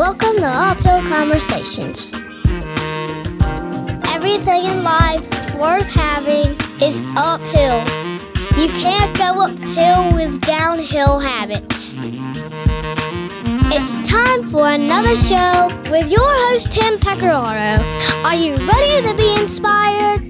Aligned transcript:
Welcome 0.00 0.36
to 0.36 0.46
Uphill 0.46 1.02
Conversations. 1.10 2.14
Everything 4.08 4.64
in 4.64 4.82
life 4.82 5.28
worth 5.56 5.90
having 5.90 6.56
is 6.80 7.02
uphill. 7.18 7.80
You 8.58 8.68
can't 8.80 9.14
go 9.18 9.42
uphill 9.42 10.14
with 10.14 10.40
downhill 10.40 11.18
habits. 11.18 11.96
It's 13.68 14.08
time 14.08 14.48
for 14.48 14.70
another 14.70 15.18
show 15.18 15.68
with 15.90 16.10
your 16.10 16.32
host, 16.48 16.72
Tim 16.72 16.98
Pecoraro. 16.98 17.84
Are 18.24 18.34
you 18.34 18.56
ready 18.56 19.06
to 19.06 19.14
be 19.14 19.38
inspired? 19.38 20.22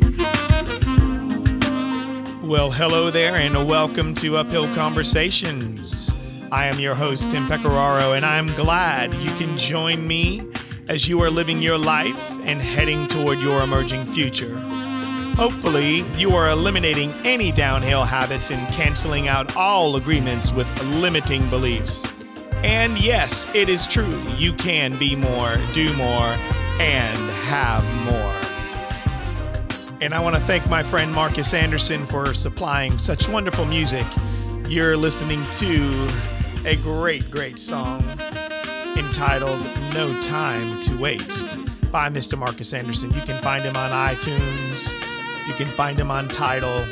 Well, 2.42 2.72
hello 2.72 3.10
there, 3.10 3.36
and 3.36 3.68
welcome 3.68 4.14
to 4.16 4.36
Uphill 4.36 4.66
Conversations. 4.74 6.09
I 6.52 6.66
am 6.66 6.80
your 6.80 6.96
host, 6.96 7.30
Tim 7.30 7.46
Pecoraro, 7.46 8.16
and 8.16 8.26
I'm 8.26 8.48
glad 8.54 9.14
you 9.14 9.30
can 9.36 9.56
join 9.56 10.04
me 10.04 10.42
as 10.88 11.08
you 11.08 11.22
are 11.22 11.30
living 11.30 11.62
your 11.62 11.78
life 11.78 12.18
and 12.44 12.60
heading 12.60 13.06
toward 13.06 13.38
your 13.38 13.62
emerging 13.62 14.04
future. 14.04 14.58
Hopefully, 15.36 16.02
you 16.16 16.32
are 16.32 16.50
eliminating 16.50 17.12
any 17.24 17.52
downhill 17.52 18.02
habits 18.02 18.50
and 18.50 18.66
canceling 18.74 19.28
out 19.28 19.54
all 19.54 19.94
agreements 19.94 20.52
with 20.52 20.66
limiting 20.82 21.48
beliefs. 21.50 22.04
And 22.64 22.98
yes, 22.98 23.46
it 23.54 23.68
is 23.68 23.86
true, 23.86 24.20
you 24.36 24.52
can 24.52 24.98
be 24.98 25.14
more, 25.14 25.56
do 25.72 25.94
more, 25.94 26.34
and 26.80 27.30
have 27.46 27.84
more. 28.04 28.34
And 30.00 30.12
I 30.12 30.18
want 30.18 30.34
to 30.34 30.42
thank 30.42 30.68
my 30.68 30.82
friend 30.82 31.12
Marcus 31.12 31.54
Anderson 31.54 32.06
for 32.06 32.34
supplying 32.34 32.98
such 32.98 33.28
wonderful 33.28 33.66
music. 33.66 34.06
You're 34.66 34.96
listening 34.96 35.44
to 35.52 36.10
a 36.66 36.76
great, 36.76 37.30
great 37.30 37.58
song 37.58 38.02
entitled 38.96 39.64
No 39.94 40.20
Time 40.20 40.78
to 40.82 40.96
Waste 40.98 41.56
by 41.90 42.10
Mr. 42.10 42.36
Marcus 42.36 42.74
Anderson. 42.74 43.10
You 43.12 43.22
can 43.22 43.42
find 43.42 43.64
him 43.64 43.76
on 43.76 43.90
iTunes, 43.90 44.92
you 45.48 45.54
can 45.54 45.66
find 45.66 45.98
him 45.98 46.10
on 46.10 46.28
Tidal, 46.28 46.84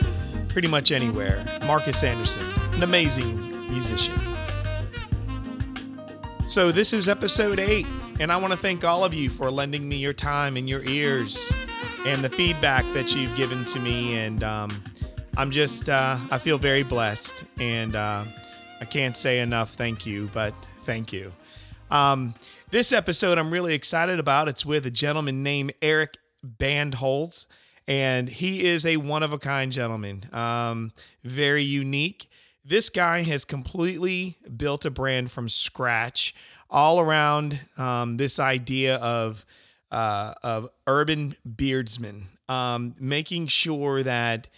pretty 0.49 0.69
much 0.69 0.91
anywhere. 0.91 1.45
Marcus 1.67 2.03
Anderson, 2.03 2.45
an 2.73 2.83
amazing 2.83 3.71
musician. 3.71 4.19
So, 6.47 6.73
this 6.73 6.95
is 6.95 7.07
episode 7.07 7.61
eight, 7.61 7.87
and 8.21 8.33
I 8.33 8.39
want 8.39 8.55
to 8.55 8.59
thank 8.59 8.85
all 8.85 9.05
of 9.05 9.13
you 9.13 9.29
for 9.29 9.51
lending 9.51 9.87
me 9.87 9.97
your 9.97 10.15
time 10.15 10.57
and 10.57 10.67
your 10.67 10.83
ears 10.85 11.53
and 12.07 12.25
the 12.25 12.31
feedback 12.31 12.91
that 12.95 13.15
you've 13.15 13.37
given 13.37 13.67
to 13.67 13.81
me. 13.81 14.17
And 14.17 14.43
um, 14.43 14.83
I'm 15.37 15.51
just, 15.51 15.91
uh, 15.91 16.17
I 16.31 16.39
feel 16.39 16.57
very 16.57 16.85
blessed. 16.85 17.45
And 17.59 17.95
uh, 17.95 18.25
I 18.81 18.85
can't 18.85 19.17
say 19.17 19.41
enough 19.41 19.71
thank 19.71 20.07
you, 20.07 20.31
but 20.33 20.55
thank 20.85 21.13
you. 21.13 21.33
Um, 21.91 22.35
this 22.71 22.93
episode 22.93 23.39
I'm 23.39 23.51
really 23.51 23.75
excited 23.75 24.21
about. 24.21 24.49
It's 24.49 24.65
with 24.65 24.87
a 24.87 24.91
gentleman 24.91 25.43
named 25.43 25.73
Eric 25.83 26.19
Bandholz, 26.47 27.47
and 27.87 28.29
he 28.29 28.65
is 28.67 28.87
a 28.87 28.99
one 28.99 29.23
of 29.23 29.33
a 29.33 29.39
kind 29.39 29.73
gentleman, 29.73 30.27
um, 30.33 30.93
very 31.25 31.63
unique. 31.63 32.31
This 32.65 32.91
guy 32.91 33.23
has 33.23 33.45
completely 33.45 34.37
built 34.57 34.85
a 34.85 34.91
brand 34.91 35.31
from 35.31 35.49
scratch 35.49 36.35
all 36.71 37.01
around 37.01 37.61
um, 37.79 38.19
this 38.19 38.39
idea 38.39 38.97
of 38.97 39.45
uh, 39.91 40.35
of 40.43 40.69
urban 40.87 41.35
beardsmen, 41.47 42.25
um, 42.49 42.95
making 43.01 43.47
sure 43.47 44.03
that 44.03 44.49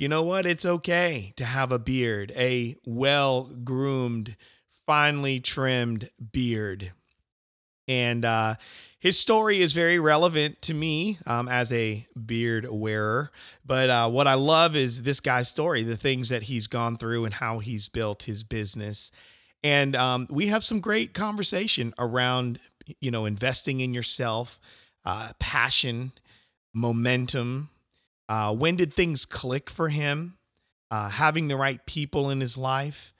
you 0.00 0.08
know 0.08 0.22
what? 0.22 0.46
It's 0.46 0.64
okay 0.64 1.34
to 1.36 1.44
have 1.44 1.70
a 1.70 1.78
beard, 1.78 2.32
a 2.34 2.74
well 2.86 3.50
groomed, 3.62 4.34
finely 4.86 5.40
trimmed 5.40 6.08
beard. 6.32 6.92
And 7.86 8.24
uh, 8.24 8.54
his 8.98 9.20
story 9.20 9.60
is 9.60 9.74
very 9.74 9.98
relevant 9.98 10.62
to 10.62 10.72
me 10.72 11.18
um, 11.26 11.48
as 11.48 11.70
a 11.70 12.06
beard 12.16 12.66
wearer. 12.70 13.30
But 13.62 13.90
uh, 13.90 14.08
what 14.08 14.26
I 14.26 14.34
love 14.34 14.74
is 14.74 15.02
this 15.02 15.20
guy's 15.20 15.48
story, 15.48 15.82
the 15.82 15.98
things 15.98 16.30
that 16.30 16.44
he's 16.44 16.66
gone 16.66 16.96
through 16.96 17.26
and 17.26 17.34
how 17.34 17.58
he's 17.58 17.86
built 17.86 18.22
his 18.22 18.42
business. 18.42 19.12
And 19.62 19.94
um, 19.94 20.26
we 20.30 20.46
have 20.46 20.64
some 20.64 20.80
great 20.80 21.12
conversation 21.12 21.92
around, 21.98 22.58
you 23.00 23.10
know, 23.10 23.26
investing 23.26 23.82
in 23.82 23.92
yourself, 23.92 24.60
uh, 25.04 25.32
passion, 25.38 26.12
momentum, 26.72 27.68
uh, 28.30 28.54
when 28.54 28.76
did 28.76 28.92
things 28.92 29.26
click 29.26 29.68
for 29.68 29.88
him? 29.88 30.36
Uh, 30.88 31.08
having 31.08 31.48
the 31.48 31.56
right 31.56 31.84
people 31.84 32.30
in 32.30 32.40
his 32.40 32.56
life, 32.56 33.12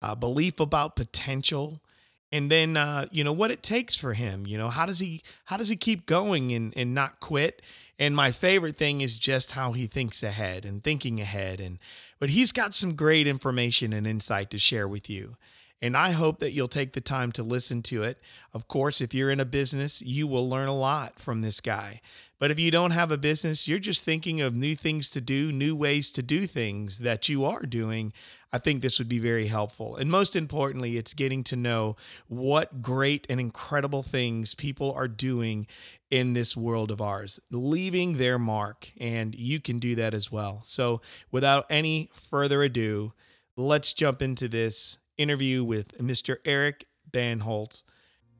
uh, 0.00 0.14
belief 0.14 0.60
about 0.60 0.96
potential, 0.96 1.82
and 2.30 2.50
then 2.50 2.76
uh, 2.76 3.06
you 3.10 3.24
know 3.24 3.32
what 3.32 3.50
it 3.50 3.62
takes 3.62 3.94
for 3.94 4.12
him. 4.12 4.46
You 4.46 4.58
know 4.58 4.68
how 4.68 4.86
does 4.86 4.98
he 4.98 5.22
how 5.46 5.56
does 5.56 5.68
he 5.68 5.76
keep 5.76 6.06
going 6.06 6.52
and 6.52 6.72
and 6.76 6.94
not 6.94 7.20
quit? 7.20 7.62
And 7.98 8.14
my 8.14 8.30
favorite 8.30 8.76
thing 8.76 9.00
is 9.00 9.18
just 9.18 9.52
how 9.52 9.72
he 9.72 9.86
thinks 9.86 10.22
ahead 10.22 10.64
and 10.64 10.84
thinking 10.84 11.20
ahead. 11.20 11.60
And 11.60 11.78
but 12.18 12.30
he's 12.30 12.52
got 12.52 12.74
some 12.74 12.94
great 12.94 13.26
information 13.26 13.92
and 13.92 14.06
insight 14.06 14.50
to 14.50 14.58
share 14.58 14.86
with 14.86 15.10
you. 15.10 15.36
And 15.80 15.96
I 15.96 16.10
hope 16.10 16.40
that 16.40 16.52
you'll 16.52 16.68
take 16.68 16.92
the 16.92 17.00
time 17.00 17.30
to 17.32 17.42
listen 17.42 17.82
to 17.84 18.02
it. 18.02 18.20
Of 18.52 18.66
course, 18.66 19.00
if 19.00 19.14
you're 19.14 19.30
in 19.30 19.40
a 19.40 19.44
business, 19.44 20.02
you 20.02 20.26
will 20.26 20.48
learn 20.48 20.68
a 20.68 20.76
lot 20.76 21.20
from 21.20 21.40
this 21.40 21.60
guy. 21.60 22.00
But 22.38 22.50
if 22.52 22.58
you 22.58 22.70
don't 22.70 22.92
have 22.92 23.10
a 23.10 23.18
business, 23.18 23.66
you're 23.66 23.78
just 23.78 24.04
thinking 24.04 24.40
of 24.40 24.54
new 24.54 24.74
things 24.74 25.10
to 25.10 25.20
do, 25.20 25.50
new 25.50 25.74
ways 25.74 26.10
to 26.12 26.22
do 26.22 26.46
things 26.46 26.98
that 26.98 27.28
you 27.28 27.44
are 27.44 27.62
doing. 27.62 28.12
I 28.52 28.58
think 28.58 28.80
this 28.80 28.98
would 28.98 29.08
be 29.08 29.18
very 29.18 29.48
helpful. 29.48 29.96
And 29.96 30.10
most 30.10 30.36
importantly, 30.36 30.96
it's 30.96 31.14
getting 31.14 31.42
to 31.44 31.56
know 31.56 31.96
what 32.28 32.80
great 32.80 33.26
and 33.28 33.40
incredible 33.40 34.02
things 34.02 34.54
people 34.54 34.92
are 34.92 35.08
doing 35.08 35.66
in 36.10 36.32
this 36.32 36.56
world 36.56 36.90
of 36.90 37.00
ours, 37.00 37.40
leaving 37.50 38.16
their 38.16 38.38
mark. 38.38 38.92
And 38.98 39.34
you 39.34 39.60
can 39.60 39.78
do 39.78 39.94
that 39.96 40.14
as 40.14 40.30
well. 40.30 40.60
So, 40.64 41.00
without 41.30 41.66
any 41.68 42.08
further 42.12 42.62
ado, 42.62 43.12
let's 43.56 43.92
jump 43.92 44.22
into 44.22 44.48
this 44.48 44.98
interview 45.18 45.64
with 45.64 45.98
Mr. 45.98 46.36
Eric 46.44 46.86
Bandholz, 47.10 47.82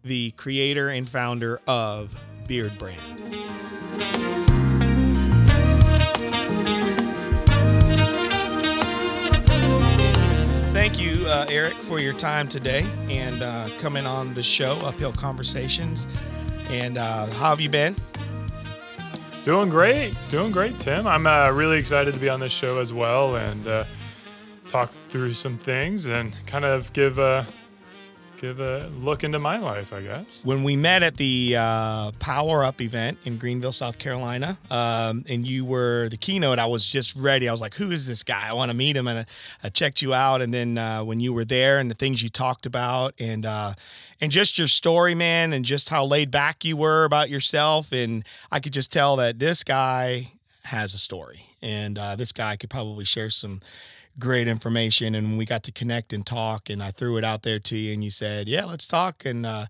the 0.03 0.31
creator 0.33 0.89
and 0.89 1.09
founder 1.09 1.61
of 1.67 2.19
Beardbrand. 2.47 3.78
Thank 10.79 11.01
you, 11.01 11.27
uh, 11.27 11.45
Eric, 11.49 11.73
for 11.73 11.99
your 11.99 12.13
time 12.13 12.49
today 12.49 12.87
and 13.11 13.43
uh, 13.43 13.69
coming 13.81 14.07
on 14.07 14.33
the 14.33 14.45
show, 14.45 14.75
Uphill 14.85 15.13
Conversations. 15.13 16.07
And 16.71 16.97
uh, 16.97 17.27
how 17.33 17.51
have 17.51 17.61
you 17.61 17.69
been? 17.69 17.97
Doing 19.43 19.71
great, 19.71 20.15
doing 20.29 20.53
great, 20.53 20.79
Tim. 20.79 21.09
I'm 21.09 21.27
uh, 21.27 21.51
really 21.51 21.81
excited 21.81 22.15
to 22.15 22.21
be 22.21 22.29
on 22.29 22.39
this 22.39 22.53
show 22.53 22.79
as 22.79 22.93
well 22.93 23.35
and 23.35 23.67
uh, 23.67 23.85
talk 24.69 24.91
through 24.91 25.35
some 25.35 25.59
things 25.59 26.07
and 26.07 26.33
kind 26.47 26.65
of 26.65 26.93
give 26.93 27.19
a 27.19 27.45
give 28.41 28.61
a 28.61 28.89
look 28.99 29.25
into 29.25 29.39
my 29.39 29.59
life, 29.59 29.93
I 29.93 30.03
guess. 30.03 30.45
When 30.45 30.63
we 30.63 30.77
met 30.77 31.03
at 31.03 31.17
the 31.17 31.57
uh, 31.59 32.13
Power 32.19 32.65
Up 32.65 32.81
event 32.81 33.19
in 33.25 33.37
Greenville, 33.37 33.73
South 33.73 33.99
Carolina, 33.99 34.59
um, 34.71 35.25
and 35.29 35.47
you 35.47 35.65
were 35.65 36.09
the 36.09 36.17
keynote, 36.17 36.59
I 36.59 36.67
was 36.67 36.89
just 36.89 37.17
ready. 37.17 37.49
I 37.49 37.53
was 37.53 37.61
like, 37.61 37.75
"Who 37.75 37.91
is 37.91 38.07
this 38.07 38.23
guy? 38.23 38.49
I 38.49 38.53
want 38.53 38.71
to 38.71 38.77
meet 38.77 38.97
him." 38.97 39.09
And 39.09 39.27
I 39.63 39.69
checked 39.69 40.03
you 40.03 40.15
out, 40.15 40.41
and 40.41 40.55
then 40.55 40.79
uh, 40.79 41.05
when 41.05 41.21
you 41.21 41.33
were 41.33 41.45
there 41.45 41.79
and 41.79 41.91
the 41.91 41.95
things 41.95 42.23
you 42.23 42.29
talked 42.29 42.67
about, 42.67 43.15
and 43.19 43.45
uh, 43.45 43.75
and 44.21 44.31
just 44.31 44.59
your 44.59 44.69
story, 44.69 45.15
man, 45.15 45.53
and 45.53 45.65
just 45.65 45.89
how 45.89 46.05
laid 46.05 46.31
back 46.31 46.65
you 46.65 46.77
were 46.77 47.05
about 47.05 47.31
yourself, 47.31 47.93
and 47.93 48.25
I 48.51 48.61
could 48.61 48.73
just 48.73 48.93
tell 48.93 49.17
that 49.17 49.39
this 49.39 49.65
guy 49.65 50.33
has 50.65 50.95
a 50.95 50.99
story, 50.99 51.47
and 51.61 51.99
uh, 51.99 52.17
this 52.17 52.33
guy 52.33 52.57
could 52.57 52.71
probably 52.71 53.05
share 53.05 53.31
some 53.31 53.61
great 54.19 54.49
information 54.49 55.15
and 55.15 55.39
we 55.39 55.45
got 55.45 55.63
to 55.65 55.73
connect 55.73 56.13
and 56.13 56.27
talk 56.27 56.69
and 56.71 56.83
I 56.83 56.91
threw 56.91 57.17
it 57.17 57.25
out 57.25 57.43
there 57.43 57.59
to 57.59 57.77
you 57.77 57.93
and 57.93 58.03
you 58.03 58.11
said, 58.11 58.49
"Yeah, 58.49 58.65
let's 58.65 58.89
talk." 58.89 59.25
And 59.25 59.47
uh, 59.47 59.67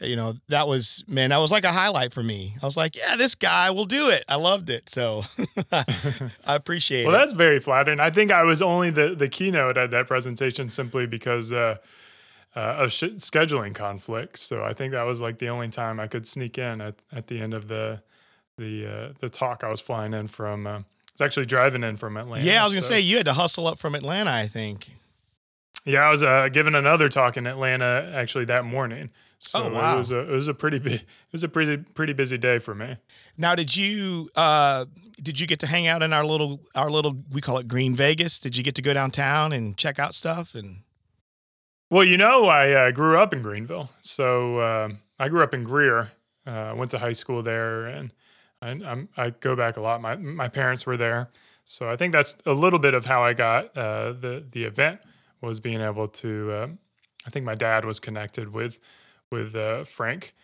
you 0.00 0.16
know, 0.16 0.34
that 0.48 0.68
was 0.68 1.04
man, 1.08 1.30
that 1.30 1.38
was 1.38 1.50
like 1.50 1.64
a 1.64 1.72
highlight 1.72 2.14
for 2.14 2.22
me. 2.22 2.54
I 2.62 2.66
was 2.66 2.76
like, 2.76 2.96
"Yeah, 2.96 3.16
this 3.16 3.34
guy 3.34 3.70
will 3.70 3.84
do 3.84 4.10
it." 4.10 4.24
I 4.28 4.36
loved 4.36 4.70
it. 4.70 4.88
So 4.88 5.22
I 5.72 6.54
appreciate 6.54 7.04
well, 7.04 7.14
it. 7.14 7.18
Well, 7.18 7.26
that's 7.26 7.32
very 7.32 7.60
flattering. 7.60 8.00
I 8.00 8.10
think 8.10 8.30
I 8.30 8.42
was 8.44 8.62
only 8.62 8.90
the 8.90 9.14
the 9.14 9.28
keynote 9.28 9.76
at 9.76 9.90
that 9.90 10.06
presentation 10.06 10.68
simply 10.68 11.06
because 11.06 11.52
uh, 11.52 11.76
uh, 12.54 12.76
of 12.78 12.92
sh- 12.92 13.16
scheduling 13.18 13.74
conflicts. 13.74 14.40
So 14.40 14.62
I 14.62 14.72
think 14.72 14.92
that 14.92 15.04
was 15.04 15.20
like 15.20 15.38
the 15.38 15.48
only 15.48 15.68
time 15.68 15.98
I 15.98 16.06
could 16.06 16.26
sneak 16.26 16.58
in 16.58 16.80
at, 16.80 16.94
at 17.12 17.26
the 17.26 17.40
end 17.40 17.54
of 17.54 17.68
the 17.68 18.02
the 18.56 18.86
uh, 18.86 19.12
the 19.20 19.28
talk. 19.28 19.64
I 19.64 19.68
was 19.68 19.80
flying 19.80 20.14
in 20.14 20.28
from 20.28 20.84
actually 21.20 21.46
driving 21.46 21.84
in 21.84 21.96
from 21.96 22.16
Atlanta. 22.16 22.44
Yeah, 22.44 22.62
I 22.62 22.64
was 22.64 22.74
gonna 22.74 22.82
say 22.82 23.00
you 23.00 23.16
had 23.16 23.26
to 23.26 23.32
hustle 23.32 23.66
up 23.66 23.78
from 23.78 23.94
Atlanta, 23.94 24.30
I 24.30 24.46
think. 24.46 24.90
Yeah, 25.84 26.06
I 26.06 26.10
was 26.10 26.22
uh, 26.22 26.48
giving 26.52 26.74
another 26.74 27.08
talk 27.08 27.36
in 27.36 27.46
Atlanta 27.46 28.12
actually 28.14 28.44
that 28.46 28.64
morning. 28.64 29.10
So 29.38 29.64
oh 29.64 29.72
wow, 29.72 29.94
it 29.94 29.98
was 29.98 30.10
a 30.10 30.18
it 30.20 30.30
was 30.30 30.48
a 30.48 30.54
pretty 30.54 30.78
big, 30.78 30.94
it 30.94 31.32
was 31.32 31.42
a 31.42 31.48
pretty 31.48 31.76
pretty 31.76 32.12
busy 32.12 32.36
day 32.36 32.58
for 32.58 32.74
me. 32.74 32.96
Now, 33.36 33.54
did 33.54 33.76
you 33.76 34.28
uh, 34.36 34.86
did 35.22 35.40
you 35.40 35.46
get 35.46 35.60
to 35.60 35.66
hang 35.66 35.86
out 35.86 36.02
in 36.02 36.12
our 36.12 36.24
little 36.24 36.60
our 36.74 36.90
little 36.90 37.16
we 37.30 37.40
call 37.40 37.58
it 37.58 37.68
Green 37.68 37.94
Vegas? 37.94 38.38
Did 38.38 38.56
you 38.56 38.64
get 38.64 38.74
to 38.74 38.82
go 38.82 38.92
downtown 38.92 39.52
and 39.52 39.76
check 39.76 39.98
out 39.98 40.14
stuff 40.14 40.54
and? 40.54 40.78
Well, 41.90 42.04
you 42.04 42.18
know, 42.18 42.48
I 42.48 42.72
uh, 42.72 42.90
grew 42.90 43.16
up 43.16 43.32
in 43.32 43.40
Greenville, 43.40 43.88
so 44.00 44.58
uh, 44.58 44.88
I 45.18 45.28
grew 45.30 45.42
up 45.42 45.54
in 45.54 45.64
Greer, 45.64 46.12
uh, 46.46 46.74
went 46.76 46.90
to 46.90 46.98
high 46.98 47.12
school 47.12 47.42
there, 47.42 47.86
and 47.86 48.12
I, 48.60 48.70
I'm, 48.70 49.08
I 49.16 49.30
go 49.30 49.54
back 49.54 49.76
a 49.76 49.80
lot. 49.80 50.00
My 50.00 50.16
my 50.16 50.48
parents 50.48 50.86
were 50.86 50.96
there, 50.96 51.30
so 51.64 51.88
I 51.88 51.96
think 51.96 52.12
that's 52.12 52.36
a 52.44 52.52
little 52.52 52.78
bit 52.78 52.94
of 52.94 53.06
how 53.06 53.22
I 53.22 53.32
got 53.32 53.76
uh, 53.76 54.12
the 54.12 54.44
the 54.50 54.64
event 54.64 55.00
was 55.40 55.60
being 55.60 55.80
able 55.80 56.08
to. 56.08 56.52
Uh, 56.52 56.68
I 57.26 57.30
think 57.30 57.44
my 57.44 57.54
dad 57.54 57.84
was 57.84 58.00
connected 58.00 58.52
with 58.52 58.80
with 59.30 59.54
uh, 59.54 59.84
Frank, 59.84 60.34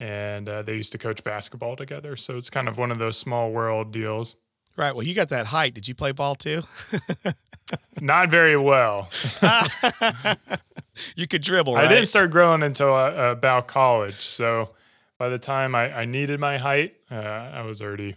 and 0.00 0.48
uh, 0.48 0.62
they 0.62 0.74
used 0.74 0.92
to 0.92 0.98
coach 0.98 1.22
basketball 1.24 1.76
together. 1.76 2.16
So 2.16 2.36
it's 2.36 2.50
kind 2.50 2.68
of 2.68 2.78
one 2.78 2.90
of 2.90 2.98
those 2.98 3.16
small 3.16 3.50
world 3.52 3.92
deals. 3.92 4.36
Right. 4.76 4.94
Well, 4.94 5.04
you 5.04 5.14
got 5.14 5.28
that 5.28 5.46
height. 5.46 5.74
Did 5.74 5.86
you 5.86 5.94
play 5.94 6.12
ball 6.12 6.34
too? 6.34 6.62
Not 8.00 8.30
very 8.30 8.56
well. 8.56 9.10
you 11.14 11.26
could 11.26 11.42
dribble. 11.42 11.74
Right? 11.74 11.84
I 11.86 11.88
didn't 11.88 12.06
start 12.06 12.30
growing 12.30 12.62
until 12.62 12.94
uh, 12.94 13.12
about 13.30 13.66
college. 13.66 14.20
So 14.20 14.70
by 15.18 15.28
the 15.28 15.38
time 15.38 15.74
I, 15.74 16.00
I 16.00 16.04
needed 16.04 16.40
my 16.40 16.58
height, 16.58 16.94
uh, 17.10 17.14
I 17.14 17.62
was 17.62 17.80
already 17.80 18.16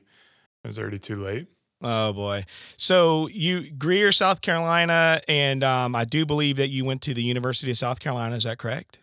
I 0.64 0.68
was 0.68 0.80
already 0.80 1.00
too 1.00 1.16
late. 1.16 1.48
Oh 1.82 2.14
boy! 2.14 2.46
So 2.78 3.28
you 3.28 3.72
Greer, 3.72 4.12
South 4.12 4.42
Carolina, 4.42 5.22
and 5.28 5.64
um, 5.64 5.96
I 5.96 6.06
do 6.06 6.26
believe 6.26 6.58
that 6.58 6.70
you 6.70 6.86
went 6.86 7.02
to 7.04 7.14
the 7.14 7.24
University 7.24 7.70
of 7.72 7.78
South 7.78 8.00
Carolina. 8.00 8.36
Is 8.36 8.44
that 8.44 8.58
correct? 8.58 9.00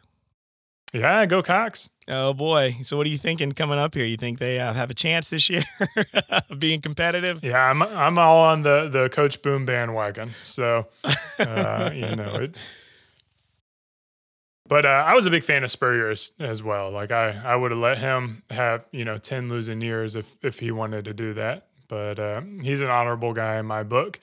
Yeah, 0.93 1.25
go 1.27 1.43
Cocks. 1.43 1.91
Oh 2.09 2.35
boy! 2.35 2.77
So 2.83 2.97
what 2.97 3.07
are 3.07 3.11
you 3.11 3.19
thinking 3.19 3.53
coming 3.53 3.79
up 3.79 3.95
here? 3.95 4.05
You 4.05 4.17
think 4.17 4.39
they 4.39 4.59
uh, 4.59 4.73
have 4.73 4.91
a 4.91 4.95
chance 4.95 5.31
this 5.31 5.49
year 5.49 5.63
of 6.51 6.59
being 6.59 6.81
competitive? 6.81 7.45
Yeah, 7.45 7.71
I'm 7.71 7.83
I'm 7.83 8.19
all 8.19 8.43
on 8.45 8.63
the 8.63 8.89
the 8.89 9.09
Coach 9.09 9.41
Boom 9.43 9.65
bandwagon. 9.65 10.31
So 10.43 10.89
uh, 11.39 11.91
you 11.95 12.17
know 12.17 12.35
it. 12.35 12.57
But 14.69 14.87
uh, 14.87 15.05
I 15.07 15.15
was 15.15 15.27
a 15.27 15.31
big 15.31 15.45
fan 15.45 15.65
of 15.65 15.71
Spurrier 15.71 16.09
as, 16.11 16.63
well. 16.63 16.91
Like 16.91 17.11
I, 17.11 17.41
I 17.45 17.57
would 17.57 17.73
have 17.73 17.81
let 17.81 17.99
him 17.99 18.43
have 18.51 18.87
you 18.93 19.05
know 19.05 19.17
ten 19.17 19.49
losing 19.49 19.81
years 19.81 20.17
if 20.17 20.37
if 20.43 20.61
he 20.61 20.71
wanted 20.71 21.05
to 21.07 21.15
do 21.15 21.35
that. 21.35 21.67
But 21.89 22.19
uh, 22.19 22.43
he's 22.63 22.81
an 22.81 22.89
honorable 22.89 23.35
guy 23.35 23.59
in 23.59 23.67
my 23.67 23.83
book, 23.83 24.21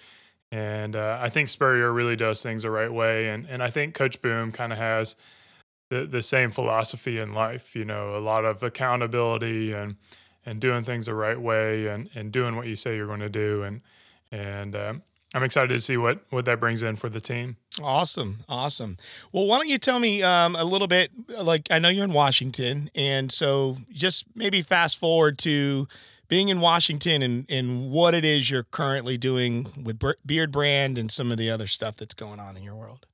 and 0.51 0.95
uh, 0.95 1.19
I 1.21 1.29
think 1.29 1.49
Spurrier 1.49 1.91
really 1.91 2.15
does 2.15 2.41
things 2.41 2.63
the 2.63 2.71
right 2.71 2.91
way. 2.91 3.29
And 3.29 3.47
and 3.47 3.61
I 3.61 3.69
think 3.69 3.93
Coach 3.93 4.21
Boom 4.21 4.51
kind 4.51 4.71
of 4.71 4.79
has 4.79 5.15
the 5.89 6.05
the 6.05 6.21
same 6.21 6.51
philosophy 6.51 7.19
in 7.19 7.33
life. 7.33 7.75
You 7.75 7.85
know, 7.85 8.15
a 8.15 8.19
lot 8.19 8.45
of 8.45 8.63
accountability 8.63 9.73
and 9.73 9.97
and 10.45 10.59
doing 10.59 10.83
things 10.83 11.05
the 11.05 11.13
right 11.13 11.39
way 11.39 11.87
and 11.87 12.09
and 12.15 12.31
doing 12.31 12.55
what 12.55 12.65
you 12.67 12.75
say 12.75 12.95
you're 12.95 13.07
going 13.07 13.19
to 13.19 13.29
do. 13.29 13.63
And 13.63 13.81
and 14.31 14.75
um, 14.75 15.03
I'm 15.35 15.43
excited 15.43 15.69
to 15.69 15.79
see 15.79 15.97
what 15.97 16.21
what 16.29 16.45
that 16.45 16.59
brings 16.59 16.81
in 16.81 16.95
for 16.95 17.09
the 17.09 17.21
team. 17.21 17.57
Awesome, 17.81 18.39
awesome. 18.47 18.97
Well, 19.31 19.45
why 19.45 19.57
don't 19.57 19.67
you 19.67 19.77
tell 19.77 19.99
me 19.99 20.21
um, 20.23 20.55
a 20.55 20.63
little 20.63 20.87
bit? 20.87 21.11
Like, 21.29 21.67
I 21.71 21.79
know 21.79 21.89
you're 21.89 22.05
in 22.05 22.13
Washington, 22.13 22.89
and 22.95 23.31
so 23.31 23.77
just 23.91 24.25
maybe 24.35 24.61
fast 24.61 24.97
forward 24.97 25.37
to 25.39 25.87
being 26.27 26.49
in 26.49 26.61
Washington 26.61 27.21
and, 27.21 27.45
and 27.49 27.91
what 27.91 28.13
it 28.13 28.23
is 28.23 28.51
you're 28.51 28.63
currently 28.63 29.17
doing 29.17 29.67
with 29.83 29.99
Beardbrand 29.99 30.97
and 30.97 31.11
some 31.11 31.31
of 31.31 31.37
the 31.37 31.49
other 31.49 31.67
stuff 31.67 31.97
that's 31.97 32.13
going 32.13 32.39
on 32.39 32.55
in 32.55 32.63
your 32.63 32.75
world. 32.75 33.07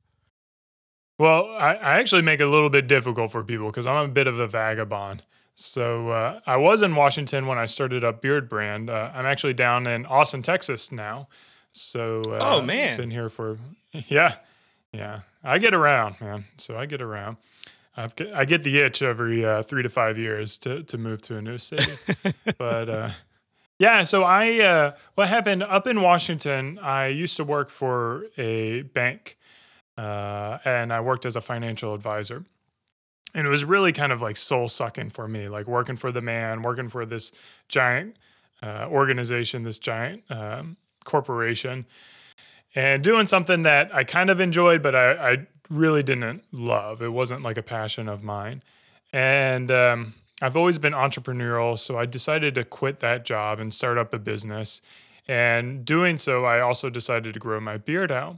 Well, 1.17 1.49
I, 1.51 1.75
I 1.75 1.99
actually 1.99 2.23
make 2.23 2.41
it 2.41 2.43
a 2.43 2.49
little 2.49 2.69
bit 2.69 2.87
difficult 2.87 3.31
for 3.31 3.43
people 3.43 3.67
because 3.67 3.87
I'm 3.87 4.09
a 4.09 4.11
bit 4.11 4.27
of 4.27 4.37
a 4.39 4.47
vagabond. 4.47 5.23
So 5.55 6.09
uh, 6.09 6.41
I 6.45 6.57
was 6.57 6.81
in 6.81 6.93
Washington 6.93 7.47
when 7.47 7.57
I 7.57 7.65
started 7.65 8.03
up 8.03 8.21
Beardbrand. 8.21 8.89
Uh, 8.89 9.11
I'm 9.13 9.25
actually 9.25 9.53
down 9.53 9.87
in 9.87 10.05
Austin, 10.05 10.41
Texas 10.41 10.91
now. 10.91 11.29
So 11.71 12.21
uh, 12.27 12.39
oh 12.41 12.61
man, 12.61 12.97
been 12.97 13.11
here 13.11 13.29
for 13.29 13.57
yeah, 14.07 14.35
yeah. 14.95 15.19
I 15.43 15.59
get 15.59 15.73
around, 15.73 16.19
man. 16.21 16.45
So 16.57 16.77
I 16.77 16.85
get 16.85 17.01
around. 17.01 17.37
I've 17.97 18.13
I 18.33 18.45
get 18.45 18.63
the 18.63 18.79
itch 18.79 19.01
every 19.01 19.45
uh, 19.45 19.63
three 19.63 19.83
to 19.83 19.89
five 19.89 20.17
years 20.17 20.57
to 20.59 20.83
to 20.83 20.97
move 20.97 21.21
to 21.23 21.37
a 21.37 21.41
new 21.41 21.57
city. 21.57 21.91
but 22.57 22.89
uh, 22.89 23.09
yeah, 23.79 24.03
so 24.03 24.23
I 24.23 24.59
uh, 24.59 24.91
what 25.15 25.29
happened 25.29 25.63
up 25.63 25.87
in 25.87 26.01
Washington? 26.01 26.79
I 26.81 27.07
used 27.07 27.37
to 27.37 27.43
work 27.43 27.69
for 27.69 28.25
a 28.37 28.81
bank 28.81 29.37
uh, 29.97 30.59
and 30.65 30.91
I 30.91 31.01
worked 31.01 31.25
as 31.25 31.35
a 31.35 31.41
financial 31.41 31.93
advisor. 31.93 32.45
And 33.33 33.45
it 33.45 33.49
was 33.49 33.65
really 33.65 33.91
kind 33.91 34.11
of 34.11 34.21
like 34.21 34.37
soul 34.37 34.69
sucking 34.69 35.09
for 35.09 35.27
me, 35.27 35.49
like 35.49 35.67
working 35.67 35.97
for 35.97 36.11
the 36.11 36.21
man, 36.21 36.61
working 36.61 36.87
for 36.87 37.05
this 37.05 37.33
giant 37.67 38.15
uh, 38.63 38.87
organization, 38.89 39.63
this 39.63 39.77
giant 39.77 40.23
um, 40.29 40.77
corporation, 41.03 41.85
and 42.75 43.03
doing 43.03 43.25
something 43.25 43.63
that 43.63 43.93
I 43.95 44.03
kind 44.03 44.29
of 44.29 44.39
enjoyed, 44.39 44.83
but 44.83 44.95
I, 44.95 45.11
I 45.31 45.47
really 45.69 46.03
didn't 46.03 46.43
love. 46.51 47.01
It 47.01 47.13
wasn't 47.13 47.41
like 47.41 47.57
a 47.57 47.63
passion 47.63 48.09
of 48.09 48.23
mine. 48.23 48.61
And 49.13 49.71
um, 49.71 50.13
I've 50.41 50.57
always 50.57 50.77
been 50.77 50.93
entrepreneurial, 50.93 51.79
so 51.79 51.97
I 51.97 52.05
decided 52.05 52.53
to 52.55 52.65
quit 52.65 52.99
that 52.99 53.23
job 53.23 53.59
and 53.59 53.73
start 53.73 53.97
up 53.97 54.13
a 54.13 54.19
business. 54.19 54.81
And 55.27 55.85
doing 55.85 56.17
so, 56.17 56.43
I 56.43 56.59
also 56.59 56.89
decided 56.89 57.33
to 57.33 57.39
grow 57.39 57.59
my 57.59 57.77
beard 57.77 58.11
out. 58.11 58.37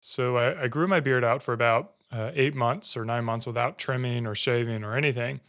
So 0.00 0.36
I, 0.36 0.64
I 0.64 0.68
grew 0.68 0.86
my 0.86 1.00
beard 1.00 1.24
out 1.24 1.42
for 1.42 1.52
about 1.54 1.92
uh, 2.12 2.30
eight 2.34 2.54
months 2.54 2.96
or 2.96 3.04
nine 3.04 3.24
months 3.24 3.46
without 3.46 3.78
trimming 3.78 4.26
or 4.26 4.34
shaving 4.34 4.84
or 4.84 4.94
anything, 4.96 5.40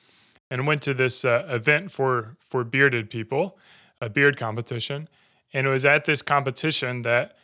and 0.49 0.65
went 0.65 0.81
to 0.83 0.93
this 0.93 1.25
uh, 1.25 1.45
event 1.49 1.91
for 1.91 2.35
for 2.39 2.63
bearded 2.63 3.09
people, 3.09 3.57
a 3.99 4.09
beard 4.09 4.37
competition. 4.37 5.07
And 5.53 5.67
it 5.67 5.69
was 5.69 5.85
at 5.85 6.05
this 6.05 6.21
competition 6.21 7.01
that 7.01 7.35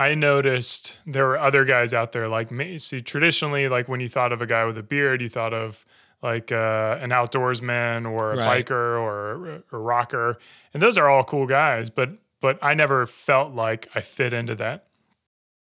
I 0.00 0.14
noticed 0.14 0.96
there 1.06 1.26
were 1.26 1.38
other 1.38 1.66
guys 1.66 1.92
out 1.92 2.12
there 2.12 2.26
like 2.26 2.50
me. 2.50 2.78
See, 2.78 3.02
traditionally, 3.02 3.68
like 3.68 3.86
when 3.86 4.00
you 4.00 4.08
thought 4.08 4.32
of 4.32 4.40
a 4.40 4.46
guy 4.46 4.64
with 4.64 4.78
a 4.78 4.82
beard, 4.82 5.20
you 5.20 5.28
thought 5.28 5.52
of 5.52 5.84
like 6.22 6.50
uh, 6.50 6.96
an 7.02 7.10
outdoorsman 7.10 8.10
or 8.10 8.32
a 8.32 8.36
right. 8.38 8.64
biker 8.64 8.98
or 8.98 9.62
a 9.70 9.78
rocker, 9.78 10.38
and 10.72 10.82
those 10.82 10.96
are 10.96 11.10
all 11.10 11.22
cool 11.22 11.46
guys. 11.46 11.90
But 11.90 12.12
but 12.40 12.58
I 12.62 12.72
never 12.72 13.04
felt 13.04 13.54
like 13.54 13.88
I 13.94 14.00
fit 14.00 14.32
into 14.32 14.54
that. 14.54 14.86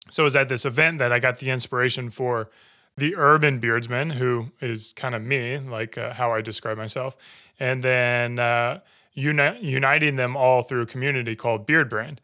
So 0.09 0.23
it 0.23 0.25
was 0.25 0.35
at 0.35 0.49
this 0.49 0.65
event 0.65 0.99
that 0.99 1.13
I 1.13 1.19
got 1.19 1.39
the 1.39 1.49
inspiration 1.49 2.09
for 2.09 2.49
the 2.97 3.15
urban 3.15 3.59
beardsman, 3.59 4.09
who 4.09 4.51
is 4.59 4.91
kind 4.97 5.15
of 5.15 5.21
me, 5.21 5.59
like 5.59 5.97
uh, 5.97 6.11
how 6.13 6.33
I 6.33 6.41
describe 6.41 6.77
myself, 6.77 7.15
and 7.57 7.81
then 7.81 8.37
uh, 8.37 8.81
uni- 9.13 9.59
uniting 9.61 10.17
them 10.17 10.35
all 10.35 10.61
through 10.61 10.81
a 10.81 10.85
community 10.85 11.37
called 11.37 11.65
Beardbrand, 11.65 12.17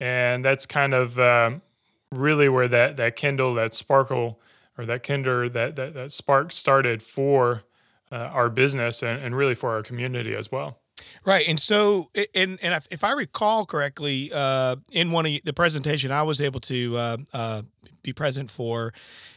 and 0.00 0.44
that's 0.44 0.66
kind 0.66 0.94
of 0.94 1.18
um, 1.18 1.62
really 2.10 2.48
where 2.48 2.66
that 2.68 2.96
that 2.96 3.14
kindle, 3.14 3.54
that 3.54 3.74
sparkle, 3.74 4.40
or 4.76 4.86
that 4.86 5.02
kinder, 5.02 5.48
that 5.48 5.76
that, 5.76 5.94
that 5.94 6.12
spark 6.12 6.52
started 6.52 7.02
for 7.02 7.62
uh, 8.10 8.16
our 8.16 8.48
business 8.48 9.02
and, 9.02 9.22
and 9.22 9.36
really 9.36 9.54
for 9.54 9.70
our 9.70 9.82
community 9.82 10.34
as 10.34 10.50
well. 10.50 10.78
Right, 11.24 11.46
and 11.46 11.60
so 11.60 12.10
and 12.34 12.58
and 12.62 12.82
if 12.90 13.04
I 13.04 13.12
recall 13.12 13.66
correctly, 13.66 14.30
uh, 14.32 14.76
in 14.90 15.12
one 15.12 15.26
of 15.26 15.32
the 15.44 15.52
presentation 15.52 16.10
I 16.10 16.22
was 16.22 16.40
able 16.40 16.60
to 16.60 16.96
uh, 16.96 17.16
uh, 17.32 17.62
be 18.02 18.12
present 18.12 18.50
for, 18.50 18.92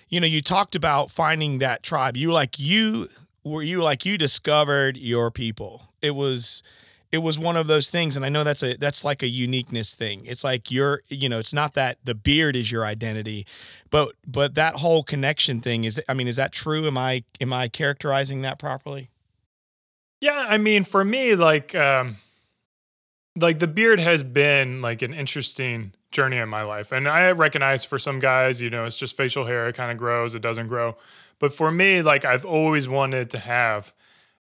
you 0.10 0.20
know, 0.20 0.28
you 0.28 0.42
talked 0.42 0.76
about 0.76 1.12
finding 1.12 1.60
that 1.60 1.84
tribe. 1.84 2.18
You 2.18 2.32
like 2.32 2.60
you 2.60 3.10
were 3.44 3.62
you 3.62 3.84
like 3.84 4.06
you 4.06 4.18
discovered 4.18 4.98
your 4.98 5.32
people. 5.32 5.90
It 6.02 6.16
was 6.16 6.64
it 7.14 7.22
was 7.22 7.38
one 7.38 7.56
of 7.56 7.68
those 7.68 7.92
things, 7.92 8.16
and 8.16 8.26
I 8.26 8.30
know 8.30 8.44
that's 8.44 8.64
a 8.64 8.76
that's 8.76 9.06
like 9.06 9.22
a 9.22 9.28
uniqueness 9.28 9.94
thing. 9.94 10.26
It's 10.26 10.44
like 10.44 10.72
you're 10.72 11.04
you 11.10 11.30
know, 11.30 11.38
it's 11.38 11.54
not 11.54 11.76
that 11.76 12.00
the 12.04 12.16
beard 12.16 12.56
is 12.56 12.72
your 12.72 12.86
identity, 12.86 13.46
but 13.92 14.14
but 14.26 14.56
that 14.56 14.78
whole 14.78 15.04
connection 15.04 15.60
thing 15.60 15.84
is. 15.84 16.02
I 16.10 16.16
mean, 16.16 16.28
is 16.28 16.38
that 16.38 16.52
true? 16.52 16.88
Am 16.88 16.98
I 16.98 17.24
am 17.40 17.54
I 17.54 17.68
characterizing 17.68 18.42
that 18.42 18.58
properly? 18.58 19.12
Yeah, 20.22 20.48
I 20.50 20.58
mean, 20.58 20.86
for 20.86 21.06
me, 21.06 21.36
like, 21.36 21.76
um, 21.76 22.18
like 23.38 23.60
the 23.60 23.68
beard 23.68 24.00
has 24.00 24.24
been 24.24 24.82
like 24.82 25.04
an 25.04 25.14
interesting 25.14 25.94
journey 26.10 26.38
in 26.38 26.50
my 26.50 26.64
life, 26.64 26.92
and 26.92 27.08
I 27.08 27.32
recognize 27.34 27.86
for 27.86 28.00
some 28.00 28.18
guys, 28.18 28.60
you 28.60 28.72
know, 28.72 28.86
it's 28.86 28.96
just 28.96 29.16
facial 29.16 29.46
hair; 29.46 29.68
it 29.68 29.76
kind 29.76 29.92
of 29.92 30.00
grows, 30.00 30.34
it 30.34 30.42
doesn't 30.42 30.66
grow. 30.66 30.98
But 31.38 31.54
for 31.54 31.72
me, 31.72 32.02
like, 32.02 32.26
I've 32.26 32.46
always 32.46 32.90
wanted 32.90 33.30
to 33.32 33.38
have 33.38 33.94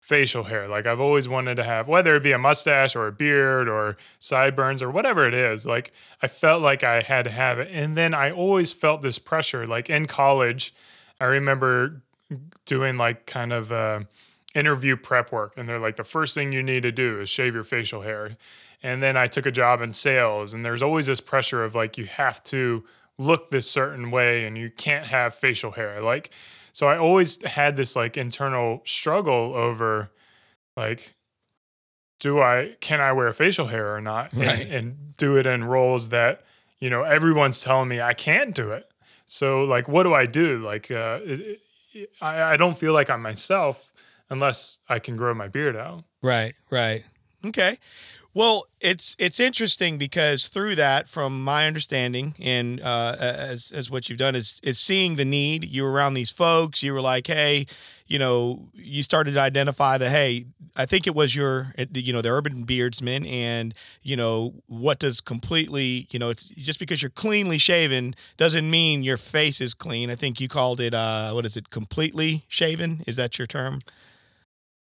facial 0.05 0.45
hair. 0.45 0.69
Like, 0.69 0.87
I've 0.87 1.01
always 1.01 1.31
wanted 1.31 1.55
to 1.55 1.65
have, 1.65 1.89
whether 1.89 2.15
it 2.15 2.23
be 2.23 2.33
a 2.33 2.39
mustache 2.39 2.95
or 2.95 3.07
a 3.07 3.13
beard 3.13 3.71
or 3.71 3.97
sideburns 4.19 4.83
or 4.83 4.91
whatever 4.91 5.27
it 5.27 5.33
is. 5.33 5.67
Like, 5.67 5.93
I 6.21 6.27
felt 6.27 6.61
like 6.61 6.85
I 6.85 7.01
had 7.01 7.25
to 7.25 7.31
have 7.31 7.59
it, 7.59 7.71
and 7.73 7.97
then 7.97 8.13
I 8.13 8.31
always 8.31 8.75
felt 8.75 9.01
this 9.01 9.19
pressure. 9.19 9.67
Like 9.67 9.89
in 9.89 10.07
college, 10.07 10.75
I 11.19 11.25
remember 11.25 12.03
doing 12.67 12.99
like 12.99 13.27
kind 13.27 13.53
of. 13.53 13.73
Uh, 13.73 14.01
interview 14.55 14.95
prep 14.95 15.33
work 15.33 15.55
and 15.57 15.69
they're 15.69 15.81
like 15.81 15.97
the 15.97 16.05
first 16.05 16.33
thing 16.33 16.53
you 16.53 16.63
need 16.63 16.85
to 16.85 16.93
do 16.93 17.19
is 17.21 17.29
shave 17.29 17.55
your 17.55 17.65
facial 17.65 18.03
hair 18.03 18.37
and 18.85 19.03
then 19.03 19.17
i 19.17 19.27
took 19.27 19.47
a 19.47 19.51
job 19.51 19.81
in 19.81 19.93
sales 19.93 20.55
and 20.55 20.65
there's 20.65 20.81
always 20.81 21.07
this 21.07 21.21
pressure 21.21 21.65
of 21.65 21.75
like 21.75 21.99
you 21.99 22.05
have 22.05 22.41
to 22.41 22.85
look 23.19 23.51
this 23.51 23.69
certain 23.69 24.13
way 24.13 24.47
and 24.47 24.57
you 24.57 24.71
can't 24.71 25.07
have 25.07 25.35
facial 25.35 25.73
hair 25.73 26.01
like 26.01 26.31
so 26.75 26.87
i 26.87 26.99
always 26.99 27.43
had 27.45 27.77
this 27.77 27.97
like 27.97 28.19
internal 28.19 28.83
struggle 28.85 29.55
over 29.55 30.11
like 30.77 31.15
do 32.21 32.41
i 32.41 32.77
can 32.81 33.01
i 33.01 33.11
wear 33.11 33.33
facial 33.33 33.69
hair 33.69 33.95
or 33.95 34.01
not 34.03 34.31
right. 34.35 34.61
and, 34.61 34.73
and 34.73 35.17
do 35.17 35.39
it 35.39 35.47
in 35.47 35.65
roles 35.65 36.11
that 36.11 36.45
you 36.81 36.91
know 36.91 37.03
everyone's 37.03 37.63
telling 37.63 37.89
me 37.89 38.03
i 38.03 38.13
can't 38.13 38.55
do 38.55 38.71
it 38.71 38.87
so 39.25 39.65
like 39.65 39.89
what 39.89 40.03
do 40.03 40.13
i 40.13 40.27
do 40.27 40.59
like 40.59 40.91
uh, 40.91 41.21
it, 41.23 41.59
I, 42.21 42.43
I 42.43 42.57
don't 42.59 42.77
feel 42.77 42.93
like 42.93 43.09
i'm 43.09 43.23
myself 43.23 43.91
unless 44.31 44.79
I 44.89 44.99
can 44.99 45.17
grow 45.17 45.35
my 45.35 45.49
beard 45.49 45.77
out. 45.77 46.05
Right, 46.23 46.55
right. 46.71 47.05
Okay. 47.45 47.79
Well, 48.35 48.65
it's 48.81 49.15
it's 49.19 49.39
interesting 49.39 49.97
because 49.97 50.49
through 50.49 50.75
that, 50.75 51.09
from 51.09 51.43
my 51.45 51.67
understanding, 51.69 52.35
and 52.43 52.81
uh, 52.81 53.15
as 53.21 53.71
as 53.71 53.91
what 53.91 54.09
you've 54.09 54.19
done 54.19 54.35
is 54.35 54.61
is 54.63 54.79
seeing 54.79 55.15
the 55.15 55.25
need. 55.25 55.65
You 55.65 55.85
were 55.85 55.93
around 55.93 56.15
these 56.15 56.33
folks. 56.33 56.83
You 56.83 56.93
were 56.93 57.01
like, 57.01 57.29
hey, 57.29 57.67
you 58.09 58.19
know, 58.19 58.69
you 58.75 59.05
started 59.05 59.35
to 59.35 59.41
identify 59.41 59.99
the 59.99 60.11
hey, 60.11 60.47
I 60.75 60.85
think 60.85 61.07
it 61.07 61.15
was 61.15 61.37
your, 61.37 61.73
you 61.95 62.13
know, 62.13 62.23
the 62.23 62.31
urban 62.31 62.65
beardsman, 62.65 63.25
and 63.25 63.73
you 64.03 64.17
know, 64.17 64.55
what 64.67 64.99
does 64.99 65.21
completely, 65.21 66.09
you 66.11 66.19
know, 66.19 66.31
it's 66.31 66.47
just 66.47 66.81
because 66.81 67.03
you're 67.03 67.11
cleanly 67.11 67.59
shaven 67.59 68.17
doesn't 68.37 68.69
mean 68.69 69.05
your 69.05 69.17
face 69.17 69.61
is 69.61 69.75
clean. 69.75 70.11
I 70.11 70.17
think 70.17 70.41
you 70.41 70.49
called 70.49 70.81
it, 70.81 70.93
uh, 70.93 71.31
what 71.33 71.47
is 71.47 71.57
it, 71.57 71.71
completely 71.71 72.45
shaven? 72.49 73.05
Is 73.07 73.15
that 73.17 73.39
your 73.39 73.47
term? 73.47 73.79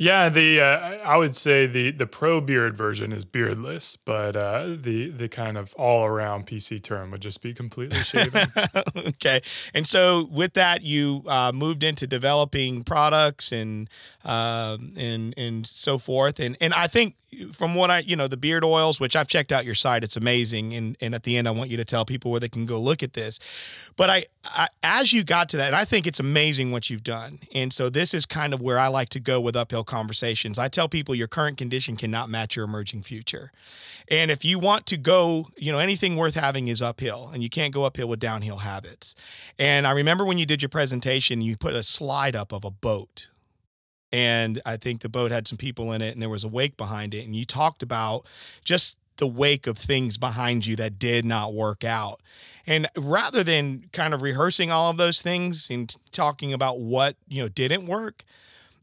Yeah, 0.00 0.30
the 0.30 0.62
uh, 0.62 0.96
I 1.04 1.18
would 1.18 1.36
say 1.36 1.66
the 1.66 1.90
the 1.90 2.06
pro 2.06 2.40
beard 2.40 2.74
version 2.74 3.12
is 3.12 3.26
beardless, 3.26 3.96
but 3.96 4.34
uh, 4.34 4.68
the 4.80 5.10
the 5.10 5.28
kind 5.28 5.58
of 5.58 5.74
all 5.74 6.06
around 6.06 6.46
PC 6.46 6.82
term 6.82 7.10
would 7.10 7.20
just 7.20 7.42
be 7.42 7.52
completely 7.52 7.98
shaven. 8.04 8.46
okay, 8.96 9.42
and 9.74 9.86
so 9.86 10.26
with 10.32 10.54
that, 10.54 10.80
you 10.80 11.22
uh, 11.26 11.52
moved 11.54 11.82
into 11.82 12.06
developing 12.06 12.82
products 12.82 13.52
and 13.52 13.90
um, 14.24 14.94
and 14.96 15.34
and 15.36 15.66
so 15.66 15.98
forth, 15.98 16.40
and 16.40 16.56
and 16.62 16.72
I 16.72 16.86
think 16.86 17.16
from 17.52 17.74
what 17.74 17.90
I 17.90 17.98
you 17.98 18.16
know 18.16 18.26
the 18.26 18.38
beard 18.38 18.64
oils, 18.64 19.00
which 19.00 19.14
I've 19.14 19.28
checked 19.28 19.52
out 19.52 19.66
your 19.66 19.74
site, 19.74 20.02
it's 20.02 20.16
amazing, 20.16 20.72
and 20.72 20.96
and 21.02 21.14
at 21.14 21.24
the 21.24 21.36
end, 21.36 21.46
I 21.46 21.50
want 21.50 21.68
you 21.68 21.76
to 21.76 21.84
tell 21.84 22.06
people 22.06 22.30
where 22.30 22.40
they 22.40 22.48
can 22.48 22.64
go 22.64 22.80
look 22.80 23.02
at 23.02 23.12
this, 23.12 23.38
but 23.96 24.08
I, 24.08 24.24
I 24.46 24.68
as 24.82 25.12
you 25.12 25.24
got 25.24 25.50
to 25.50 25.58
that, 25.58 25.66
and 25.66 25.76
I 25.76 25.84
think 25.84 26.06
it's 26.06 26.20
amazing 26.20 26.72
what 26.72 26.88
you've 26.88 27.04
done, 27.04 27.40
and 27.54 27.70
so 27.70 27.90
this 27.90 28.14
is 28.14 28.24
kind 28.24 28.54
of 28.54 28.62
where 28.62 28.78
I 28.78 28.86
like 28.86 29.10
to 29.10 29.20
go 29.20 29.42
with 29.42 29.56
uphill 29.56 29.84
conversations. 29.90 30.58
I 30.58 30.68
tell 30.68 30.88
people 30.88 31.14
your 31.14 31.28
current 31.28 31.58
condition 31.58 31.96
cannot 31.96 32.30
match 32.30 32.56
your 32.56 32.64
emerging 32.64 33.02
future. 33.02 33.52
And 34.08 34.30
if 34.30 34.44
you 34.44 34.58
want 34.58 34.86
to 34.86 34.96
go, 34.96 35.48
you 35.56 35.70
know, 35.72 35.78
anything 35.78 36.16
worth 36.16 36.36
having 36.36 36.68
is 36.68 36.80
uphill, 36.80 37.30
and 37.34 37.42
you 37.42 37.50
can't 37.50 37.74
go 37.74 37.84
uphill 37.84 38.08
with 38.08 38.20
downhill 38.20 38.58
habits. 38.58 39.14
And 39.58 39.86
I 39.86 39.90
remember 39.90 40.24
when 40.24 40.38
you 40.38 40.46
did 40.46 40.62
your 40.62 40.68
presentation, 40.70 41.42
you 41.42 41.56
put 41.56 41.74
a 41.74 41.82
slide 41.82 42.34
up 42.34 42.52
of 42.52 42.64
a 42.64 42.70
boat. 42.70 43.28
And 44.12 44.60
I 44.64 44.76
think 44.76 45.02
the 45.02 45.08
boat 45.08 45.30
had 45.30 45.46
some 45.46 45.58
people 45.58 45.92
in 45.92 46.00
it, 46.02 46.14
and 46.14 46.22
there 46.22 46.28
was 46.28 46.44
a 46.44 46.48
wake 46.48 46.76
behind 46.76 47.14
it. 47.14 47.26
And 47.26 47.36
you 47.36 47.44
talked 47.44 47.82
about 47.82 48.26
just 48.64 48.98
the 49.16 49.26
wake 49.26 49.66
of 49.66 49.76
things 49.76 50.18
behind 50.18 50.66
you 50.66 50.74
that 50.76 50.98
did 50.98 51.24
not 51.24 51.52
work 51.52 51.84
out. 51.84 52.20
And 52.66 52.88
rather 52.96 53.44
than 53.44 53.84
kind 53.92 54.14
of 54.14 54.22
rehearsing 54.22 54.70
all 54.70 54.90
of 54.90 54.96
those 54.96 55.22
things 55.22 55.68
and 55.70 55.94
talking 56.10 56.52
about 56.52 56.80
what, 56.80 57.16
you 57.28 57.42
know, 57.42 57.48
didn't 57.48 57.86
work, 57.86 58.24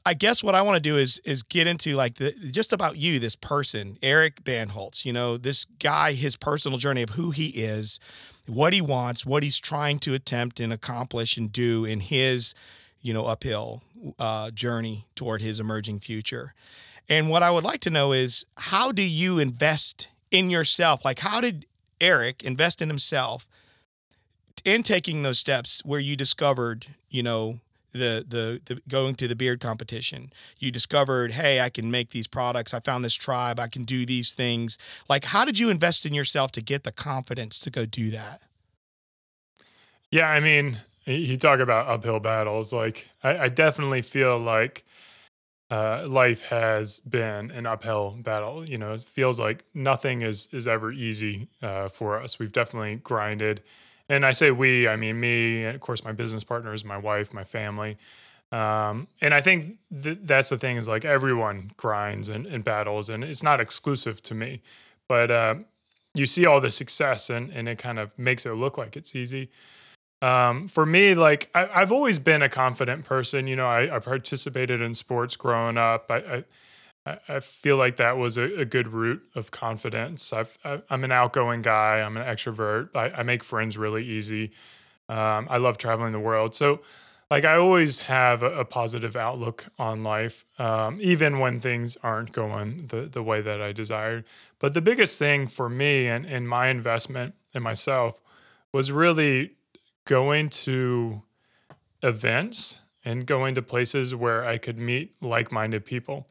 I 0.08 0.14
guess 0.14 0.42
what 0.42 0.56
I 0.56 0.62
want 0.62 0.78
to 0.78 0.90
do 0.90 0.96
is 0.96 1.20
is 1.26 1.44
get 1.44 1.68
into 1.68 1.98
like 1.98 2.16
the 2.16 2.32
just 2.50 2.72
about 2.72 2.96
you, 2.96 3.20
this 3.20 3.36
person, 3.36 3.98
Eric 4.02 4.42
Bandholz. 4.42 5.04
You 5.04 5.12
know, 5.12 5.36
this 5.36 5.66
guy, 5.66 6.14
his 6.14 6.38
personal 6.38 6.78
journey 6.78 7.02
of 7.02 7.10
who 7.10 7.32
he 7.32 7.48
is, 7.48 8.00
what 8.46 8.72
he 8.72 8.80
wants, 8.80 9.26
what 9.26 9.44
he's 9.44 9.60
trying 9.60 10.00
to 10.00 10.14
attempt 10.14 10.62
and 10.62 10.72
accomplish 10.72 11.36
and 11.36 11.52
do 11.52 11.84
in 11.84 12.00
his, 12.00 12.56
you 13.02 13.14
know, 13.14 13.26
uphill 13.26 13.84
uh, 14.18 14.50
journey 14.52 15.08
toward 15.14 15.42
his 15.42 15.60
emerging 15.60 16.00
future. 16.00 16.54
And 17.10 17.30
what 17.30 17.44
I 17.44 17.52
would 17.52 17.66
like 17.66 17.82
to 17.82 17.90
know 17.90 18.14
is 18.14 18.46
how 18.56 18.94
do 18.94 19.02
you 19.02 19.40
invest 19.40 20.10
in 20.32 20.50
yourself? 20.50 21.04
Like, 21.04 21.20
how 21.20 21.42
did 21.42 21.66
Eric 22.00 22.44
invest 22.44 22.82
in 22.82 22.88
himself 22.88 23.46
in 24.64 24.84
taking 24.84 25.24
those 25.24 25.38
steps 25.38 25.82
where 25.84 26.00
you 26.00 26.16
discovered, 26.16 26.88
you 27.10 27.24
know, 27.24 27.60
the, 27.98 28.26
the 28.28 28.62
the 28.66 28.82
going 28.88 29.16
to 29.16 29.28
the 29.28 29.36
beard 29.36 29.60
competition. 29.60 30.32
You 30.60 30.72
discovered 30.72 31.32
hey 31.34 31.60
i 31.60 31.70
can 31.70 31.92
make 31.92 32.10
these 32.10 32.28
products. 32.28 32.74
I 32.74 32.80
found 32.80 33.04
this 33.04 33.16
tribe. 33.16 33.60
I 33.60 33.68
can 33.68 33.84
do 33.84 34.06
these 34.06 34.34
things. 34.34 34.78
Like 35.10 35.26
how 35.26 35.46
did 35.46 35.60
you 35.60 35.70
invest 35.70 36.06
in 36.06 36.14
yourself 36.14 36.52
to 36.54 36.62
get 36.62 36.84
the 36.84 36.92
confidence 36.92 37.60
to 37.62 37.70
go 37.70 37.86
do 37.86 38.10
that? 38.12 38.42
Yeah 40.12 40.30
i 40.30 40.40
mean 40.40 40.78
you 41.06 41.38
talk 41.38 41.60
about 41.60 41.88
uphill 41.88 42.20
battles. 42.20 42.72
Like 42.74 43.10
i, 43.24 43.38
I 43.38 43.50
definitely 43.50 44.02
feel 44.02 44.38
like 44.38 44.86
uh, 45.70 46.06
life 46.08 46.44
has 46.44 47.02
been 47.02 47.52
an 47.52 47.66
uphill 47.66 48.18
battle. 48.22 48.68
You 48.68 48.78
know 48.78 48.94
it 48.94 49.02
feels 49.02 49.40
like 49.40 49.66
nothing 49.74 50.22
is 50.22 50.48
is 50.52 50.68
ever 50.68 50.92
easy 50.92 51.50
uh, 51.62 51.90
for 51.90 52.22
us. 52.22 52.40
We've 52.40 52.52
definitely 52.52 52.96
grinded 52.96 53.62
and 54.10 54.26
I 54.26 54.32
say 54.32 54.52
we, 54.52 54.88
I 54.88 54.96
mean 54.96 55.20
me, 55.20 55.66
and 55.66 55.76
of 55.76 55.82
course 55.82 56.04
my 56.04 56.12
business 56.12 56.44
partners, 56.44 56.86
my 56.86 56.98
wife, 56.98 57.34
my 57.34 57.44
family. 57.44 57.98
Um, 58.52 59.08
and 59.22 59.34
I 59.34 59.42
think 59.42 59.78
th- 60.02 60.20
that's 60.24 60.50
the 60.50 60.58
thing 60.58 60.78
is 60.78 60.88
like 60.88 61.04
everyone 61.04 61.72
grinds 61.76 62.30
and, 62.30 62.46
and, 62.46 62.64
battles, 62.64 63.10
and 63.10 63.24
it's 63.24 63.44
not 63.44 63.60
exclusive 63.60 64.22
to 64.24 64.36
me. 64.36 64.62
But 65.10 65.32
uh, 65.32 65.56
you 66.14 66.26
see 66.26 66.46
all 66.46 66.62
the 66.62 66.72
success, 66.72 67.30
and 67.30 67.52
and 67.52 67.68
it 67.68 67.78
kind 67.78 68.00
of 68.00 68.18
makes 68.18 68.46
it 68.46 68.54
look 68.54 68.78
like 68.78 68.96
it's 68.96 69.16
easy. 69.16 69.50
Um, 70.22 70.68
for 70.68 70.86
me, 70.86 71.14
like 71.14 71.50
I, 71.54 71.80
have 71.80 71.92
always 71.92 72.20
been 72.20 72.42
a 72.42 72.50
confident 72.50 73.06
person. 73.06 73.48
You 73.48 73.56
know, 73.56 73.68
I, 73.68 73.98
I 73.98 74.00
participated 74.00 74.82
in 74.82 74.94
sports 74.94 75.36
growing 75.36 75.78
up. 75.78 76.10
I, 76.10 76.16
I 76.18 76.44
I, 77.28 77.40
feel 77.40 77.78
like 77.78 77.98
that 77.98 78.18
was 78.18 78.38
a, 78.38 78.62
a 78.62 78.66
good 78.66 78.88
root 78.88 79.24
of 79.36 79.52
confidence. 79.52 80.34
I've, 80.34 80.58
I, 80.64 80.82
am 80.90 81.04
an 81.04 81.12
outgoing 81.12 81.62
guy. 81.62 82.02
I'm 82.02 82.18
an 82.18 82.24
extrovert. 82.24 82.90
I, 82.96 83.10
I 83.10 83.24
make 83.24 83.44
friends 83.44 83.78
really 83.78 84.06
easy. 84.06 84.52
Um, 85.10 85.48
I 85.50 85.58
love 85.58 85.78
traveling 85.78 86.12
the 86.12 86.20
world. 86.20 86.56
So, 86.56 86.82
like, 87.30 87.44
I 87.44 87.56
always 87.56 88.00
have 88.00 88.42
a, 88.42 88.60
a 88.60 88.66
positive 88.66 89.16
outlook 89.16 89.68
on 89.78 90.04
life, 90.04 90.46
um, 90.60 90.98
even 91.02 91.40
when 91.40 91.60
things 91.60 91.98
aren't 92.02 92.32
going 92.32 92.88
the, 92.88 93.02
the 93.02 93.22
way 93.22 93.42
that 93.42 93.62
I 93.62 93.74
desired. 93.74 94.24
But 94.60 94.74
the 94.74 94.82
biggest 94.82 95.20
thing 95.20 95.48
for 95.48 95.70
me 95.70 96.08
and, 96.08 96.26
and 96.26 96.48
my 96.48 96.68
investment 96.68 97.36
in 97.54 97.64
myself 97.64 98.22
was 98.72 98.92
really 98.92 99.52
going 100.06 100.50
to 100.50 101.22
events 102.02 102.80
and 103.04 103.26
going 103.26 103.56
to 103.56 103.62
places 103.62 104.14
where 104.14 104.46
I 104.46 104.58
could 104.58 104.78
meet 104.78 105.16
like 105.22 105.52
minded 105.52 105.86
people 105.86 106.28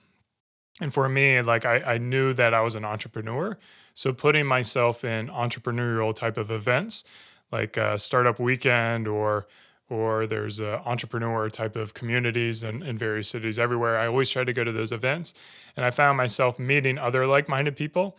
and 0.80 0.92
for 0.92 1.08
me 1.08 1.40
like 1.42 1.64
I, 1.64 1.94
I 1.94 1.98
knew 1.98 2.32
that 2.34 2.54
i 2.54 2.60
was 2.60 2.74
an 2.74 2.84
entrepreneur. 2.84 3.58
So 3.94 4.12
putting 4.12 4.46
myself 4.46 5.04
in 5.04 5.28
entrepreneurial 5.28 6.14
type 6.14 6.36
of 6.36 6.50
events 6.50 7.04
like 7.50 7.76
a 7.76 7.98
startup 7.98 8.38
weekend 8.38 9.08
or 9.08 9.46
or 9.88 10.26
there's 10.26 10.58
a 10.58 10.80
entrepreneur 10.84 11.48
type 11.48 11.76
of 11.76 11.94
communities 11.94 12.64
in, 12.64 12.82
in 12.82 12.98
various 12.98 13.28
cities 13.28 13.58
everywhere 13.58 13.98
i 13.98 14.06
always 14.06 14.30
try 14.30 14.44
to 14.44 14.52
go 14.52 14.64
to 14.64 14.72
those 14.72 14.92
events. 14.92 15.34
And 15.76 15.84
i 15.84 15.90
found 15.90 16.16
myself 16.16 16.58
meeting 16.58 16.98
other 16.98 17.26
like-minded 17.26 17.76
people. 17.76 18.16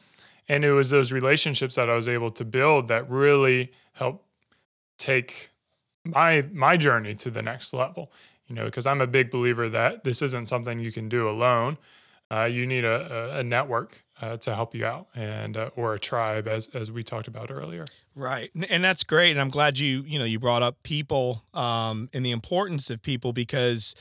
And 0.50 0.64
it 0.64 0.72
was 0.72 0.90
those 0.90 1.12
relationships 1.12 1.76
that 1.76 1.90
i 1.90 1.94
was 1.94 2.08
able 2.08 2.32
to 2.32 2.46
build 2.46 2.88
that 2.88 3.10
really 3.10 3.72
helped 3.94 4.26
take 4.98 5.52
my 6.04 6.48
my 6.52 6.78
journey 6.78 7.14
to 7.16 7.30
the 7.30 7.42
next 7.42 7.74
level. 7.74 8.12
You 8.48 8.56
know 8.56 8.66
because 8.66 8.88
i'm 8.88 9.02
a 9.02 9.08
big 9.08 9.30
believer 9.30 9.68
that 9.70 10.06
this 10.06 10.22
isn't 10.22 10.48
something 10.48 10.80
you 10.80 10.92
can 10.92 11.10
do 11.10 11.30
alone 11.30 11.78
uh, 12.32 12.44
you 12.44 12.66
need 12.66 12.86
a, 12.86 13.38
a 13.38 13.44
network 13.44 14.04
uh, 14.22 14.38
to 14.38 14.54
help 14.56 14.76
you 14.76 14.86
out 14.86 15.08
and 15.16 15.58
uh, 15.58 15.70
or 15.76 15.94
a 15.94 16.00
tribe 16.00 16.48
as 16.48 16.68
as 16.74 16.92
we 16.92 17.04
talked 17.04 17.28
about 17.28 17.52
earlier 17.52 17.86
right 18.18 18.50
and 18.70 18.84
that's 18.84 19.04
great 19.04 19.32
and 19.32 19.40
i'm 19.40 19.50
glad 19.50 19.78
you 19.78 20.04
you 20.08 20.18
know 20.18 20.26
you 20.26 20.40
brought 20.40 20.64
up 20.64 20.82
people 20.84 21.44
um, 21.54 22.10
and 22.14 22.26
the 22.26 22.32
importance 22.32 22.90
of 22.90 23.02
people 23.02 23.32
because 23.32 23.96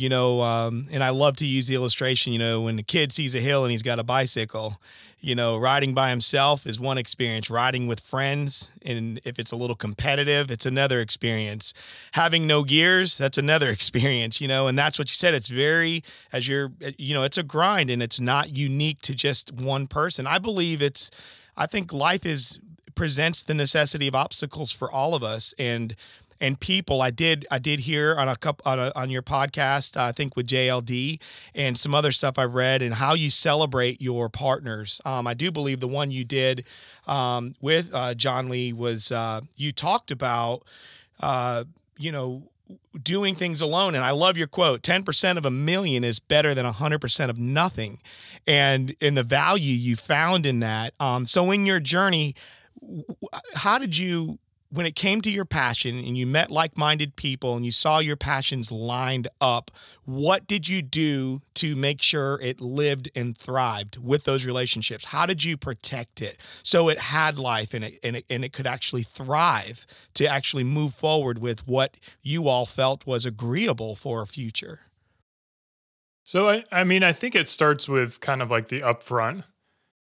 you 0.00 0.08
know, 0.08 0.40
um, 0.40 0.86
and 0.92 1.02
I 1.02 1.10
love 1.10 1.36
to 1.36 1.46
use 1.46 1.66
the 1.66 1.74
illustration, 1.74 2.32
you 2.32 2.38
know, 2.38 2.62
when 2.62 2.76
the 2.76 2.82
kid 2.82 3.12
sees 3.12 3.34
a 3.34 3.40
hill 3.40 3.64
and 3.64 3.70
he's 3.70 3.82
got 3.82 3.98
a 3.98 4.04
bicycle, 4.04 4.80
you 5.20 5.34
know, 5.34 5.58
riding 5.58 5.92
by 5.92 6.08
himself 6.08 6.66
is 6.66 6.80
one 6.80 6.96
experience. 6.96 7.50
Riding 7.50 7.86
with 7.86 8.00
friends, 8.00 8.70
and 8.82 9.20
if 9.24 9.38
it's 9.38 9.52
a 9.52 9.56
little 9.56 9.76
competitive, 9.76 10.50
it's 10.50 10.64
another 10.64 11.00
experience. 11.00 11.74
Having 12.12 12.46
no 12.46 12.64
gears, 12.64 13.18
that's 13.18 13.36
another 13.36 13.68
experience, 13.78 14.40
you 14.40 14.48
know, 14.48 14.68
and 14.68 14.78
that's 14.78 14.98
what 14.98 15.10
you 15.10 15.14
said. 15.14 15.34
It's 15.34 15.48
very, 15.48 16.02
as 16.32 16.48
you're, 16.48 16.72
you 16.96 17.12
know, 17.12 17.22
it's 17.22 17.36
a 17.36 17.42
grind 17.42 17.90
and 17.90 18.02
it's 18.02 18.20
not 18.20 18.56
unique 18.56 19.02
to 19.02 19.14
just 19.14 19.52
one 19.52 19.86
person. 19.86 20.26
I 20.26 20.38
believe 20.38 20.80
it's, 20.80 21.10
I 21.56 21.66
think 21.66 21.92
life 21.92 22.24
is, 22.24 22.58
presents 22.94 23.42
the 23.42 23.54
necessity 23.54 24.08
of 24.08 24.14
obstacles 24.14 24.72
for 24.72 24.90
all 24.90 25.14
of 25.14 25.22
us. 25.22 25.54
And, 25.58 25.94
and 26.40 26.58
people. 26.58 27.02
I 27.02 27.10
did 27.10 27.46
I 27.50 27.58
did 27.58 27.80
hear 27.80 28.16
on 28.16 28.26
a 28.28 28.34
couple 28.34 28.70
on, 28.70 28.92
on 28.96 29.10
your 29.10 29.22
podcast, 29.22 29.96
uh, 29.96 30.04
I 30.04 30.12
think 30.12 30.36
with 30.36 30.46
JLD 30.46 31.20
and 31.54 31.78
some 31.78 31.94
other 31.94 32.12
stuff 32.12 32.38
I've 32.38 32.54
read, 32.54 32.80
and 32.80 32.94
how 32.94 33.14
you 33.14 33.28
celebrate 33.28 34.00
your 34.00 34.28
partners. 34.28 35.00
Um, 35.04 35.26
I 35.26 35.34
do 35.34 35.50
believe 35.50 35.80
the 35.80 35.88
one 35.88 36.10
you 36.10 36.24
did 36.24 36.64
um, 37.06 37.54
with 37.60 37.90
uh, 37.92 38.14
John 38.14 38.48
Lee 38.48 38.72
was 38.72 39.12
uh, 39.12 39.42
you 39.56 39.70
talked 39.72 40.10
about, 40.10 40.62
uh, 41.20 41.64
you 41.98 42.10
know 42.10 42.44
doing 43.02 43.34
things 43.34 43.60
alone. 43.60 43.94
And 43.94 44.04
I 44.04 44.10
love 44.10 44.36
your 44.36 44.46
quote 44.46 44.82
10% 44.82 45.36
of 45.36 45.44
a 45.44 45.50
million 45.50 46.04
is 46.04 46.20
better 46.20 46.54
than 46.54 46.66
100% 46.66 47.28
of 47.28 47.38
nothing. 47.38 47.98
And 48.46 48.94
in 49.00 49.14
the 49.14 49.22
value 49.22 49.74
you 49.74 49.96
found 49.96 50.46
in 50.46 50.60
that. 50.60 50.94
Um, 51.00 51.24
so, 51.24 51.50
in 51.50 51.66
your 51.66 51.80
journey, 51.80 52.34
how 53.54 53.78
did 53.78 53.96
you 53.96 54.38
when 54.72 54.86
it 54.86 54.94
came 54.94 55.20
to 55.20 55.30
your 55.30 55.44
passion 55.44 55.98
and 55.98 56.16
you 56.16 56.26
met 56.26 56.48
like-minded 56.48 57.16
people 57.16 57.56
and 57.56 57.64
you 57.64 57.72
saw 57.72 57.98
your 57.98 58.16
passions 58.16 58.70
lined 58.70 59.26
up 59.40 59.70
what 60.04 60.46
did 60.46 60.68
you 60.68 60.80
do 60.80 61.42
to 61.54 61.74
make 61.74 62.00
sure 62.00 62.38
it 62.40 62.60
lived 62.60 63.10
and 63.14 63.36
thrived 63.36 63.96
with 63.96 64.24
those 64.24 64.46
relationships? 64.46 65.06
How 65.06 65.26
did 65.26 65.44
you 65.44 65.56
protect 65.56 66.22
it 66.22 66.36
so 66.62 66.88
it 66.88 66.98
had 66.98 67.38
life 67.38 67.74
and 67.74 67.84
it 67.84 67.98
and 68.02 68.16
it, 68.16 68.24
and 68.30 68.44
it 68.44 68.52
could 68.52 68.66
actually 68.66 69.02
thrive 69.02 69.86
to 70.14 70.26
actually 70.26 70.64
move 70.64 70.94
forward 70.94 71.38
with 71.38 71.66
what 71.66 71.96
you 72.22 72.48
all 72.48 72.66
felt 72.66 73.06
was 73.06 73.26
agreeable 73.26 73.96
for 73.96 74.22
a 74.22 74.26
future? 74.26 74.80
So 76.22 76.48
I, 76.48 76.64
I 76.70 76.84
mean 76.84 77.02
i 77.02 77.12
think 77.12 77.34
it 77.34 77.48
starts 77.48 77.88
with 77.88 78.20
kind 78.20 78.40
of 78.40 78.50
like 78.50 78.68
the 78.68 78.80
upfront 78.80 79.44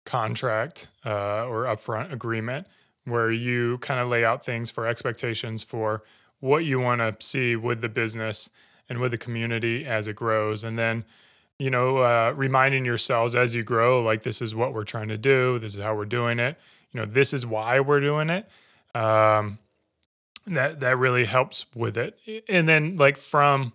contract 0.06 0.88
uh, 1.06 1.46
or 1.46 1.66
upfront 1.66 2.12
agreement 2.12 2.68
where 3.10 3.32
you 3.32 3.78
kind 3.80 4.00
of 4.00 4.08
lay 4.08 4.24
out 4.24 4.46
things 4.46 4.72
for 4.72 4.88
expectations 4.88 5.64
for 5.64 6.04
what 6.40 6.66
you 6.66 6.80
want 6.80 7.00
to 7.00 7.16
see 7.26 7.56
with 7.56 7.82
the 7.82 7.90
business 7.90 8.50
and 8.88 9.00
with 9.00 9.12
the 9.12 9.18
community 9.18 9.86
as 9.86 10.08
it 10.08 10.16
grows. 10.16 10.64
And 10.64 10.80
then, 10.80 11.06
you 11.58 11.70
know, 11.70 11.98
uh, 11.98 12.34
reminding 12.36 12.86
yourselves 12.86 13.36
as 13.36 13.54
you 13.54 13.64
grow, 13.64 14.02
like, 14.02 14.24
this 14.24 14.42
is 14.42 14.56
what 14.56 14.74
we're 14.74 14.84
trying 14.84 15.10
to 15.10 15.18
do, 15.18 15.60
this 15.60 15.76
is 15.76 15.82
how 15.82 15.96
we're 15.96 16.06
doing 16.06 16.40
it, 16.40 16.58
you 16.92 17.00
know, 17.00 17.06
this 17.06 17.34
is 17.34 17.46
why 17.46 17.80
we're 17.80 18.00
doing 18.00 18.30
it. 18.30 18.50
Um, 18.96 19.60
that 20.48 20.80
that 20.80 20.98
really 20.98 21.26
helps 21.26 21.66
with 21.76 21.98
it. 21.98 22.18
And 22.50 22.68
then, 22.68 22.96
like 22.96 23.18
from 23.18 23.74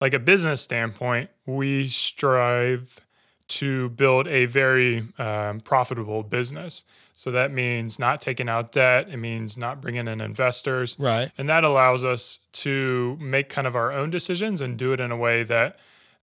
like 0.00 0.12
a 0.12 0.18
business 0.18 0.60
standpoint, 0.60 1.30
we 1.46 1.86
strive 1.86 3.00
to 3.48 3.90
build 3.90 4.26
a 4.28 4.46
very 4.46 5.06
um, 5.18 5.60
profitable 5.60 6.22
business. 6.22 6.84
So 7.12 7.30
that 7.30 7.52
means 7.52 7.98
not 7.98 8.20
taking 8.20 8.48
out 8.48 8.72
debt. 8.72 9.08
It 9.10 9.18
means 9.18 9.58
not 9.58 9.80
bringing 9.80 10.08
in 10.08 10.20
investors. 10.20 10.96
Right. 10.98 11.30
And 11.36 11.48
that 11.48 11.64
allows 11.64 12.04
us 12.04 12.38
to 12.52 13.16
make 13.20 13.48
kind 13.48 13.66
of 13.66 13.76
our 13.76 13.94
own 13.94 14.10
decisions 14.10 14.60
and 14.60 14.78
do 14.78 14.92
it 14.92 15.00
in 15.00 15.10
a 15.12 15.16
way 15.16 15.42
that 15.44 15.78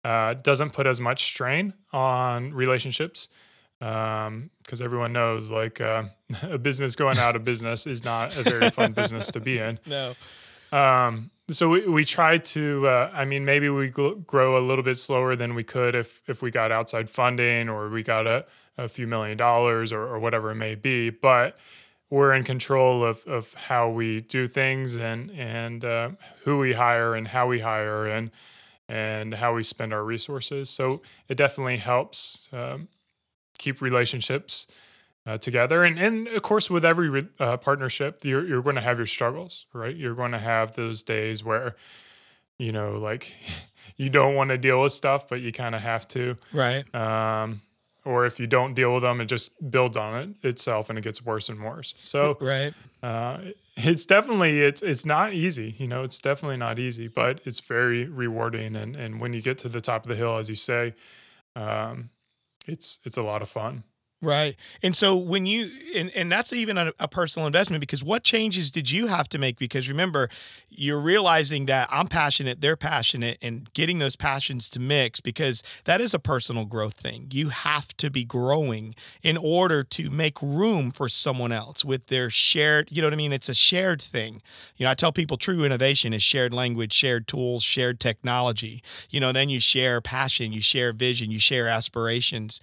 uh, 0.05 0.35
doesn't 0.35 0.73
put 0.73 0.87
as 0.87 1.01
much 1.01 1.25
strain 1.25 1.75
on 1.93 2.53
relationships. 2.53 3.29
Because 3.79 4.27
um, 4.27 4.51
everyone 4.81 5.13
knows, 5.13 5.51
like, 5.51 5.81
uh, 5.81 6.05
a 6.43 6.59
business 6.59 6.97
going 6.97 7.19
out 7.19 7.37
of 7.37 7.45
business 7.45 7.87
is 7.87 8.05
not 8.05 8.37
a 8.37 8.43
very 8.43 8.71
fun 8.71 8.93
business 8.93 9.29
to 9.29 9.41
be 9.41 9.59
in. 9.59 9.79
No. 9.87 10.15
Um, 10.71 11.31
so 11.51 11.69
we, 11.69 11.89
we 11.89 12.05
tried 12.05 12.45
to 12.45 12.87
uh, 12.87 13.11
i 13.15 13.25
mean 13.25 13.45
maybe 13.45 13.69
we 13.69 13.89
grow 13.89 14.59
a 14.59 14.61
little 14.61 14.85
bit 14.85 14.99
slower 14.99 15.35
than 15.35 15.55
we 15.55 15.65
could 15.65 15.95
if 15.95 16.23
if 16.27 16.43
we 16.43 16.51
got 16.51 16.71
outside 16.71 17.09
funding 17.09 17.69
or 17.69 17.89
we 17.89 18.03
got 18.03 18.27
a, 18.27 18.45
a 18.79 18.89
few 18.89 19.07
million 19.07 19.37
dollars 19.37 19.93
or, 19.93 20.03
or 20.03 20.19
whatever 20.19 20.51
it 20.51 20.55
may 20.55 20.75
be 20.75 21.11
but 21.11 21.59
we're 22.11 22.33
in 22.33 22.43
control 22.43 23.05
of, 23.05 23.23
of 23.27 23.53
how 23.55 23.91
we 23.91 24.23
do 24.23 24.47
things 24.47 24.97
and 24.97 25.31
and 25.33 25.85
uh, 25.85 26.11
who 26.45 26.59
we 26.59 26.73
hire 26.73 27.15
and 27.15 27.29
how 27.29 27.47
we 27.47 27.61
hire 27.61 28.07
and 28.07 28.31
and 28.89 29.35
how 29.35 29.55
we 29.55 29.63
spend 29.63 29.93
our 29.93 30.05
resources 30.05 30.71
so 30.71 31.03
it 31.29 31.35
definitely 31.35 31.77
helps 31.77 32.49
um, 32.53 32.89
keep 33.59 33.83
relationships 33.83 34.67
uh, 35.29 35.37
together. 35.37 35.85
And, 35.85 35.99
and 35.99 36.27
of 36.29 36.43
course, 36.43 36.71
with 36.71 36.85
every 36.85 37.29
uh, 37.39 37.59
partnership, 37.59 38.25
you're, 38.25 38.47
you're 38.47 38.63
going 38.63 38.77
to 38.77 38.81
have 38.81 38.97
your 38.97 39.07
struggles, 39.07 39.67
right? 39.75 39.95
You're 39.95 40.15
going 40.15 40.33
to 40.33 40.39
have 40.39 40.75
those 40.75 41.03
days 41.03 41.45
where, 41.45 41.77
you 42.59 42.73
know, 42.73 42.99
like 42.99 43.35
you 43.97 44.09
don't 44.09 44.35
want 44.35 44.51
to 44.51 44.59
deal 44.59 44.83
with 44.83 44.93
stuff, 44.93 45.29
but 45.29 45.41
you 45.41 45.53
kind 45.53 45.75
of 45.75 45.83
have 45.83 46.09
to. 46.09 46.37
Right. 46.53 46.83
Um, 46.95 47.61
or 48.09 48.25
if 48.25 48.41
you 48.41 48.47
don't 48.47 48.73
deal 48.73 48.95
with 48.95 49.03
them, 49.03 49.21
it 49.21 49.27
just 49.27 49.71
builds 49.71 49.97
on 49.97 50.19
it 50.21 50.29
itself 50.43 50.89
and 50.89 50.99
it 50.99 51.03
gets 51.03 51.23
worse 51.25 51.51
and 51.51 51.63
worse. 51.63 51.95
So, 51.99 52.39
right. 52.41 52.73
Uh, 53.03 53.39
it's 53.77 54.07
definitely 54.07 54.61
it's 54.61 54.83
it's 54.83 55.07
not 55.07 55.33
easy 55.33 55.73
you 55.79 55.87
know 55.87 56.03
it's 56.03 56.19
definitely 56.19 56.57
not 56.57 56.81
easy 56.81 57.07
but 57.07 57.41
it's 57.45 57.61
very 57.61 58.07
rewarding 58.07 58.75
and 58.75 58.97
and 58.97 59.21
when 59.21 59.33
you 59.33 59.41
get 59.41 59.57
to 59.57 59.69
the 59.69 59.81
top 59.81 60.03
of 60.03 60.09
the 60.09 60.17
hill 60.17 60.37
as 60.37 60.49
you 60.49 60.57
say 60.57 60.93
um, 61.55 62.11
it's 62.67 62.99
it's 63.05 63.17
a 63.17 63.23
lot 63.23 63.41
of 63.41 63.49
fun 63.49 63.85
Right. 64.21 64.57
And 64.83 64.97
so 64.97 65.17
when 65.17 65.47
you 65.47 65.71
and, 65.95 66.11
and 66.11 66.31
that's 66.31 66.53
even 66.53 66.77
a, 66.77 66.93
a, 66.99 67.07
personal 67.07 67.47
investment 67.47 67.81
because 67.81 68.03
what 68.03 68.25
changes 68.25 68.73
did 68.73 68.91
you 68.91 69.07
have 69.07 69.29
to 69.29 69.39
make? 69.39 69.59
Because 69.59 69.89
remember, 69.89 70.29
you're 70.71 70.99
realizing 70.99 71.67
that 71.67 71.89
I'm 71.93 72.09
passionate, 72.09 72.61
they're 72.61 72.77
passionate, 72.77 73.39
and 73.41 73.73
getting 73.75 73.99
those 73.99 74.17
passions 74.17 74.71
to 74.71 74.81
mix 74.81 75.21
because 75.21 75.63
that 75.85 76.01
is 76.01 76.15
a 76.15 76.19
personal 76.19 76.65
growth 76.65 76.95
thing. 76.95 77.29
You 77.31 77.51
have 77.51 77.97
to 77.99 78.11
be 78.11 78.25
growing 78.25 78.97
in 79.23 79.37
order 79.37 79.85
to 79.85 80.11
make 80.11 80.43
room 80.43 80.91
for 80.91 81.09
someone 81.09 81.53
else 81.53 81.85
with 81.85 82.07
their 82.07 82.29
shared, 82.29 82.89
you 82.91 83.01
know 83.01 83.07
what 83.07 83.15
I 83.15 83.19
mean? 83.19 83.33
It's 83.33 83.49
a 83.49 83.55
shared 83.55 84.03
thing. 84.03 84.43
You 84.77 84.85
know, 84.85 84.91
I 84.91 84.95
tell 84.95 85.13
people 85.13 85.37
true 85.37 85.63
innovation 85.63 86.13
is 86.13 86.25
shared 86.25 86.53
language, 86.53 86.93
shared 86.93 87.29
tools, 87.29 87.63
shared 87.63 88.01
technology. 88.01 88.83
You 89.11 89.21
know, 89.21 89.31
then 89.31 89.49
you 89.49 89.61
share 89.61 90.01
passion, 90.01 90.53
you 90.53 90.61
share 90.61 90.93
vision, 90.93 91.31
you 91.31 91.39
share 91.39 91.69
aspirations. 91.69 92.61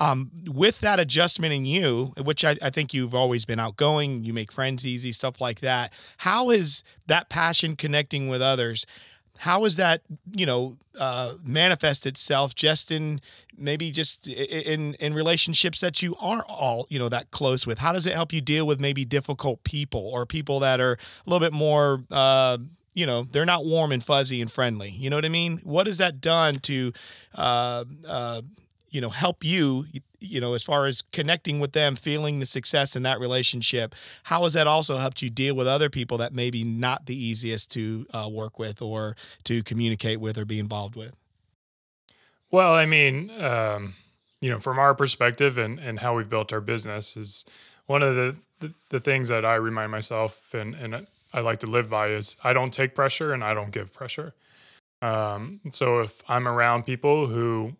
Um, 0.00 0.30
with 0.46 0.80
that 0.80 0.98
adjustment 0.98 1.52
in 1.52 1.66
you, 1.66 2.14
which 2.24 2.42
I, 2.42 2.56
I, 2.62 2.70
think 2.70 2.94
you've 2.94 3.14
always 3.14 3.44
been 3.44 3.60
outgoing, 3.60 4.24
you 4.24 4.32
make 4.32 4.50
friends 4.50 4.86
easy, 4.86 5.12
stuff 5.12 5.42
like 5.42 5.60
that. 5.60 5.92
How 6.16 6.48
is 6.48 6.82
that 7.06 7.28
passion 7.28 7.76
connecting 7.76 8.26
with 8.26 8.40
others? 8.40 8.86
How 9.40 9.66
is 9.66 9.76
that, 9.76 10.00
you 10.34 10.46
know, 10.46 10.78
uh, 10.98 11.34
manifest 11.44 12.06
itself 12.06 12.54
just 12.54 12.90
in 12.90 13.20
maybe 13.56 13.90
just 13.90 14.26
in 14.26 14.94
in 14.94 15.12
relationships 15.14 15.80
that 15.80 16.02
you 16.02 16.16
aren't 16.20 16.44
all, 16.48 16.86
you 16.88 16.98
know, 16.98 17.08
that 17.10 17.30
close 17.30 17.66
with? 17.66 17.78
How 17.78 17.92
does 17.92 18.06
it 18.06 18.14
help 18.14 18.32
you 18.32 18.40
deal 18.40 18.66
with 18.66 18.80
maybe 18.80 19.04
difficult 19.04 19.64
people 19.64 20.06
or 20.06 20.24
people 20.24 20.60
that 20.60 20.80
are 20.80 20.92
a 20.92 21.30
little 21.30 21.40
bit 21.46 21.52
more, 21.52 22.04
uh, 22.10 22.56
you 22.94 23.06
know, 23.06 23.24
they're 23.24 23.46
not 23.46 23.64
warm 23.64 23.92
and 23.92 24.02
fuzzy 24.02 24.40
and 24.40 24.50
friendly? 24.50 24.90
You 24.90 25.10
know 25.10 25.16
what 25.16 25.24
I 25.24 25.30
mean? 25.30 25.58
What 25.58 25.86
has 25.86 25.98
that 25.98 26.20
done 26.20 26.54
to, 26.56 26.92
uh, 27.34 27.84
uh 28.06 28.42
you 28.90 29.00
know 29.00 29.08
help 29.08 29.44
you 29.44 29.86
you 30.20 30.40
know 30.40 30.54
as 30.54 30.62
far 30.62 30.86
as 30.86 31.02
connecting 31.12 31.60
with 31.60 31.72
them 31.72 31.96
feeling 31.96 32.40
the 32.40 32.46
success 32.46 32.94
in 32.94 33.02
that 33.02 33.18
relationship 33.18 33.94
how 34.24 34.42
has 34.42 34.52
that 34.52 34.66
also 34.66 34.98
helped 34.98 35.22
you 35.22 35.30
deal 35.30 35.54
with 35.54 35.66
other 35.66 35.88
people 35.88 36.18
that 36.18 36.32
maybe 36.32 36.62
not 36.62 37.06
the 37.06 37.16
easiest 37.16 37.70
to 37.70 38.06
uh, 38.12 38.28
work 38.30 38.58
with 38.58 38.82
or 38.82 39.16
to 39.44 39.62
communicate 39.62 40.20
with 40.20 40.36
or 40.36 40.44
be 40.44 40.58
involved 40.58 40.96
with? 40.96 41.16
Well 42.50 42.74
i 42.74 42.86
mean 42.86 43.30
um, 43.40 43.94
you 44.40 44.50
know 44.50 44.58
from 44.58 44.78
our 44.78 44.94
perspective 44.94 45.58
and 45.58 45.78
and 45.78 46.00
how 46.00 46.16
we've 46.16 46.28
built 46.28 46.52
our 46.52 46.60
business 46.60 47.16
is 47.16 47.44
one 47.86 48.02
of 48.02 48.14
the 48.14 48.36
the, 48.58 48.74
the 48.90 49.00
things 49.00 49.28
that 49.28 49.44
i 49.44 49.54
remind 49.54 49.90
myself 49.90 50.52
and 50.54 50.74
and 50.74 51.06
i 51.32 51.40
like 51.40 51.58
to 51.58 51.66
live 51.66 51.88
by 51.88 52.08
is 52.08 52.36
i 52.44 52.52
don't 52.52 52.72
take 52.72 52.94
pressure 52.94 53.32
and 53.32 53.42
i 53.42 53.54
don't 53.54 53.70
give 53.70 53.92
pressure. 53.92 54.34
Um, 55.02 55.60
so 55.70 56.00
if 56.00 56.22
i'm 56.28 56.46
around 56.46 56.84
people 56.84 57.28
who 57.28 57.76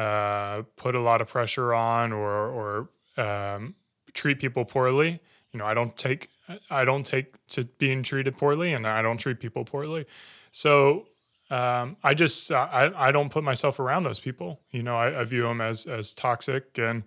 uh, 0.00 0.62
put 0.76 0.94
a 0.94 1.00
lot 1.00 1.20
of 1.20 1.28
pressure 1.28 1.74
on 1.74 2.12
or 2.12 2.88
or 3.18 3.22
um, 3.22 3.74
treat 4.14 4.38
people 4.38 4.64
poorly. 4.64 5.20
You 5.52 5.58
know, 5.58 5.66
I 5.66 5.74
don't 5.74 5.94
take 5.96 6.28
I 6.70 6.84
don't 6.84 7.04
take 7.04 7.34
to 7.48 7.64
being 7.78 8.02
treated 8.02 8.36
poorly, 8.38 8.72
and 8.72 8.86
I 8.86 9.02
don't 9.02 9.18
treat 9.18 9.40
people 9.40 9.64
poorly. 9.64 10.06
So 10.52 11.06
um, 11.50 11.96
I 12.02 12.14
just 12.14 12.50
I, 12.50 12.90
I 12.96 13.12
don't 13.12 13.30
put 13.30 13.44
myself 13.44 13.78
around 13.78 14.04
those 14.04 14.20
people. 14.20 14.60
You 14.70 14.82
know, 14.82 14.96
I, 14.96 15.20
I 15.20 15.24
view 15.24 15.42
them 15.42 15.60
as 15.60 15.84
as 15.84 16.14
toxic 16.14 16.78
and 16.78 17.02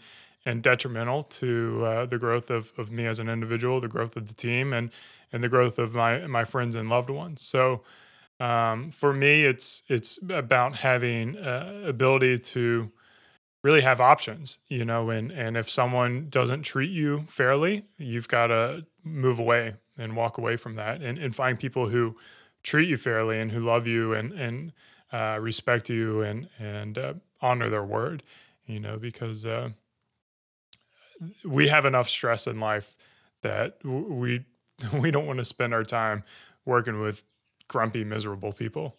and 0.45 0.61
detrimental 0.61 1.23
to 1.23 1.85
uh, 1.85 2.05
the 2.05 2.17
growth 2.17 2.51
of, 2.51 2.73
of 2.77 2.91
me 2.91 3.05
as 3.05 3.17
an 3.19 3.29
individual, 3.29 3.79
the 3.79 3.87
growth 3.87 4.15
of 4.15 4.27
the 4.27 4.35
team, 4.35 4.71
and 4.71 4.91
and 5.31 5.43
the 5.43 5.49
growth 5.49 5.79
of 5.79 5.95
my 5.95 6.27
my 6.27 6.43
friends 6.43 6.75
and 6.75 6.89
loved 6.89 7.09
ones. 7.09 7.41
So 7.41 7.81
um, 8.43 8.89
for 8.89 9.13
me, 9.13 9.45
it's 9.45 9.83
it's 9.87 10.19
about 10.29 10.75
having 10.79 11.37
uh, 11.37 11.83
ability 11.85 12.39
to 12.39 12.91
really 13.63 13.79
have 13.79 14.01
options, 14.01 14.59
you 14.67 14.83
know, 14.83 15.09
and 15.09 15.31
and 15.31 15.55
if 15.55 15.69
someone 15.69 16.27
doesn't 16.29 16.63
treat 16.63 16.91
you 16.91 17.23
fairly, 17.29 17.85
you've 17.97 18.27
got 18.27 18.47
to 18.47 18.85
move 19.01 19.39
away 19.39 19.75
and 19.97 20.17
walk 20.17 20.37
away 20.37 20.57
from 20.57 20.75
that, 20.75 21.01
and 21.01 21.17
and 21.17 21.33
find 21.33 21.57
people 21.57 21.87
who 21.87 22.17
treat 22.63 22.89
you 22.89 22.97
fairly 22.97 23.39
and 23.39 23.53
who 23.53 23.61
love 23.61 23.87
you 23.87 24.13
and 24.13 24.33
and 24.33 24.73
uh, 25.13 25.37
respect 25.39 25.89
you 25.89 26.21
and 26.21 26.49
and 26.59 26.97
uh, 26.97 27.13
honor 27.39 27.69
their 27.69 27.85
word, 27.85 28.23
you 28.65 28.81
know, 28.81 28.97
because 28.97 29.45
uh, 29.45 29.69
we 31.45 31.69
have 31.69 31.85
enough 31.85 32.09
stress 32.09 32.45
in 32.45 32.59
life 32.59 32.97
that 33.41 33.77
we 33.85 34.43
we 34.93 35.11
don't 35.11 35.27
want 35.27 35.37
to 35.37 35.45
spend 35.45 35.73
our 35.73 35.85
time 35.85 36.25
working 36.65 36.99
with 36.99 37.23
grumpy, 37.67 38.03
miserable 38.03 38.53
people. 38.53 38.97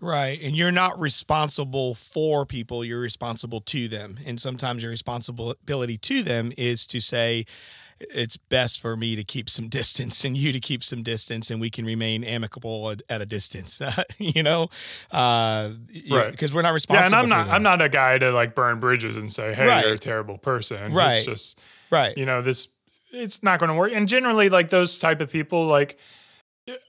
Right. 0.00 0.40
And 0.42 0.56
you're 0.56 0.72
not 0.72 0.98
responsible 0.98 1.94
for 1.94 2.44
people, 2.44 2.84
you're 2.84 3.00
responsible 3.00 3.60
to 3.60 3.88
them. 3.88 4.18
And 4.26 4.40
sometimes 4.40 4.82
your 4.82 4.90
responsibility 4.90 5.96
to 5.98 6.22
them 6.22 6.52
is 6.56 6.86
to 6.88 7.00
say, 7.00 7.44
it's 8.00 8.36
best 8.36 8.80
for 8.80 8.96
me 8.96 9.14
to 9.14 9.22
keep 9.22 9.48
some 9.48 9.68
distance 9.68 10.24
and 10.24 10.36
you 10.36 10.50
to 10.52 10.58
keep 10.58 10.82
some 10.82 11.04
distance 11.04 11.52
and 11.52 11.60
we 11.60 11.70
can 11.70 11.84
remain 11.84 12.24
amicable 12.24 12.90
at, 12.90 13.00
at 13.08 13.22
a 13.22 13.26
distance 13.26 13.80
you 14.18 14.42
know 14.42 14.66
uh, 15.12 15.70
right 16.10 16.32
because 16.32 16.52
we're 16.52 16.62
not 16.62 16.74
responsible 16.74 17.16
yeah 17.16 17.22
and 17.22 17.32
i'm 17.32 17.46
not 17.46 17.54
i'm 17.54 17.62
not 17.62 17.80
a 17.80 17.88
guy 17.88 18.18
to 18.18 18.32
like 18.32 18.56
burn 18.56 18.80
bridges 18.80 19.14
and 19.14 19.30
say 19.30 19.54
hey 19.54 19.68
right. 19.68 19.84
you're 19.84 19.94
a 19.94 19.98
terrible 19.98 20.36
person 20.36 20.92
right 20.92 21.18
it's 21.18 21.26
just 21.26 21.60
right 21.92 22.18
you 22.18 22.26
know 22.26 22.42
this 22.42 22.66
it's 23.12 23.42
not 23.42 23.60
going 23.60 23.68
to 23.68 23.74
work. 23.74 23.92
And 23.92 24.08
generally, 24.08 24.48
like 24.48 24.70
those 24.70 24.98
type 24.98 25.20
of 25.20 25.30
people, 25.30 25.66
like 25.66 25.98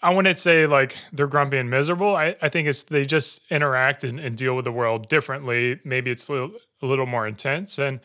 I 0.03 0.13
wouldn't 0.13 0.37
say 0.37 0.67
like 0.67 0.97
they're 1.11 1.27
grumpy 1.27 1.57
and 1.57 1.69
miserable. 1.69 2.15
I, 2.15 2.35
I 2.41 2.49
think 2.49 2.67
it's 2.67 2.83
they 2.83 3.05
just 3.05 3.41
interact 3.49 4.03
and, 4.03 4.19
and 4.19 4.35
deal 4.35 4.55
with 4.55 4.65
the 4.65 4.71
world 4.71 5.09
differently. 5.09 5.79
Maybe 5.83 6.11
it's 6.11 6.29
a 6.29 6.33
little, 6.33 6.51
a 6.81 6.85
little 6.85 7.05
more 7.07 7.25
intense. 7.25 7.79
And 7.79 7.99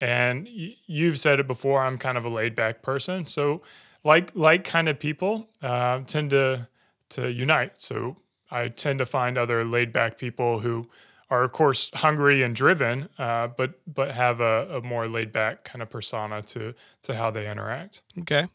and 0.00 0.46
you've 0.48 1.18
said 1.18 1.40
it 1.40 1.46
before. 1.46 1.82
I'm 1.82 1.98
kind 1.98 2.18
of 2.18 2.24
a 2.24 2.28
laid 2.28 2.54
back 2.54 2.82
person, 2.82 3.26
so 3.26 3.62
like 4.04 4.34
like 4.36 4.64
kind 4.64 4.88
of 4.88 5.00
people 5.00 5.48
uh, 5.62 6.00
tend 6.06 6.30
to 6.30 6.68
to 7.10 7.32
unite. 7.32 7.80
So 7.80 8.16
I 8.50 8.68
tend 8.68 8.98
to 8.98 9.06
find 9.06 9.38
other 9.38 9.64
laid 9.64 9.92
back 9.92 10.18
people 10.18 10.60
who 10.60 10.88
are 11.30 11.42
of 11.42 11.52
course 11.52 11.90
hungry 11.94 12.42
and 12.42 12.54
driven, 12.54 13.08
uh, 13.18 13.48
but 13.48 13.80
but 13.86 14.12
have 14.12 14.40
a, 14.40 14.78
a 14.78 14.80
more 14.80 15.06
laid 15.08 15.32
back 15.32 15.64
kind 15.64 15.82
of 15.82 15.90
persona 15.90 16.42
to 16.42 16.74
to 17.02 17.14
how 17.14 17.30
they 17.30 17.50
interact. 17.50 18.02
Okay, 18.18 18.46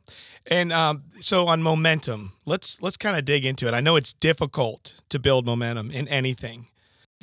and 0.47 0.71
um, 0.73 1.03
so 1.19 1.47
on 1.47 1.61
momentum, 1.61 2.33
let's 2.45 2.81
let's 2.81 2.97
kind 2.97 3.17
of 3.17 3.25
dig 3.25 3.45
into 3.45 3.67
it. 3.67 3.73
I 3.73 3.79
know 3.81 3.95
it's 3.95 4.13
difficult 4.13 5.01
to 5.09 5.19
build 5.19 5.45
momentum 5.45 5.91
in 5.91 6.07
anything, 6.07 6.67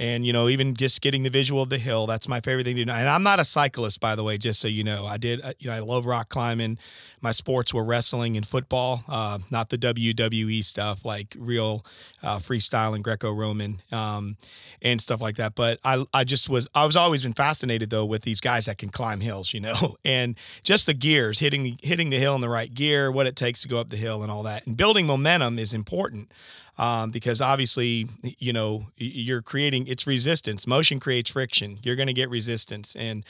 and 0.00 0.26
you 0.26 0.32
know 0.32 0.48
even 0.48 0.74
just 0.74 1.02
getting 1.02 1.22
the 1.22 1.30
visual 1.30 1.62
of 1.62 1.68
the 1.68 1.78
hill 1.78 2.06
that's 2.06 2.26
my 2.26 2.40
favorite 2.40 2.64
thing 2.64 2.74
to 2.74 2.84
do. 2.86 2.90
And 2.90 3.08
i'm 3.08 3.22
not 3.22 3.38
a 3.38 3.44
cyclist 3.44 4.00
by 4.00 4.16
the 4.16 4.24
way 4.24 4.38
just 4.38 4.58
so 4.60 4.66
you 4.66 4.82
know. 4.82 5.06
I 5.06 5.18
did 5.18 5.40
uh, 5.42 5.52
you 5.58 5.68
know 5.68 5.76
i 5.76 5.78
love 5.80 6.06
rock 6.06 6.30
climbing. 6.30 6.78
My 7.20 7.32
sports 7.32 7.74
were 7.74 7.84
wrestling 7.84 8.36
and 8.36 8.46
football 8.46 9.04
uh, 9.08 9.38
not 9.50 9.68
the 9.68 9.78
wwe 9.78 10.64
stuff 10.64 11.04
like 11.04 11.36
real 11.38 11.84
uh, 12.22 12.38
freestyle 12.38 12.94
and 12.94 13.04
greco-roman 13.04 13.82
um, 13.92 14.36
and 14.82 15.00
stuff 15.00 15.20
like 15.20 15.36
that. 15.36 15.54
But 15.54 15.78
I, 15.84 16.04
I 16.14 16.24
just 16.24 16.48
was 16.48 16.66
i 16.74 16.86
was 16.86 16.96
always 16.96 17.22
been 17.22 17.34
fascinated 17.34 17.90
though 17.90 18.06
with 18.06 18.22
these 18.22 18.40
guys 18.40 18.64
that 18.66 18.78
can 18.78 18.88
climb 18.88 19.20
hills 19.20 19.52
you 19.52 19.60
know? 19.60 19.96
And 20.04 20.36
just 20.62 20.86
the 20.86 20.94
gears 20.94 21.40
hitting 21.40 21.78
hitting 21.82 22.10
the 22.10 22.18
hill 22.18 22.34
in 22.34 22.40
the 22.40 22.48
right 22.48 22.72
gear 22.72 23.10
what 23.12 23.26
it 23.26 23.36
takes 23.36 23.62
to 23.62 23.68
go 23.68 23.78
up 23.78 23.88
the 23.88 23.96
hill 23.96 24.22
and 24.22 24.32
all 24.32 24.42
that. 24.44 24.66
And 24.66 24.76
building 24.76 25.06
momentum 25.06 25.58
is 25.58 25.74
important 25.74 26.32
um, 26.80 27.10
because 27.10 27.42
obviously, 27.42 28.06
you 28.38 28.54
know, 28.54 28.86
you're 28.96 29.42
creating 29.42 29.86
it's 29.86 30.06
resistance. 30.06 30.66
Motion 30.66 30.98
creates 30.98 31.30
friction. 31.30 31.78
You're 31.82 31.94
going 31.94 32.06
to 32.06 32.14
get 32.14 32.30
resistance, 32.30 32.96
and 32.96 33.22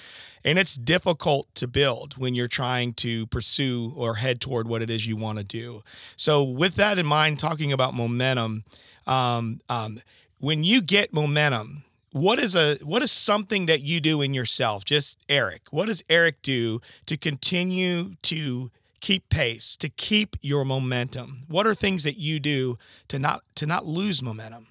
and 0.44 0.56
it's 0.56 0.76
difficult 0.76 1.52
to 1.56 1.66
build 1.66 2.16
when 2.16 2.36
you're 2.36 2.46
trying 2.46 2.92
to 2.94 3.26
pursue 3.26 3.92
or 3.96 4.14
head 4.14 4.40
toward 4.40 4.68
what 4.68 4.82
it 4.82 4.88
is 4.88 5.08
you 5.08 5.16
want 5.16 5.38
to 5.38 5.44
do. 5.44 5.82
So, 6.14 6.44
with 6.44 6.76
that 6.76 6.96
in 6.96 7.06
mind, 7.06 7.40
talking 7.40 7.72
about 7.72 7.92
momentum, 7.92 8.62
um, 9.08 9.60
um, 9.68 9.98
when 10.38 10.62
you 10.62 10.80
get 10.80 11.12
momentum, 11.12 11.82
what 12.12 12.38
is 12.38 12.54
a 12.54 12.76
what 12.84 13.02
is 13.02 13.10
something 13.10 13.66
that 13.66 13.82
you 13.82 14.00
do 14.00 14.20
in 14.20 14.34
yourself 14.34 14.84
just 14.84 15.16
eric 15.28 15.62
what 15.70 15.86
does 15.86 16.02
eric 16.10 16.42
do 16.42 16.80
to 17.06 17.16
continue 17.16 18.16
to 18.20 18.68
keep 19.00 19.28
pace, 19.28 19.76
to 19.78 19.88
keep 19.88 20.36
your 20.40 20.64
momentum? 20.64 21.42
What 21.48 21.66
are 21.66 21.74
things 21.74 22.04
that 22.04 22.18
you 22.18 22.40
do 22.40 22.78
to 23.08 23.18
not 23.18 23.42
to 23.56 23.66
not 23.66 23.86
lose 23.86 24.22
momentum? 24.22 24.66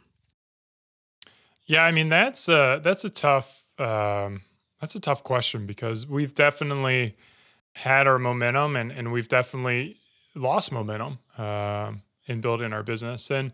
Yeah, 1.65 1.84
I 1.84 1.92
mean 1.92 2.10
that's 2.10 2.50
a, 2.50 2.80
that's 2.84 3.04
a 3.04 3.10
tough 3.10 3.63
um, 3.78 4.42
that's 4.80 4.96
a 4.96 5.00
tough 5.00 5.24
question 5.24 5.65
because 5.65 6.08
we've 6.08 6.34
definitely 6.34 7.15
had 7.76 8.08
our 8.08 8.20
momentum 8.20 8.76
and 8.76 8.92
and 8.92 9.12
we've 9.12 9.28
definitely 9.28 9.98
lost 10.36 10.72
momentum 10.72 11.20
uh, 11.38 11.92
in 12.28 12.42
building 12.42 12.74
our 12.74 12.84
business 12.84 13.30
and 13.30 13.52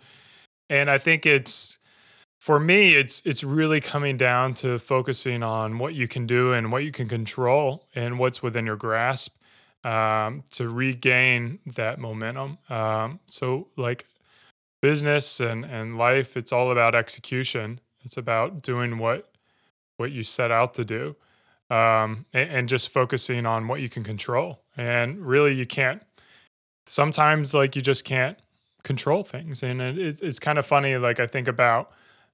and 0.70 0.90
I 0.90 0.98
think 0.98 1.26
it's 1.26 1.78
for 2.40 2.60
me 2.60 2.96
it's 2.96 3.22
it's 3.26 3.44
really 3.44 3.82
coming 3.82 4.18
down 4.18 4.54
to 4.56 4.80
focusing 4.80 5.44
on 5.44 5.78
what 5.78 5.94
you 5.94 6.08
can 6.08 6.26
do 6.26 6.54
and 6.54 6.72
what 6.72 6.84
you 6.84 6.92
can 6.92 7.08
control 7.08 7.88
and 7.96 8.20
what's 8.20 8.42
within 8.42 8.66
your 8.66 8.78
grasp 8.78 9.36
um, 9.86 10.43
to 10.50 10.67
regain 10.67 11.60
that 11.67 12.00
momentum. 12.00 12.58
Um, 12.69 13.19
so, 13.28 13.67
like 13.78 14.08
business 14.82 15.39
and, 15.39 15.63
and 15.63 15.98
life, 15.98 16.36
it's 16.36 16.52
all 16.52 16.71
about 16.71 16.95
execution. 16.95 17.80
It's 18.04 18.17
about 18.17 18.62
doing 18.62 18.98
what 18.98 19.32
what 19.98 20.12
you 20.12 20.24
set 20.24 20.52
out 20.52 20.74
to 20.74 20.84
do, 20.84 21.15
um, 21.69 22.26
and, 22.34 22.50
and 22.50 22.69
just 22.69 22.89
focusing 22.89 23.45
on 23.45 23.67
what 23.67 23.80
you 23.80 23.88
can 23.88 24.04
control. 24.04 24.63
And 24.76 25.26
really, 25.26 25.54
you 25.54 25.67
can't. 25.67 26.02
Sometimes, 26.88 27.54
like 27.54 27.76
you 27.76 27.82
just 27.82 28.04
can't 28.06 28.38
control 28.84 29.21
things, 29.24 29.62
and 29.62 29.82
it, 29.82 30.19
it's 30.21 30.39
kind 30.39 30.58
of 30.58 30.65
funny. 30.65 30.98
Like 30.98 31.19
I 31.19 31.28
think 31.28 31.48
about 31.48 31.91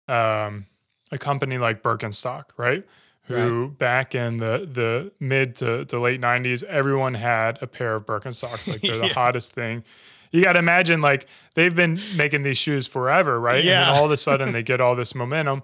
um, 0.07 0.67
a 1.11 1.17
company 1.17 1.57
like 1.57 1.83
Birkenstock, 1.83 2.45
right? 2.55 2.85
Who? 3.23 3.65
Right. 3.65 3.77
back 3.77 4.15
in 4.15 4.37
the 4.37 4.67
the 4.71 5.11
mid 5.19 5.55
to, 5.57 5.85
to 5.85 5.99
late 5.99 6.19
90s 6.19 6.63
everyone 6.63 7.13
had 7.13 7.61
a 7.61 7.67
pair 7.67 7.95
of 7.95 8.05
birkenstocks 8.05 8.67
like 8.67 8.81
they're 8.81 8.95
yeah. 8.95 9.07
the 9.07 9.13
hottest 9.13 9.53
thing. 9.53 9.83
You 10.31 10.43
got 10.43 10.53
to 10.53 10.59
imagine 10.59 11.01
like 11.01 11.27
they've 11.55 11.75
been 11.75 11.99
making 12.15 12.43
these 12.43 12.57
shoes 12.57 12.87
forever 12.87 13.39
right? 13.39 13.63
Yeah. 13.63 13.89
and 13.89 13.97
all 13.97 14.05
of 14.05 14.11
a 14.11 14.17
sudden 14.17 14.51
they 14.53 14.63
get 14.63 14.81
all 14.81 14.95
this 14.95 15.13
momentum. 15.13 15.63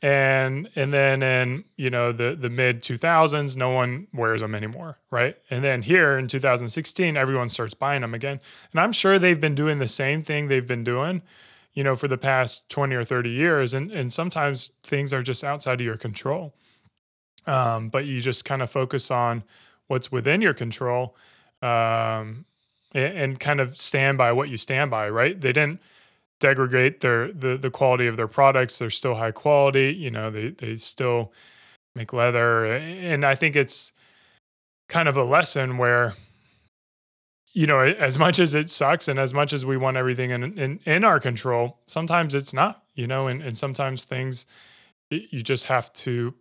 And 0.00 0.68
and 0.76 0.94
then 0.94 1.22
in 1.22 1.64
you 1.76 1.90
know 1.90 2.12
the 2.12 2.36
the 2.38 2.50
mid 2.50 2.82
2000s 2.82 3.56
no 3.56 3.70
one 3.70 4.06
wears 4.12 4.40
them 4.40 4.54
anymore 4.54 4.98
right? 5.10 5.36
And 5.50 5.64
then 5.64 5.82
here 5.82 6.16
in 6.18 6.28
2016 6.28 7.16
everyone 7.16 7.48
starts 7.48 7.74
buying 7.74 8.02
them 8.02 8.14
again. 8.14 8.40
And 8.72 8.80
i'm 8.80 8.92
sure 8.92 9.18
they've 9.18 9.40
been 9.40 9.56
doing 9.56 9.78
the 9.78 9.88
same 9.88 10.22
thing 10.22 10.46
they've 10.46 10.66
been 10.66 10.84
doing 10.84 11.22
you 11.74 11.82
know 11.82 11.96
for 11.96 12.06
the 12.06 12.18
past 12.18 12.68
20 12.68 12.94
or 12.94 13.02
30 13.02 13.30
years. 13.30 13.74
And 13.74 13.90
and 13.90 14.12
sometimes 14.12 14.70
things 14.82 15.12
are 15.12 15.22
just 15.22 15.42
outside 15.42 15.80
of 15.80 15.84
your 15.84 15.96
control 15.96 16.54
um, 17.48 17.88
but 17.88 18.04
you 18.04 18.20
just 18.20 18.44
kind 18.44 18.62
of 18.62 18.70
focus 18.70 19.10
on 19.10 19.42
what's 19.88 20.12
within 20.12 20.40
your 20.42 20.54
control 20.54 21.16
um, 21.62 22.44
and, 22.94 23.14
and, 23.16 23.40
kind 23.40 23.58
of 23.58 23.76
stand 23.76 24.18
by 24.18 24.30
what 24.30 24.48
you 24.48 24.56
stand 24.56 24.90
by. 24.90 25.08
Right? 25.08 25.40
They 25.40 25.52
didn't 25.52 25.80
degrade 26.38 27.00
their 27.00 27.32
the 27.32 27.56
the 27.56 27.70
quality 27.70 28.06
of 28.06 28.16
their 28.16 28.28
products. 28.28 28.78
They're 28.78 28.90
still 28.90 29.16
high 29.16 29.32
quality. 29.32 29.92
You 29.94 30.10
know, 30.10 30.30
they 30.30 30.50
they 30.50 30.76
still 30.76 31.32
make 31.96 32.12
leather, 32.12 32.66
and 32.66 33.24
I 33.24 33.34
think 33.34 33.56
it's 33.56 33.92
kind 34.88 35.08
of 35.08 35.16
a 35.16 35.24
lesson 35.24 35.78
where 35.78 36.14
you 37.54 37.66
know 37.66 37.80
as 37.80 38.18
much 38.18 38.38
as 38.38 38.54
it 38.54 38.70
sucks 38.70 39.08
and 39.08 39.18
as 39.18 39.32
much 39.32 39.52
as 39.52 39.64
we 39.64 39.76
want 39.76 39.96
everything 39.96 40.30
in 40.30 40.58
in, 40.58 40.80
in 40.84 41.04
our 41.04 41.18
control 41.18 41.78
sometimes 41.86 42.34
it's 42.34 42.52
not 42.52 42.82
you 42.94 43.06
know 43.06 43.26
and, 43.26 43.42
and 43.42 43.56
sometimes 43.56 44.04
things 44.04 44.46
you 45.10 45.42
just 45.42 45.66
have 45.66 45.92
to 45.92 46.34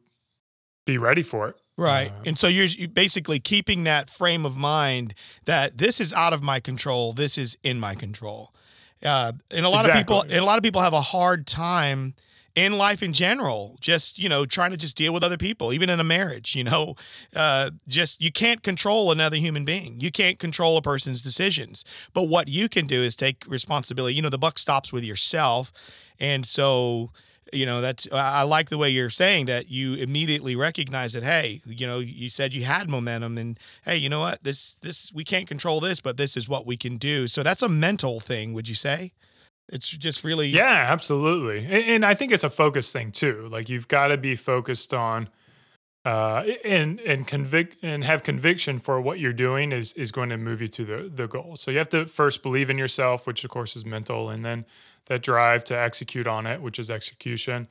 be 0.88 0.98
ready 0.98 1.22
for 1.22 1.50
it. 1.50 1.56
Right. 1.78 2.10
Uh, 2.10 2.24
and 2.26 2.38
so 2.38 2.48
you're 2.48 2.88
basically 2.88 3.40
keeping 3.40 3.84
that 3.84 4.10
frame 4.10 4.46
of 4.46 4.58
mind 4.58 5.14
that 5.46 5.78
this 5.78 6.02
is 6.02 6.12
out 6.12 6.34
of 6.34 6.42
my 6.42 6.60
control, 6.60 7.14
this 7.14 7.38
is 7.38 7.56
in 7.64 7.80
my 7.80 7.94
control. 7.94 8.52
Uh, 9.04 9.34
and 9.52 9.64
a 9.64 9.70
lot 9.70 9.86
exactly. 9.86 10.02
of 10.02 10.08
people 10.08 10.22
and 10.22 10.42
a 10.42 10.46
lot 10.46 10.58
of 10.58 10.64
people 10.64 10.82
have 10.82 10.94
a 10.94 11.02
hard 11.02 11.46
time 11.46 12.16
in 12.56 12.76
life 12.80 13.04
in 13.04 13.14
general 13.14 13.78
just 13.80 14.18
you 14.18 14.28
know 14.28 14.44
trying 14.44 14.72
to 14.72 14.78
just 14.78 14.98
deal 14.98 15.14
with 15.14 15.24
other 15.24 15.38
people 15.38 15.72
even 15.72 15.88
in 15.88 16.00
a 16.00 16.04
marriage 16.04 16.56
you 16.56 16.64
know 16.64 16.96
uh, 17.36 17.70
just 17.88 18.20
you 18.20 18.32
can't 18.32 18.64
control 18.64 19.12
another 19.12 19.38
human 19.38 19.64
being 19.64 20.02
you 20.02 20.12
can't 20.12 20.40
control 20.40 20.78
a 20.78 20.82
person's 20.82 21.22
decisions 21.22 21.86
but 22.14 22.24
what 22.24 22.48
you 22.48 22.68
can 22.68 22.88
do 22.88 23.04
is 23.04 23.16
take 23.16 23.46
responsibility 23.48 24.16
you 24.16 24.22
know 24.24 24.30
the 24.30 24.40
buck 24.40 24.58
stops 24.58 24.92
with 24.92 25.04
yourself 25.04 25.72
and 26.20 26.44
so 26.44 27.12
you 27.54 27.66
know 27.66 27.82
that's 27.82 28.08
i 28.12 28.44
like 28.44 28.70
the 28.70 28.78
way 28.78 28.90
you're 28.90 29.10
saying 29.10 29.46
that 29.46 29.70
you 29.70 29.94
immediately 29.96 30.56
recognize 30.56 31.14
that 31.14 31.24
hey 31.24 31.62
you 31.66 31.86
know 31.86 32.00
you 32.00 32.30
said 32.30 32.54
you 32.54 32.64
had 32.64 32.90
momentum 32.90 33.38
and 33.38 33.60
hey 33.86 33.98
you 33.98 34.10
know 34.10 34.20
what? 34.20 34.44
This 34.44 34.76
this 34.76 35.12
we 35.14 35.24
can't 35.24 35.48
control 35.48 35.80
this 35.80 36.00
but 36.00 36.18
this 36.18 36.38
is 36.38 36.48
what 36.48 36.66
we 36.66 36.78
can 36.78 36.96
do. 36.96 37.28
So 37.28 37.44
that's 37.44 37.62
a 37.62 37.70
mental 37.70 38.20
thing 38.20 38.54
would 38.54 38.70
you 38.70 38.76
say? 38.76 39.12
It's 39.70 39.90
just 39.90 40.24
really 40.24 40.48
yeah 40.48 40.86
absolutely. 40.90 41.66
And, 41.66 41.84
and 41.90 42.06
i 42.06 42.14
think 42.14 42.32
it's 42.32 42.44
a 42.44 42.50
focus 42.50 42.92
thing 42.92 43.12
too. 43.12 43.48
Like 43.52 43.70
you've 43.70 43.88
got 43.88 44.08
to 44.08 44.18
be 44.18 44.36
focused 44.36 44.94
on 44.94 45.30
uh, 46.06 46.46
and 46.64 47.02
and 47.02 47.28
convict 47.28 47.84
and 47.84 48.06
have 48.06 48.24
conviction 48.24 48.80
for 48.80 49.02
what 49.02 49.20
you're 49.20 49.34
doing 49.34 49.74
is 49.74 49.92
is 49.94 50.12
going 50.12 50.30
to 50.30 50.38
move 50.38 50.62
you 50.62 50.70
to 50.70 50.86
the 50.86 51.12
the 51.14 51.28
goal. 51.28 51.58
So 51.58 51.70
you 51.70 51.80
have 51.80 51.90
to 51.90 52.06
first 52.06 52.42
believe 52.42 52.70
in 52.70 52.78
yourself, 52.78 53.28
which 53.28 53.44
of 53.44 53.50
course 53.50 53.76
is 53.76 53.86
mental, 53.86 54.30
and 54.30 54.46
then 54.46 54.66
that 55.08 55.24
drive 55.24 55.64
to 55.66 55.78
execute 55.78 56.28
on 56.28 56.46
it, 56.46 56.62
which 56.62 56.80
is 56.80 56.92
execution, 56.92 57.68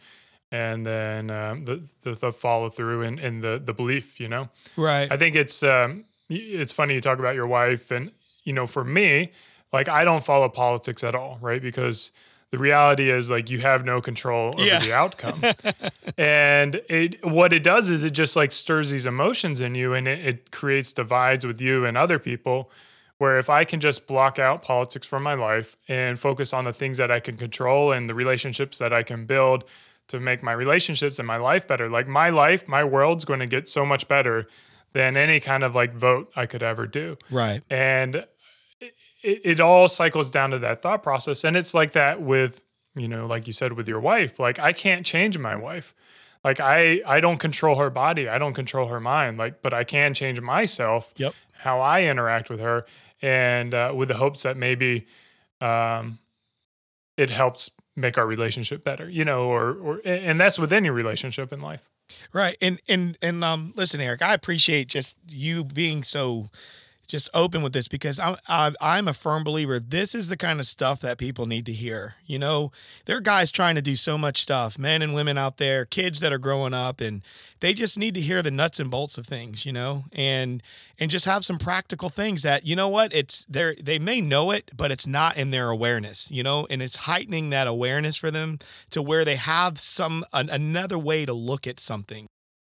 and 0.50 0.86
then 0.86 1.30
um, 1.30 1.64
the, 1.64 1.82
the, 2.02 2.12
the 2.12 2.32
follow 2.32 2.68
through 2.68 3.02
and, 3.02 3.18
and 3.18 3.42
the 3.42 3.60
the 3.62 3.74
belief. 3.74 4.20
You 4.20 4.28
know, 4.28 4.48
right? 4.76 5.10
I 5.10 5.16
think 5.16 5.36
it's 5.36 5.62
um, 5.62 6.04
it's 6.28 6.72
funny 6.72 6.94
you 6.94 7.00
talk 7.00 7.18
about 7.18 7.34
your 7.34 7.46
wife, 7.46 7.90
and 7.90 8.10
you 8.44 8.52
know, 8.52 8.66
for 8.66 8.84
me, 8.84 9.32
like 9.72 9.88
I 9.88 10.04
don't 10.04 10.24
follow 10.24 10.48
politics 10.48 11.04
at 11.04 11.14
all, 11.14 11.38
right? 11.40 11.62
Because 11.62 12.12
the 12.50 12.58
reality 12.58 13.10
is 13.10 13.30
like 13.30 13.50
you 13.50 13.58
have 13.58 13.84
no 13.84 14.00
control 14.00 14.54
over 14.54 14.64
yeah. 14.64 14.78
the 14.78 14.92
outcome 14.92 15.42
and 16.18 16.80
it 16.88 17.24
what 17.26 17.52
it 17.52 17.62
does 17.62 17.88
is 17.88 18.04
it 18.04 18.12
just 18.12 18.36
like 18.36 18.52
stirs 18.52 18.90
these 18.90 19.04
emotions 19.04 19.60
in 19.60 19.74
you 19.74 19.92
and 19.94 20.06
it, 20.06 20.24
it 20.24 20.50
creates 20.52 20.92
divides 20.92 21.44
with 21.44 21.60
you 21.60 21.84
and 21.84 21.98
other 21.98 22.18
people 22.18 22.70
where 23.18 23.38
if 23.38 23.48
I 23.48 23.64
can 23.64 23.80
just 23.80 24.06
block 24.06 24.38
out 24.38 24.62
politics 24.62 25.06
from 25.06 25.22
my 25.22 25.34
life 25.34 25.76
and 25.88 26.18
focus 26.18 26.52
on 26.52 26.64
the 26.64 26.72
things 26.72 26.98
that 26.98 27.10
I 27.10 27.20
can 27.20 27.36
control 27.36 27.92
and 27.92 28.08
the 28.10 28.14
relationships 28.14 28.78
that 28.78 28.92
I 28.92 29.02
can 29.02 29.24
build 29.24 29.64
to 30.08 30.20
make 30.20 30.42
my 30.42 30.52
relationships 30.52 31.18
and 31.18 31.26
my 31.26 31.36
life 31.36 31.66
better. 31.66 31.88
Like 31.88 32.06
my 32.06 32.30
life, 32.30 32.68
my 32.68 32.84
world's 32.84 33.24
going 33.24 33.40
to 33.40 33.46
get 33.46 33.68
so 33.68 33.84
much 33.84 34.06
better 34.06 34.46
than 34.92 35.16
any 35.16 35.40
kind 35.40 35.64
of 35.64 35.74
like 35.74 35.94
vote 35.94 36.30
I 36.36 36.46
could 36.46 36.62
ever 36.62 36.86
do. 36.86 37.16
Right. 37.30 37.62
And 37.68 38.24
it, 39.22 39.40
it 39.44 39.60
all 39.60 39.88
cycles 39.88 40.30
down 40.30 40.50
to 40.52 40.58
that 40.60 40.82
thought 40.82 41.02
process. 41.02 41.44
And 41.44 41.56
it's 41.56 41.74
like 41.74 41.92
that 41.92 42.22
with, 42.22 42.62
you 42.94 43.08
know, 43.08 43.26
like 43.26 43.46
you 43.46 43.52
said, 43.52 43.72
with 43.72 43.88
your 43.88 44.00
wife. 44.00 44.38
Like 44.38 44.58
I 44.58 44.72
can't 44.72 45.04
change 45.04 45.38
my 45.38 45.56
wife. 45.56 45.94
Like 46.44 46.60
I 46.60 47.02
I 47.04 47.18
don't 47.20 47.38
control 47.38 47.76
her 47.76 47.90
body. 47.90 48.28
I 48.28 48.38
don't 48.38 48.54
control 48.54 48.86
her 48.88 49.00
mind. 49.00 49.36
Like, 49.36 49.62
but 49.62 49.74
I 49.74 49.82
can 49.82 50.14
change 50.14 50.40
myself. 50.40 51.12
Yep. 51.16 51.34
How 51.58 51.80
I 51.80 52.04
interact 52.04 52.48
with 52.48 52.60
her, 52.60 52.86
and 53.22 53.74
uh, 53.74 53.92
with 53.94 54.08
the 54.08 54.16
hopes 54.16 54.42
that 54.42 54.56
maybe 54.56 55.06
um, 55.60 56.18
it 57.16 57.30
helps 57.30 57.70
make 57.96 58.18
our 58.18 58.26
relationship 58.26 58.84
better. 58.84 59.08
You 59.08 59.24
know, 59.24 59.46
or 59.46 59.74
or 59.74 60.00
and 60.04 60.40
that's 60.40 60.58
with 60.58 60.72
any 60.72 60.90
relationship 60.90 61.52
in 61.52 61.60
life. 61.60 61.88
Right. 62.32 62.56
And 62.60 62.80
and 62.88 63.18
and 63.20 63.42
um 63.42 63.72
listen 63.76 64.00
Eric, 64.00 64.22
I 64.22 64.34
appreciate 64.34 64.88
just 64.88 65.18
you 65.28 65.64
being 65.64 66.02
so 66.02 66.50
just 67.06 67.30
open 67.34 67.62
with 67.62 67.72
this 67.72 67.88
because 67.88 68.18
I'm 68.20 68.74
I'm 68.80 69.08
a 69.08 69.12
firm 69.12 69.44
believer 69.44 69.78
this 69.78 70.14
is 70.14 70.28
the 70.28 70.36
kind 70.36 70.60
of 70.60 70.66
stuff 70.66 71.00
that 71.00 71.18
people 71.18 71.46
need 71.46 71.66
to 71.66 71.72
hear. 71.72 72.14
You 72.26 72.38
know, 72.38 72.72
there 73.04 73.16
are 73.16 73.20
guys 73.20 73.50
trying 73.50 73.76
to 73.76 73.82
do 73.82 73.96
so 73.96 74.18
much 74.18 74.40
stuff, 74.42 74.78
men 74.78 75.02
and 75.02 75.14
women 75.14 75.38
out 75.38 75.58
there, 75.58 75.84
kids 75.84 76.20
that 76.20 76.32
are 76.32 76.38
growing 76.38 76.74
up, 76.74 77.00
and 77.00 77.22
they 77.60 77.72
just 77.72 77.98
need 77.98 78.14
to 78.14 78.20
hear 78.20 78.42
the 78.42 78.50
nuts 78.50 78.80
and 78.80 78.90
bolts 78.90 79.18
of 79.18 79.26
things. 79.26 79.64
You 79.64 79.72
know, 79.72 80.04
and 80.12 80.62
and 80.98 81.10
just 81.10 81.26
have 81.26 81.44
some 81.44 81.58
practical 81.58 82.08
things 82.08 82.42
that 82.42 82.66
you 82.66 82.76
know 82.76 82.88
what 82.88 83.14
it's 83.14 83.44
they 83.44 83.76
they 83.76 83.98
may 83.98 84.20
know 84.20 84.50
it, 84.50 84.70
but 84.76 84.90
it's 84.90 85.06
not 85.06 85.36
in 85.36 85.50
their 85.50 85.70
awareness. 85.70 86.30
You 86.30 86.42
know, 86.42 86.66
and 86.68 86.82
it's 86.82 86.96
heightening 86.96 87.50
that 87.50 87.66
awareness 87.66 88.16
for 88.16 88.30
them 88.30 88.58
to 88.90 89.00
where 89.00 89.24
they 89.24 89.36
have 89.36 89.78
some 89.78 90.24
an, 90.32 90.50
another 90.50 90.98
way 90.98 91.24
to 91.24 91.32
look 91.32 91.66
at 91.66 91.80
something 91.80 92.25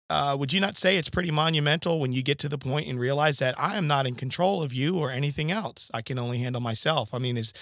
uh, 0.08 0.36
would 0.38 0.52
you 0.52 0.60
not 0.60 0.76
say 0.76 0.96
it's 0.96 1.10
pretty 1.10 1.30
monumental 1.30 1.98
when 1.98 2.12
you 2.12 2.22
get 2.22 2.38
to 2.38 2.48
the 2.48 2.58
point 2.58 2.88
and 2.88 2.98
realize 2.98 3.38
that 3.38 3.58
I 3.58 3.76
am 3.76 3.86
not 3.86 4.06
in 4.06 4.14
control 4.14 4.62
of 4.62 4.72
you 4.72 4.98
or 4.98 5.10
anything 5.10 5.50
else? 5.50 5.90
I 5.92 6.02
can 6.02 6.18
only 6.18 6.38
handle 6.38 6.60
myself. 6.60 7.12
I 7.12 7.18
mean, 7.18 7.36
is 7.36 7.52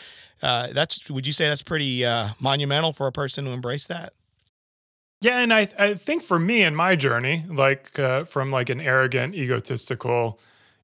uh, 0.42 0.68
that's 0.72 1.10
would 1.10 1.26
you 1.26 1.32
say 1.32 1.48
that's 1.48 1.62
pretty 1.62 2.04
uh, 2.04 2.30
monumental 2.38 2.92
for 2.92 3.06
a 3.06 3.12
person 3.12 3.44
to 3.46 3.50
embrace 3.50 3.86
that? 3.86 4.12
Yeah, 5.22 5.38
and 5.38 5.54
I 5.54 5.68
I 5.78 5.94
think 5.94 6.22
for 6.22 6.38
me 6.38 6.62
in 6.62 6.74
my 6.74 6.96
journey, 6.96 7.44
like 7.48 7.98
uh, 7.98 8.24
from 8.24 8.50
like 8.50 8.68
an 8.68 8.80
arrogant, 8.80 9.34
egotistical, 9.34 10.38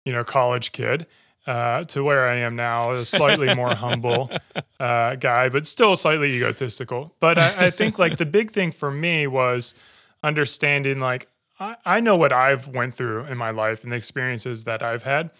you 0.04 0.12
know, 0.12 0.24
college 0.24 0.72
kid. 0.72 1.06
Uh, 1.46 1.82
to 1.84 2.04
where 2.04 2.28
I 2.28 2.36
am 2.36 2.54
now, 2.54 2.92
a 2.92 3.04
slightly 3.04 3.52
more 3.54 3.74
humble 3.74 4.30
uh, 4.78 5.16
guy, 5.16 5.48
but 5.48 5.66
still 5.66 5.96
slightly 5.96 6.36
egotistical. 6.36 7.16
But 7.18 7.38
I, 7.38 7.66
I 7.66 7.70
think 7.70 7.98
like 7.98 8.18
the 8.18 8.26
big 8.26 8.50
thing 8.50 8.70
for 8.70 8.90
me 8.90 9.26
was 9.26 9.74
understanding 10.22 11.00
like 11.00 11.28
I, 11.60 11.76
I 11.84 12.00
know 12.00 12.16
what 12.16 12.32
I've 12.32 12.66
went 12.66 12.94
through 12.94 13.26
in 13.26 13.36
my 13.36 13.50
life 13.50 13.84
and 13.84 13.92
the 13.92 13.96
experiences 13.96 14.64
that 14.64 14.82
I've 14.82 15.02
had, 15.02 15.30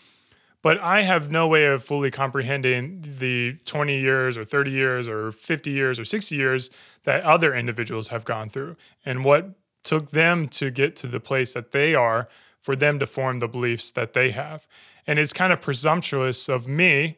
but 0.62 0.78
I 0.78 1.00
have 1.02 1.30
no 1.30 1.48
way 1.48 1.64
of 1.64 1.82
fully 1.82 2.10
comprehending 2.10 3.02
the 3.18 3.54
20 3.64 3.98
years 3.98 4.36
or 4.36 4.44
30 4.44 4.70
years 4.70 5.08
or 5.08 5.32
50 5.32 5.70
years 5.70 5.98
or 5.98 6.04
60 6.04 6.36
years 6.36 6.70
that 7.04 7.24
other 7.24 7.54
individuals 7.54 8.08
have 8.08 8.26
gone 8.26 8.50
through 8.50 8.76
and 9.04 9.24
what 9.24 9.52
took 9.82 10.10
them 10.10 10.46
to 10.48 10.70
get 10.70 10.94
to 10.96 11.06
the 11.06 11.20
place 11.20 11.54
that 11.54 11.72
they 11.72 11.94
are 11.94 12.28
for 12.60 12.76
them 12.76 12.98
to 12.98 13.06
form 13.06 13.38
the 13.38 13.48
beliefs 13.48 13.90
that 13.92 14.12
they 14.12 14.30
have. 14.32 14.68
And 15.06 15.18
it's 15.18 15.32
kind 15.32 15.50
of 15.50 15.62
presumptuous 15.62 16.46
of 16.50 16.68
me 16.68 17.16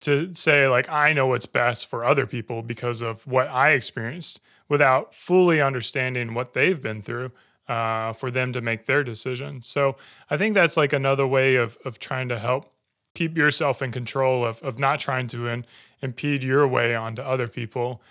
to 0.00 0.34
say 0.34 0.66
like 0.66 0.88
I 0.88 1.12
know 1.12 1.28
what's 1.28 1.46
best 1.46 1.86
for 1.86 2.04
other 2.04 2.26
people 2.26 2.62
because 2.62 3.00
of 3.00 3.24
what 3.24 3.46
I 3.46 3.70
experienced 3.70 4.40
without 4.68 5.14
fully 5.14 5.60
understanding 5.60 6.34
what 6.34 6.54
they've 6.54 6.82
been 6.82 7.02
through 7.02 7.30
uh, 7.72 8.12
for 8.12 8.30
them 8.30 8.52
to 8.52 8.60
make 8.60 8.84
their 8.84 9.02
decisions. 9.02 9.66
So 9.66 9.96
I 10.28 10.36
think 10.36 10.54
that's 10.54 10.76
like 10.76 10.92
another 10.92 11.26
way 11.26 11.56
of 11.56 11.78
of 11.86 11.98
trying 11.98 12.28
to 12.28 12.38
help 12.38 12.70
keep 13.14 13.36
yourself 13.36 13.80
in 13.80 13.90
control 13.92 14.44
of 14.44 14.62
of 14.62 14.78
not 14.78 15.00
trying 15.00 15.26
to 15.28 15.48
in, 15.48 15.64
impede 16.02 16.42
your 16.42 16.68
way 16.68 16.94
onto 16.94 17.22
other 17.22 17.48
people, 17.48 18.02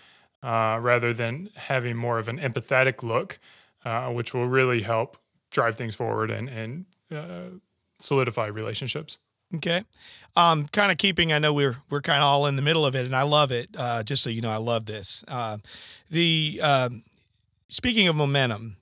uh, 0.42 0.78
rather 0.80 1.14
than 1.14 1.50
having 1.54 1.96
more 1.96 2.18
of 2.18 2.28
an 2.28 2.38
empathetic 2.38 3.04
look, 3.04 3.38
uh, 3.84 4.08
which 4.10 4.34
will 4.34 4.48
really 4.48 4.82
help 4.82 5.16
drive 5.50 5.76
things 5.76 5.94
forward 5.94 6.30
and 6.30 6.48
and 6.48 6.86
uh, 7.14 7.50
solidify 7.98 8.46
relationships. 8.46 9.18
Okay. 9.54 9.84
Um, 10.34 10.66
kind 10.68 10.90
of 10.90 10.96
keeping, 10.98 11.32
I 11.32 11.38
know 11.38 11.52
we're 11.52 11.76
we're 11.88 12.00
kind 12.00 12.18
of 12.18 12.24
all 12.24 12.46
in 12.46 12.56
the 12.56 12.62
middle 12.62 12.84
of 12.84 12.96
it, 12.96 13.06
and 13.06 13.14
I 13.14 13.22
love 13.22 13.52
it. 13.52 13.68
Uh, 13.78 14.02
just 14.02 14.22
so 14.24 14.30
you 14.30 14.40
know, 14.40 14.50
I 14.50 14.56
love 14.56 14.86
this. 14.86 15.24
Uh, 15.28 15.58
the 16.10 16.58
um, 16.62 17.04
speaking 17.68 18.08
of 18.08 18.16
momentum, 18.16 18.76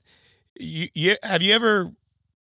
you, 0.60 0.88
you 0.94 1.16
have 1.22 1.42
you 1.42 1.52
ever 1.54 1.92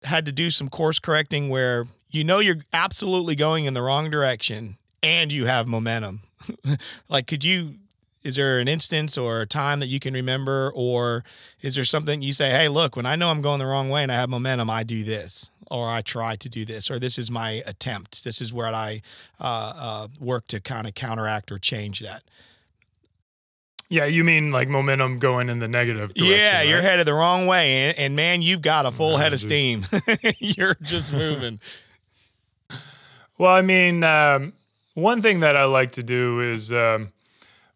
had 0.04 0.26
to 0.26 0.32
do 0.32 0.50
some 0.50 0.68
course 0.68 0.98
correcting 0.98 1.48
where 1.48 1.86
you 2.10 2.24
know 2.24 2.38
you're 2.38 2.62
absolutely 2.72 3.34
going 3.34 3.64
in 3.64 3.74
the 3.74 3.82
wrong 3.82 4.10
direction 4.10 4.76
and 5.02 5.32
you 5.32 5.46
have 5.46 5.66
momentum? 5.66 6.20
like, 7.08 7.26
could 7.26 7.44
you? 7.44 7.76
Is 8.22 8.36
there 8.36 8.58
an 8.58 8.68
instance 8.68 9.18
or 9.18 9.42
a 9.42 9.46
time 9.46 9.80
that 9.80 9.88
you 9.88 10.00
can 10.00 10.14
remember, 10.14 10.72
or 10.74 11.24
is 11.60 11.74
there 11.74 11.84
something 11.84 12.22
you 12.22 12.32
say, 12.32 12.50
"Hey, 12.50 12.68
look, 12.68 12.96
when 12.96 13.04
I 13.04 13.16
know 13.16 13.28
I'm 13.28 13.42
going 13.42 13.58
the 13.58 13.66
wrong 13.66 13.90
way 13.90 14.02
and 14.02 14.10
I 14.10 14.16
have 14.16 14.30
momentum, 14.30 14.70
I 14.70 14.82
do 14.82 15.04
this." 15.04 15.50
or 15.70 15.88
I 15.88 16.02
try 16.02 16.36
to 16.36 16.48
do 16.48 16.64
this, 16.64 16.90
or 16.90 16.98
this 16.98 17.18
is 17.18 17.30
my 17.30 17.62
attempt. 17.66 18.22
This 18.22 18.40
is 18.40 18.52
where 18.52 18.68
I 18.68 19.02
uh, 19.40 19.72
uh, 19.76 20.08
work 20.20 20.46
to 20.48 20.60
kind 20.60 20.86
of 20.86 20.94
counteract 20.94 21.50
or 21.50 21.58
change 21.58 22.00
that. 22.00 22.22
Yeah, 23.88 24.06
you 24.06 24.24
mean 24.24 24.50
like 24.50 24.68
momentum 24.68 25.18
going 25.18 25.48
in 25.48 25.58
the 25.58 25.68
negative 25.68 26.14
direction. 26.14 26.36
Yeah, 26.36 26.58
right? 26.58 26.68
you're 26.68 26.80
headed 26.80 27.06
the 27.06 27.14
wrong 27.14 27.46
way, 27.46 27.88
and, 27.88 27.98
and 27.98 28.16
man, 28.16 28.42
you've 28.42 28.62
got 28.62 28.86
a 28.86 28.90
full 28.90 29.18
head 29.18 29.32
of 29.32 29.40
steam. 29.40 29.84
you're 30.38 30.76
just 30.80 31.12
moving. 31.12 31.60
well, 33.38 33.54
I 33.54 33.62
mean, 33.62 34.02
um, 34.02 34.54
one 34.94 35.20
thing 35.20 35.40
that 35.40 35.56
I 35.56 35.64
like 35.64 35.92
to 35.92 36.02
do 36.02 36.40
is 36.40 36.72
um, 36.72 37.12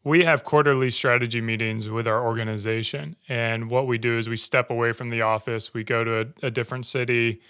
we 0.03 0.25
have 0.25 0.45
quarterly 0.45 0.89
strategy 0.91 1.43
meetings 1.43 1.91
with 1.91 2.07
our 2.07 2.25
organization, 2.25 3.17
and 3.29 3.71
what 3.71 3.87
we 3.87 3.99
do 3.99 4.17
is 4.17 4.29
we 4.29 4.37
step 4.39 4.71
away 4.71 4.93
from 4.93 5.11
the 5.11 5.23
office, 5.23 5.75
we 5.75 5.85
go 5.85 6.05
to 6.05 6.21
a, 6.21 6.47
a 6.47 6.51
different 6.51 6.87
city, 6.87 7.43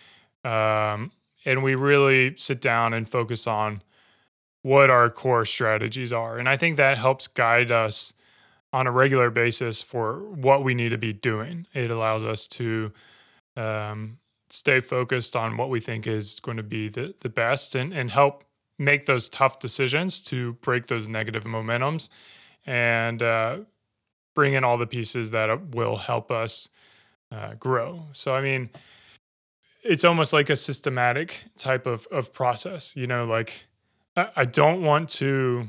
um, 0.45 1.13
and 1.45 1.63
we 1.63 1.77
really 1.77 2.35
sit 2.37 2.61
down 2.61 2.93
and 2.93 3.09
focus 3.09 3.47
on 3.47 3.83
what 4.63 4.91
our 4.91 5.09
core 5.11 5.45
strategies 5.45 6.13
are, 6.13 6.39
and 6.39 6.49
I 6.49 6.57
think 6.57 6.77
that 6.77 6.99
helps 6.99 7.29
guide 7.29 7.71
us 7.71 8.15
on 8.79 8.87
a 8.87 8.93
regular 8.93 9.29
basis 9.29 9.83
for 9.83 10.21
what 10.21 10.63
we 10.63 10.73
need 10.73 10.91
to 10.91 10.99
be 10.99 11.13
doing. 11.13 11.67
It 11.75 11.91
allows 11.91 12.23
us 12.23 12.47
to 12.49 12.93
um, 13.57 14.19
stay 14.51 14.79
focused 14.79 15.35
on 15.35 15.57
what 15.57 15.69
we 15.69 15.81
think 15.81 16.07
is 16.07 16.39
going 16.39 16.59
to 16.59 16.63
be 16.63 16.89
the, 16.89 17.13
the 17.19 17.29
best 17.29 17.75
and, 17.75 17.93
and 17.93 18.13
help 18.13 18.45
make 18.79 19.07
those 19.07 19.29
tough 19.29 19.59
decisions 19.59 20.21
to 20.21 20.53
break 20.55 20.87
those 20.87 21.09
negative 21.09 21.43
momentums 21.43 22.09
and 22.67 23.21
uh, 23.21 23.59
bring 24.33 24.55
in 24.55 24.63
all 24.63 24.79
the 24.79 24.87
pieces 24.87 25.33
that 25.33 25.75
will 25.75 25.97
help 25.97 26.31
us 26.31 26.69
uh, 27.33 27.55
grow. 27.55 28.05
So, 28.13 28.37
I 28.37 28.41
mean, 28.41 28.71
it's 29.83 30.05
almost 30.05 30.33
like 30.33 30.51
a 30.51 30.57
systematic 30.57 31.43
type 31.57 31.85
of, 31.85 32.07
of 32.13 32.33
process, 32.33 32.95
you 32.95 33.09
know, 33.09 33.25
like 33.25 33.67
I, 34.17 34.29
I 34.37 34.45
don't 34.45 34.83
want 34.83 35.09
to 35.09 35.69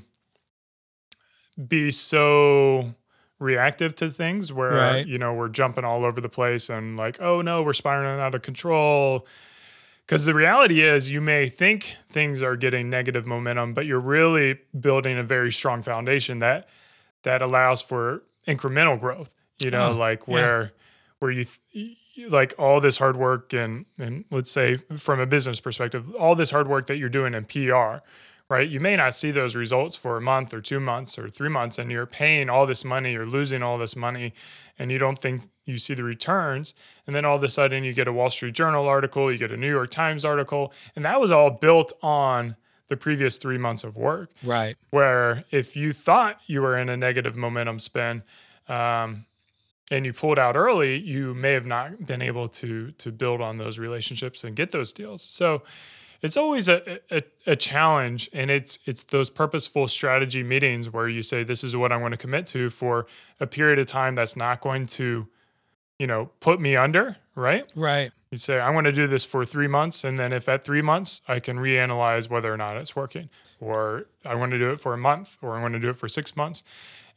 be 1.67 1.91
so 1.91 2.93
reactive 3.39 3.95
to 3.95 4.09
things 4.09 4.51
where 4.51 4.71
right. 4.71 5.07
you 5.07 5.17
know 5.17 5.33
we're 5.33 5.49
jumping 5.49 5.85
all 5.85 6.03
over 6.03 6.19
the 6.19 6.29
place 6.29 6.69
and 6.69 6.97
like 6.97 7.19
oh 7.21 7.41
no 7.41 7.63
we're 7.63 7.73
spiraling 7.73 8.19
out 8.19 8.35
of 8.35 8.41
control 8.41 9.25
because 10.05 10.25
the 10.25 10.33
reality 10.33 10.81
is 10.81 11.09
you 11.09 11.21
may 11.21 11.47
think 11.47 11.95
things 12.09 12.43
are 12.43 12.57
getting 12.57 12.89
negative 12.89 13.25
momentum 13.25 13.73
but 13.73 13.85
you're 13.85 13.99
really 13.99 14.59
building 14.77 15.17
a 15.17 15.23
very 15.23 15.51
strong 15.51 15.81
foundation 15.81 16.39
that 16.39 16.67
that 17.23 17.41
allows 17.41 17.81
for 17.81 18.21
incremental 18.45 18.99
growth 18.99 19.33
you 19.57 19.71
know 19.71 19.91
oh, 19.93 19.97
like 19.97 20.27
where 20.27 20.63
yeah. 20.63 20.69
where 21.19 21.31
you 21.31 21.45
th- 21.45 21.97
like 22.29 22.53
all 22.59 22.81
this 22.81 22.97
hard 22.97 23.15
work 23.15 23.53
and 23.53 23.85
and 23.97 24.25
let's 24.31 24.51
say 24.51 24.75
from 24.75 25.21
a 25.21 25.25
business 25.25 25.61
perspective 25.61 26.13
all 26.15 26.35
this 26.35 26.51
hard 26.51 26.67
work 26.67 26.87
that 26.87 26.97
you're 26.97 27.07
doing 27.07 27.33
in 27.33 27.45
PR 27.45 28.03
right? 28.49 28.67
You 28.67 28.79
may 28.79 28.95
not 28.95 29.13
see 29.13 29.29
those 29.31 29.55
results 29.55 29.95
for 29.95 30.17
a 30.17 30.21
month 30.21 30.53
or 30.53 30.61
two 30.61 30.79
months 30.79 31.19
or 31.19 31.29
three 31.29 31.49
months, 31.49 31.77
and 31.77 31.91
you're 31.91 32.07
paying 32.07 32.49
all 32.49 32.65
this 32.65 32.83
money, 32.83 33.13
you're 33.13 33.25
losing 33.25 33.61
all 33.61 33.77
this 33.77 33.95
money, 33.95 34.33
and 34.77 34.91
you 34.91 34.97
don't 34.97 35.19
think 35.19 35.43
you 35.65 35.77
see 35.77 35.93
the 35.93 36.03
returns. 36.03 36.73
And 37.05 37.15
then 37.15 37.25
all 37.25 37.37
of 37.37 37.43
a 37.43 37.49
sudden, 37.49 37.83
you 37.83 37.93
get 37.93 38.07
a 38.07 38.13
Wall 38.13 38.29
Street 38.31 38.55
Journal 38.55 38.87
article, 38.87 39.31
you 39.31 39.37
get 39.37 39.51
a 39.51 39.57
New 39.57 39.69
York 39.69 39.91
Times 39.91 40.25
article, 40.25 40.73
and 40.95 41.05
that 41.05 41.21
was 41.21 41.31
all 41.31 41.51
built 41.51 41.93
on 42.01 42.55
the 42.87 42.97
previous 42.97 43.37
three 43.37 43.59
months 43.59 43.83
of 43.83 43.95
work. 43.95 44.31
Right. 44.43 44.75
Where 44.89 45.43
if 45.51 45.77
you 45.77 45.93
thought 45.93 46.41
you 46.47 46.63
were 46.63 46.75
in 46.75 46.89
a 46.89 46.97
negative 46.97 47.37
momentum 47.37 47.77
spin, 47.77 48.23
um, 48.67 49.25
and 49.91 50.05
you 50.05 50.13
pulled 50.13 50.37
out 50.37 50.55
early, 50.55 50.99
you 50.99 51.33
may 51.33 51.53
have 51.53 51.65
not 51.65 52.05
been 52.05 52.21
able 52.21 52.47
to 52.47 52.91
to 52.91 53.11
build 53.11 53.41
on 53.41 53.57
those 53.57 53.79
relationships 53.79 54.43
and 54.43 54.55
get 54.55 54.71
those 54.71 54.93
deals. 54.93 55.23
So 55.23 55.63
it's 56.21 56.37
always 56.37 56.67
a, 56.67 56.99
a, 57.11 57.21
a, 57.47 57.55
challenge 57.55 58.29
and 58.33 58.51
it's 58.51 58.79
it's 58.85 59.03
those 59.03 59.29
purposeful 59.29 59.87
strategy 59.87 60.43
meetings 60.43 60.91
where 60.91 61.07
you 61.07 61.21
say 61.21 61.43
this 61.43 61.63
is 61.63 61.75
what 61.75 61.91
i'm 61.91 61.99
going 61.99 62.11
to 62.11 62.17
commit 62.17 62.45
to 62.47 62.69
for 62.69 63.07
a 63.39 63.47
period 63.47 63.79
of 63.79 63.85
time 63.85 64.15
that's 64.15 64.35
not 64.35 64.61
going 64.61 64.85
to 64.85 65.27
you 65.97 66.07
know 66.07 66.31
put 66.39 66.59
me 66.59 66.75
under 66.75 67.17
right 67.35 67.71
right 67.75 68.11
You 68.31 68.37
say, 68.37 68.59
I'm 68.59 68.73
going 68.73 68.85
to 68.85 68.91
do 68.91 69.07
this 69.07 69.25
for 69.25 69.43
three 69.43 69.67
months. 69.67 70.03
And 70.03 70.19
then 70.19 70.31
if 70.33 70.47
at 70.47 70.63
three 70.63 70.83
months, 70.83 71.21
I 71.27 71.39
can 71.39 71.57
reanalyze 71.57 72.29
whether 72.29 72.53
or 72.53 72.57
not 72.57 72.77
it's 72.77 72.95
working, 72.95 73.29
or 73.59 74.05
I 74.23 74.35
want 74.35 74.51
to 74.51 74.59
do 74.59 74.71
it 74.71 74.79
for 74.79 74.93
a 74.93 74.97
month, 74.97 75.37
or 75.41 75.57
I 75.57 75.61
want 75.61 75.73
to 75.73 75.79
do 75.79 75.89
it 75.89 75.95
for 75.95 76.07
six 76.07 76.37
months. 76.37 76.63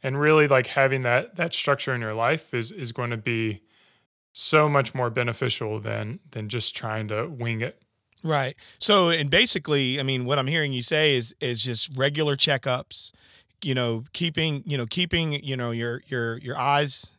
And 0.01 0.19
really 0.19 0.47
like 0.47 0.67
having 0.67 1.03
that, 1.03 1.35
that 1.35 1.53
structure 1.53 1.93
in 1.93 2.01
your 2.01 2.15
life 2.15 2.53
is, 2.53 2.71
is 2.71 2.91
going 2.91 3.11
to 3.11 3.17
be 3.17 3.61
so 4.31 4.67
much 4.67 4.95
more 4.95 5.11
beneficial 5.11 5.79
than, 5.79 6.19
than 6.31 6.49
just 6.49 6.75
trying 6.75 7.07
to 7.09 7.27
wing 7.27 7.61
it. 7.61 7.82
Right. 8.23 8.55
So, 8.79 9.09
and 9.09 9.29
basically, 9.29 9.99
I 9.99 10.03
mean, 10.03 10.25
what 10.25 10.39
I'm 10.39 10.47
hearing 10.47 10.71
you 10.71 10.81
say 10.81 11.15
is 11.15 11.35
is 11.41 11.63
just 11.63 11.95
regular 11.97 12.35
checkups. 12.37 13.11
You 13.61 13.75
know, 13.75 14.05
keeping 14.13 14.63
you 14.65 14.77
know 14.77 14.85
keeping 14.85 15.43
you 15.43 15.57
know 15.57 15.71
your 15.71 16.01
your 16.07 16.37
your 16.37 16.57
eyes 16.57 17.11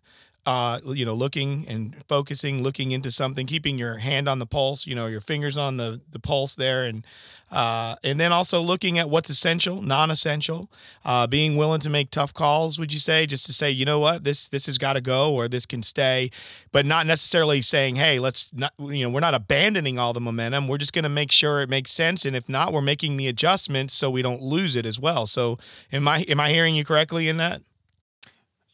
uh, 0.46 0.80
you 0.85 1.04
know, 1.04 1.14
looking 1.14 1.66
and 1.68 1.96
focusing, 2.07 2.62
looking 2.62 2.90
into 2.90 3.11
something, 3.11 3.46
keeping 3.46 3.78
your 3.78 3.98
hand 3.98 4.28
on 4.28 4.38
the 4.38 4.46
pulse, 4.46 4.87
you 4.87 4.94
know, 4.94 5.07
your 5.07 5.20
fingers 5.20 5.57
on 5.57 5.78
the, 5.78 6.00
the 6.11 6.18
pulse 6.18 6.54
there, 6.54 6.85
and 6.85 7.04
uh, 7.50 7.94
and 8.02 8.18
then 8.18 8.33
also 8.33 8.61
looking 8.61 8.98
at 8.98 9.09
what's 9.09 9.30
essential, 9.30 9.80
non-essential, 9.80 10.68
uh, 11.04 11.26
being 11.26 11.57
willing 11.57 11.80
to 11.80 11.88
make 11.88 12.11
tough 12.11 12.35
calls. 12.35 12.78
Would 12.78 12.92
you 12.92 12.98
say 12.98 13.26
just 13.26 13.46
to 13.46 13.52
say, 13.52 13.70
you 13.70 13.85
know 13.85 13.98
what, 13.98 14.24
this 14.24 14.48
this 14.48 14.66
has 14.66 14.76
got 14.76 14.94
to 14.94 15.00
go 15.00 15.33
or 15.33 15.48
this 15.48 15.64
can 15.64 15.83
stay, 15.83 16.30
but 16.72 16.85
not 16.85 17.07
necessarily 17.07 17.61
saying, 17.62 17.96
hey, 17.96 18.18
let's 18.18 18.52
not, 18.52 18.72
you 18.78 19.04
know, 19.04 19.11
we're 19.11 19.20
not 19.20 19.35
abandoning 19.35 19.98
all 19.98 20.12
the 20.12 20.20
momentum. 20.20 20.68
We're 20.68 20.78
just 20.78 20.92
going 20.92 21.04
to 21.04 21.09
make 21.09 21.33
sure 21.33 21.62
it 21.62 21.70
makes 21.70 21.90
sense, 21.90 22.26
and 22.26 22.37
if 22.37 22.48
not, 22.48 22.72
we're 22.72 22.83
making 22.83 23.16
the 23.16 23.28
adjustments 23.28 23.94
so 23.94 24.11
we 24.11 24.20
don't 24.20 24.42
lose 24.42 24.76
it 24.76 24.85
as 24.85 25.00
well. 25.00 25.26
So, 25.26 25.59
am 25.92 26.07
I 26.07 26.20
am 26.28 26.40
I 26.40 26.50
hearing 26.50 26.74
you 26.74 26.85
correctly 26.85 27.28
in 27.28 27.38
that? 27.38 27.62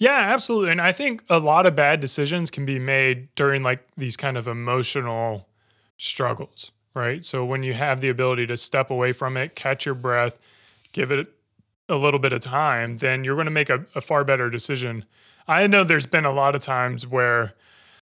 Yeah, 0.00 0.16
absolutely. 0.18 0.72
And 0.72 0.80
I 0.80 0.92
think 0.92 1.24
a 1.30 1.38
lot 1.40 1.66
of 1.66 1.76
bad 1.76 2.00
decisions 2.00 2.50
can 2.50 2.66
be 2.66 2.78
made 2.78 3.28
during 3.36 3.62
like 3.62 3.86
these 3.96 4.16
kind 4.16 4.38
of 4.38 4.48
emotional 4.48 5.48
struggles, 5.98 6.72
right? 6.94 7.24
So 7.24 7.44
when 7.44 7.62
you 7.62 7.74
have 7.74 8.00
the 8.00 8.08
ability 8.08 8.46
to 8.48 8.56
step 8.56 8.90
away 8.90 9.12
from 9.12 9.36
it, 9.36 9.54
catch 9.54 9.86
your 9.86 9.94
breath, 9.94 10.38
give 10.92 11.12
it 11.12 11.28
a 11.88 11.96
little 11.96 12.20
bit 12.20 12.32
of 12.34 12.40
time, 12.42 12.98
then 12.98 13.24
you're 13.24 13.36
going 13.36 13.46
to 13.46 13.52
make 13.52 13.70
a, 13.70 13.86
a 13.94 14.02
far 14.02 14.24
better 14.24 14.50
decision. 14.50 15.06
I 15.48 15.66
know 15.68 15.84
there's 15.84 16.06
been 16.06 16.26
a 16.26 16.32
lot 16.32 16.54
of 16.56 16.62
times 16.62 17.06
where, 17.06 17.54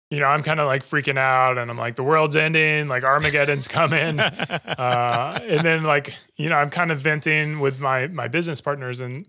you 0.10 0.20
know, 0.20 0.28
I'm 0.28 0.44
kind 0.44 0.60
of 0.60 0.68
like 0.68 0.84
freaking 0.84 1.18
out 1.18 1.58
and 1.58 1.72
I'm 1.72 1.78
like, 1.78 1.96
the 1.96 2.04
world's 2.04 2.36
ending, 2.36 2.88
like 2.90 3.04
Armageddon's 3.04 3.68
coming. 3.68 4.20
uh, 4.20 5.40
and 5.44 5.62
then 5.62 5.84
like, 5.84 6.16
you 6.38 6.50
know, 6.50 6.58
I'm 6.58 6.70
kind 6.70 6.92
of 6.92 7.00
venting 7.00 7.60
with 7.60 7.80
my 7.80 8.08
my 8.08 8.28
business 8.28 8.62
partners 8.62 9.02
and 9.02 9.26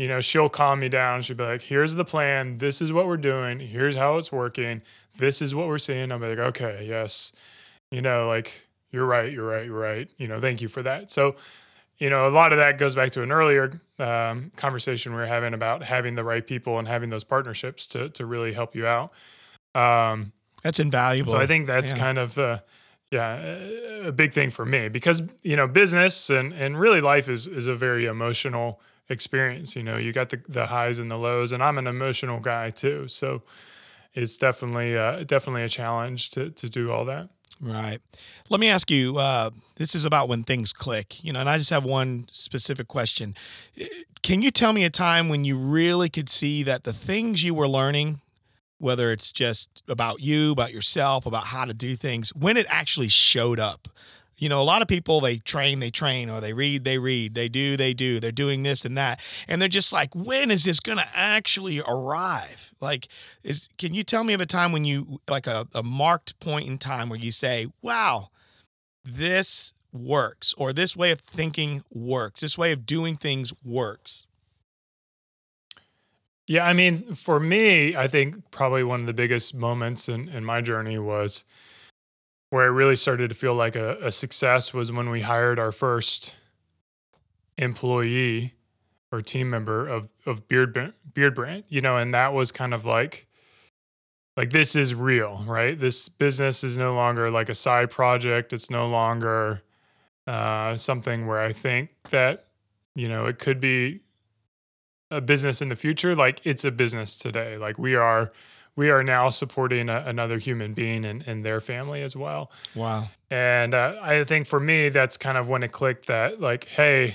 you 0.00 0.08
know, 0.08 0.22
she'll 0.22 0.48
calm 0.48 0.80
me 0.80 0.88
down. 0.88 1.20
She'll 1.20 1.36
be 1.36 1.44
like, 1.44 1.60
here's 1.60 1.94
the 1.94 2.06
plan. 2.06 2.56
This 2.56 2.80
is 2.80 2.90
what 2.90 3.06
we're 3.06 3.18
doing. 3.18 3.60
Here's 3.60 3.96
how 3.96 4.16
it's 4.16 4.32
working. 4.32 4.80
This 5.18 5.42
is 5.42 5.54
what 5.54 5.68
we're 5.68 5.76
seeing. 5.76 6.10
I'm 6.10 6.22
like, 6.22 6.38
okay, 6.38 6.86
yes. 6.88 7.32
You 7.90 8.00
know, 8.00 8.26
like, 8.26 8.66
you're 8.90 9.04
right, 9.04 9.30
you're 9.30 9.46
right, 9.46 9.66
you're 9.66 9.78
right. 9.78 10.08
You 10.16 10.26
know, 10.26 10.40
thank 10.40 10.62
you 10.62 10.68
for 10.68 10.82
that. 10.82 11.10
So, 11.10 11.36
you 11.98 12.08
know, 12.08 12.26
a 12.26 12.30
lot 12.30 12.52
of 12.52 12.58
that 12.58 12.78
goes 12.78 12.94
back 12.94 13.10
to 13.10 13.22
an 13.22 13.30
earlier 13.30 13.78
um, 13.98 14.52
conversation 14.56 15.12
we 15.12 15.18
were 15.18 15.26
having 15.26 15.52
about 15.52 15.82
having 15.82 16.14
the 16.14 16.24
right 16.24 16.46
people 16.46 16.78
and 16.78 16.88
having 16.88 17.10
those 17.10 17.24
partnerships 17.24 17.86
to 17.88 18.08
to 18.08 18.24
really 18.24 18.54
help 18.54 18.74
you 18.74 18.86
out. 18.86 19.12
Um, 19.74 20.32
that's 20.62 20.80
invaluable. 20.80 21.32
So 21.32 21.38
I 21.38 21.44
think 21.44 21.66
that's 21.66 21.92
yeah. 21.92 21.98
kind 21.98 22.16
of 22.16 22.38
uh, 22.38 22.60
yeah 23.10 23.36
a 24.04 24.12
big 24.12 24.32
thing 24.32 24.48
for 24.48 24.64
me 24.64 24.88
because 24.88 25.20
you 25.42 25.56
know 25.56 25.66
business 25.66 26.30
and 26.30 26.54
and 26.54 26.80
really 26.80 27.02
life 27.02 27.28
is 27.28 27.46
is 27.46 27.66
a 27.66 27.74
very 27.74 28.06
emotional 28.06 28.80
experience. 29.10 29.76
You 29.76 29.82
know, 29.82 29.98
you 29.98 30.12
got 30.12 30.30
the, 30.30 30.40
the 30.48 30.66
highs 30.66 30.98
and 30.98 31.10
the 31.10 31.18
lows, 31.18 31.52
and 31.52 31.62
I'm 31.62 31.76
an 31.76 31.86
emotional 31.86 32.40
guy 32.40 32.70
too. 32.70 33.08
So 33.08 33.42
it's 34.14 34.38
definitely 34.38 34.96
uh, 34.96 35.24
definitely 35.24 35.64
a 35.64 35.68
challenge 35.68 36.30
to 36.30 36.50
to 36.50 36.68
do 36.70 36.90
all 36.90 37.04
that. 37.04 37.28
Right. 37.60 37.98
Let 38.48 38.58
me 38.58 38.68
ask 38.68 38.90
you. 38.90 39.18
Uh, 39.18 39.50
this 39.76 39.94
is 39.94 40.06
about 40.06 40.28
when 40.28 40.42
things 40.42 40.72
click. 40.72 41.22
You 41.22 41.32
know, 41.32 41.40
and 41.40 41.48
I 41.48 41.58
just 41.58 41.70
have 41.70 41.84
one 41.84 42.26
specific 42.32 42.88
question. 42.88 43.34
Can 44.22 44.40
you 44.40 44.50
tell 44.50 44.72
me 44.72 44.84
a 44.84 44.90
time 44.90 45.28
when 45.28 45.44
you 45.44 45.58
really 45.58 46.08
could 46.08 46.28
see 46.28 46.62
that 46.62 46.84
the 46.84 46.92
things 46.92 47.44
you 47.44 47.54
were 47.54 47.68
learning, 47.68 48.20
whether 48.78 49.12
it's 49.12 49.30
just 49.30 49.82
about 49.88 50.20
you, 50.20 50.52
about 50.52 50.72
yourself, 50.72 51.26
about 51.26 51.46
how 51.46 51.66
to 51.66 51.74
do 51.74 51.96
things, 51.96 52.34
when 52.34 52.56
it 52.56 52.66
actually 52.68 53.08
showed 53.08 53.60
up? 53.60 53.88
You 54.40 54.48
know, 54.48 54.60
a 54.60 54.64
lot 54.64 54.80
of 54.80 54.88
people 54.88 55.20
they 55.20 55.36
train, 55.36 55.78
they 55.78 55.90
train, 55.90 56.30
or 56.30 56.40
they 56.40 56.54
read, 56.54 56.84
they 56.84 56.98
read, 56.98 57.34
they 57.34 57.48
do, 57.48 57.76
they 57.76 57.92
do, 57.92 58.18
they're 58.18 58.32
doing 58.32 58.62
this 58.62 58.84
and 58.86 58.96
that. 58.96 59.22
And 59.46 59.60
they're 59.60 59.68
just 59.68 59.92
like, 59.92 60.14
when 60.16 60.50
is 60.50 60.64
this 60.64 60.80
gonna 60.80 61.04
actually 61.14 61.80
arrive? 61.86 62.72
Like, 62.80 63.08
is 63.44 63.68
can 63.76 63.94
you 63.94 64.02
tell 64.02 64.24
me 64.24 64.32
of 64.32 64.40
a 64.40 64.46
time 64.46 64.72
when 64.72 64.84
you 64.84 65.20
like 65.28 65.46
a, 65.46 65.68
a 65.74 65.82
marked 65.82 66.40
point 66.40 66.66
in 66.66 66.78
time 66.78 67.10
where 67.10 67.18
you 67.18 67.30
say, 67.30 67.66
Wow, 67.82 68.30
this 69.04 69.74
works, 69.92 70.54
or 70.56 70.72
this 70.72 70.96
way 70.96 71.10
of 71.10 71.20
thinking 71.20 71.84
works, 71.92 72.40
this 72.40 72.56
way 72.56 72.72
of 72.72 72.86
doing 72.86 73.16
things 73.16 73.52
works? 73.62 74.26
Yeah, 76.46 76.66
I 76.66 76.72
mean, 76.72 76.96
for 76.96 77.38
me, 77.38 77.94
I 77.94 78.08
think 78.08 78.50
probably 78.50 78.82
one 78.82 79.00
of 79.00 79.06
the 79.06 79.12
biggest 79.12 79.54
moments 79.54 80.08
in, 80.08 80.28
in 80.30 80.44
my 80.44 80.60
journey 80.60 80.98
was 80.98 81.44
where 82.50 82.64
I 82.64 82.66
really 82.66 82.96
started 82.96 83.28
to 83.28 83.34
feel 83.34 83.54
like 83.54 83.76
a, 83.76 83.96
a 84.02 84.12
success 84.12 84.74
was 84.74 84.92
when 84.92 85.08
we 85.08 85.22
hired 85.22 85.58
our 85.58 85.72
first 85.72 86.34
employee 87.56 88.54
or 89.12 89.22
team 89.22 89.50
member 89.50 89.88
of 89.88 90.12
of 90.26 90.46
Beard 90.48 90.92
Beardbrand, 91.12 91.64
you 91.68 91.80
know, 91.80 91.96
and 91.96 92.12
that 92.12 92.32
was 92.32 92.52
kind 92.52 92.74
of 92.74 92.84
like 92.84 93.26
like 94.36 94.50
this 94.50 94.76
is 94.76 94.94
real, 94.94 95.44
right? 95.46 95.78
This 95.78 96.08
business 96.08 96.62
is 96.64 96.76
no 96.76 96.94
longer 96.94 97.30
like 97.30 97.48
a 97.48 97.54
side 97.54 97.90
project. 97.90 98.52
It's 98.52 98.70
no 98.70 98.86
longer 98.86 99.62
uh, 100.26 100.76
something 100.76 101.26
where 101.26 101.40
I 101.40 101.52
think 101.52 101.90
that 102.10 102.46
you 102.94 103.08
know 103.08 103.26
it 103.26 103.38
could 103.38 103.60
be 103.60 104.00
a 105.10 105.20
business 105.20 105.60
in 105.60 105.68
the 105.68 105.76
future. 105.76 106.14
Like 106.14 106.40
it's 106.44 106.64
a 106.64 106.70
business 106.70 107.16
today. 107.16 107.56
Like 107.56 107.78
we 107.78 107.94
are 107.94 108.32
we 108.76 108.90
are 108.90 109.02
now 109.02 109.30
supporting 109.30 109.88
a, 109.88 110.02
another 110.06 110.38
human 110.38 110.72
being 110.74 111.04
and, 111.04 111.26
and 111.26 111.44
their 111.44 111.60
family 111.60 112.02
as 112.02 112.16
well. 112.16 112.50
Wow. 112.74 113.08
And 113.30 113.74
uh, 113.74 113.96
I 114.00 114.24
think 114.24 114.46
for 114.46 114.60
me, 114.60 114.88
that's 114.88 115.16
kind 115.16 115.36
of 115.36 115.48
when 115.48 115.62
it 115.62 115.72
clicked 115.72 116.06
that, 116.06 116.40
like, 116.40 116.66
hey, 116.66 117.14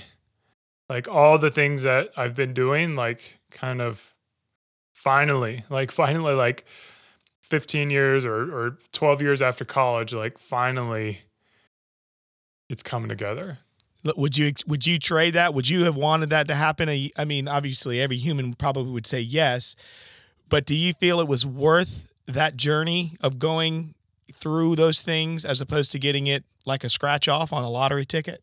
like 0.88 1.08
all 1.08 1.38
the 1.38 1.50
things 1.50 1.82
that 1.82 2.10
I've 2.16 2.34
been 2.34 2.54
doing, 2.54 2.96
like, 2.96 3.38
kind 3.50 3.80
of 3.80 4.14
finally, 4.94 5.64
like, 5.68 5.90
finally, 5.92 6.34
like 6.34 6.64
15 7.42 7.90
years 7.90 8.24
or, 8.24 8.54
or 8.54 8.78
12 8.92 9.22
years 9.22 9.42
after 9.42 9.64
college, 9.64 10.12
like, 10.12 10.38
finally, 10.38 11.20
it's 12.68 12.82
coming 12.82 13.08
together. 13.08 13.58
Would 14.16 14.38
you 14.38 14.52
would 14.68 14.86
you 14.86 15.00
trade 15.00 15.34
that? 15.34 15.52
Would 15.52 15.68
you 15.68 15.82
have 15.84 15.96
wanted 15.96 16.30
that 16.30 16.46
to 16.46 16.54
happen? 16.54 16.88
I 16.88 17.24
mean, 17.24 17.48
obviously, 17.48 18.00
every 18.00 18.16
human 18.16 18.54
probably 18.54 18.92
would 18.92 19.06
say 19.06 19.20
yes, 19.20 19.74
but 20.48 20.64
do 20.64 20.74
you 20.74 20.92
feel 20.94 21.20
it 21.20 21.28
was 21.28 21.44
worth 21.44 22.14
that 22.26 22.56
journey 22.56 23.16
of 23.20 23.38
going 23.38 23.94
through 24.32 24.76
those 24.76 25.00
things 25.00 25.44
as 25.44 25.60
opposed 25.60 25.92
to 25.92 25.98
getting 25.98 26.26
it 26.26 26.44
like 26.64 26.84
a 26.84 26.88
scratch 26.88 27.28
off 27.28 27.52
on 27.52 27.62
a 27.62 27.70
lottery 27.70 28.04
ticket? 28.04 28.42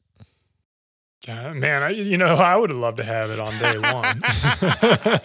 Uh, 1.28 1.54
man, 1.54 1.84
I, 1.84 1.90
you 1.90 2.18
know, 2.18 2.36
I 2.36 2.58
would 2.58 2.70
have 2.70 2.80
loved 2.80 2.98
to 2.98 3.04
have 3.04 3.32
it 3.32 3.40
on 3.40 3.58
day 3.58 3.78
one. 3.80 4.18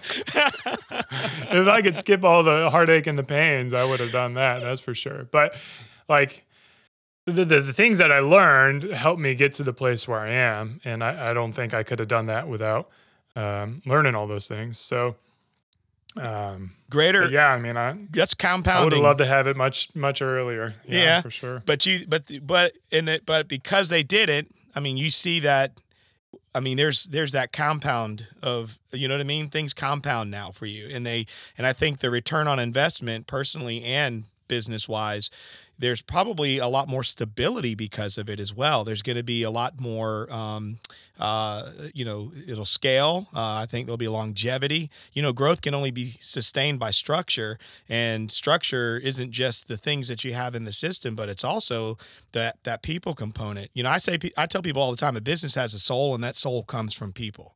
if 1.51 1.67
I 1.67 1.83
could 1.83 1.97
skip 1.97 2.25
all 2.25 2.45
the 2.45 2.71
heartache 2.71 3.09
and 3.09 3.19
the 3.19 3.25
pains, 3.25 3.75
I 3.75 3.85
would 3.85 3.99
have 3.99 4.13
done 4.13 4.35
that. 4.35 4.61
That's 4.61 4.81
for 4.81 4.95
sure. 4.95 5.27
But 5.33 5.57
like 6.09 6.47
the, 7.27 7.45
the, 7.45 7.61
the 7.61 7.73
things 7.73 7.99
that 7.99 8.13
I 8.13 8.21
learned 8.21 8.85
helped 8.85 9.21
me 9.21 9.35
get 9.35 9.55
to 9.55 9.65
the 9.65 9.73
place 9.73 10.07
where 10.07 10.21
I 10.21 10.29
am. 10.29 10.81
And 10.85 11.03
I, 11.03 11.31
I 11.31 11.35
don't 11.35 11.53
think 11.53 11.75
I 11.75 11.83
could 11.83 11.99
have 11.99 12.09
done 12.09 12.27
that 12.27 12.47
without 12.47 12.89
um, 13.35 13.83
learning 13.85 14.15
all 14.15 14.29
those 14.29 14.47
things. 14.47 14.79
So 14.79 15.17
um, 16.17 16.73
Greater, 16.91 17.29
yeah. 17.29 17.53
I 17.53 17.59
mean, 17.59 17.77
I 17.77 17.97
that's 18.11 18.35
compounding. 18.35 18.81
I 18.81 18.85
would 18.85 18.93
have 18.95 19.03
loved 19.03 19.19
to 19.19 19.27
have 19.27 19.47
it 19.47 19.57
much 19.57 19.95
much 19.95 20.23
earlier. 20.23 20.75
Yeah, 20.87 21.03
yeah, 21.03 21.21
for 21.21 21.31
sure. 21.31 21.63
But 21.67 21.85
you, 21.85 22.07
but 22.09 22.31
but 22.43 22.73
in 22.91 23.09
it, 23.09 23.27
but 23.27 23.47
because 23.47 23.91
they 23.91 24.03
didn't, 24.03 24.55
I 24.75 24.81
mean, 24.81 24.97
you 24.97 25.11
see 25.11 25.41
that. 25.41 25.81
I 26.55 26.61
mean, 26.61 26.79
there's 26.79 27.05
there's 27.05 27.33
that 27.33 27.53
compound 27.53 28.27
of 28.43 28.79
you 28.91 29.07
know 29.07 29.15
what 29.15 29.21
I 29.21 29.25
mean. 29.25 29.49
Things 29.49 29.75
compound 29.75 30.31
now 30.31 30.51
for 30.51 30.65
you, 30.65 30.89
and 30.91 31.05
they 31.05 31.27
and 31.59 31.67
I 31.67 31.75
think 31.75 31.99
the 31.99 32.11
return 32.11 32.49
on 32.49 32.59
investment, 32.59 33.27
personally 33.27 33.85
and 33.85 34.25
business 34.49 34.89
wise, 34.89 35.31
there's 35.79 36.03
probably 36.03 36.59
a 36.59 36.67
lot 36.67 36.89
more 36.89 37.03
stability 37.03 37.75
because 37.75 38.19
of 38.19 38.29
it 38.29 38.41
as 38.41 38.55
well. 38.55 38.85
There's 38.85 39.03
going 39.03 39.17
to 39.17 39.23
be 39.23 39.45
a 39.45 39.51
lot 39.51 39.81
more, 39.81 40.31
um, 40.33 40.79
uh, 41.21 41.71
you 41.95 42.05
know, 42.05 42.33
it'll 42.47 42.65
scale. 42.65 43.29
Uh, 43.33 43.61
I 43.63 43.67
think 43.67 43.87
there'll 43.87 43.97
be 43.97 44.09
longevity. 44.09 44.91
You 45.13 45.23
know, 45.23 45.33
growth 45.33 45.63
can 45.63 45.75
only 45.75 45.93
be 45.93 46.17
sustained 46.21 46.81
by 46.81 46.91
structure, 46.91 47.59
and 47.89 48.31
structure 48.33 48.99
isn't 48.99 49.31
just 49.31 49.69
the 49.69 49.77
things 49.77 50.09
that 50.09 50.25
you 50.25 50.35
have 50.35 50.55
in 50.55 50.65
the 50.65 50.73
system, 50.73 51.15
but 51.15 51.29
it's 51.29 51.45
also 51.45 51.97
that 52.33 52.63
that 52.65 52.83
people 52.83 53.15
component. 53.15 53.71
You 53.73 53.85
know, 53.85 53.91
I 53.91 53.99
say 53.99 54.19
I 54.37 54.47
tell 54.47 54.63
people 54.63 54.83
all 54.83 54.91
the 54.91 54.97
time, 54.97 55.17
a 55.17 55.21
business 55.21 55.55
has 55.55 55.75
a 55.75 55.79
soul, 55.79 56.15
and 56.15 56.25
that 56.25 56.35
soul 56.35 56.65
comes 56.65 56.93
from 56.93 57.13
people, 57.13 57.55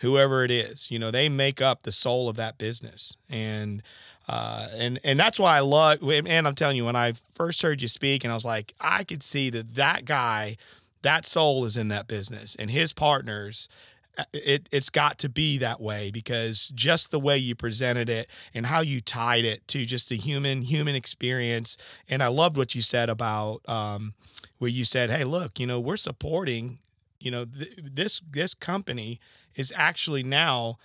whoever 0.00 0.44
it 0.44 0.50
is. 0.50 0.90
You 0.90 1.00
know, 1.00 1.10
they 1.10 1.28
make 1.28 1.60
up 1.60 1.82
the 1.82 1.92
soul 1.92 2.28
of 2.28 2.36
that 2.36 2.56
business, 2.56 3.16
and 3.28 3.82
Uh, 4.28 4.68
and 4.74 4.98
and 5.04 5.18
that's 5.20 5.38
why 5.38 5.56
I 5.56 5.60
love. 5.60 5.98
And 6.02 6.46
I'm 6.46 6.54
telling 6.54 6.76
you, 6.76 6.84
when 6.86 6.96
I 6.96 7.12
first 7.12 7.62
heard 7.62 7.82
you 7.82 7.88
speak, 7.88 8.24
and 8.24 8.32
I 8.32 8.34
was 8.34 8.44
like, 8.44 8.74
I 8.80 9.04
could 9.04 9.22
see 9.22 9.50
that 9.50 9.74
that 9.74 10.04
guy, 10.06 10.56
that 11.02 11.26
soul 11.26 11.64
is 11.66 11.76
in 11.76 11.88
that 11.88 12.06
business, 12.08 12.54
and 12.56 12.70
his 12.70 12.92
partners. 12.92 13.68
uh, 14.16 14.24
It 14.32 14.68
it's 14.72 14.90
got 14.90 15.18
to 15.18 15.28
be 15.28 15.58
that 15.58 15.80
way 15.80 16.10
because 16.10 16.68
just 16.74 17.10
the 17.10 17.20
way 17.20 17.36
you 17.36 17.54
presented 17.54 18.08
it 18.08 18.28
and 18.54 18.66
how 18.66 18.80
you 18.80 19.00
tied 19.00 19.44
it 19.44 19.66
to 19.68 19.84
just 19.84 20.08
the 20.08 20.16
human 20.16 20.62
human 20.62 20.94
experience. 20.94 21.76
And 22.08 22.22
I 22.22 22.28
loved 22.28 22.56
what 22.56 22.74
you 22.74 22.80
said 22.82 23.10
about 23.10 23.60
um, 23.68 24.14
where 24.58 24.70
you 24.70 24.84
said, 24.84 25.10
"Hey, 25.10 25.24
look, 25.24 25.60
you 25.60 25.66
know, 25.66 25.80
we're 25.80 25.98
supporting, 25.98 26.78
you 27.20 27.30
know, 27.30 27.44
th- 27.44 27.78
this 27.82 28.20
this 28.30 28.54
company 28.54 29.20
is 29.54 29.72
actually 29.76 30.22
now." 30.22 30.78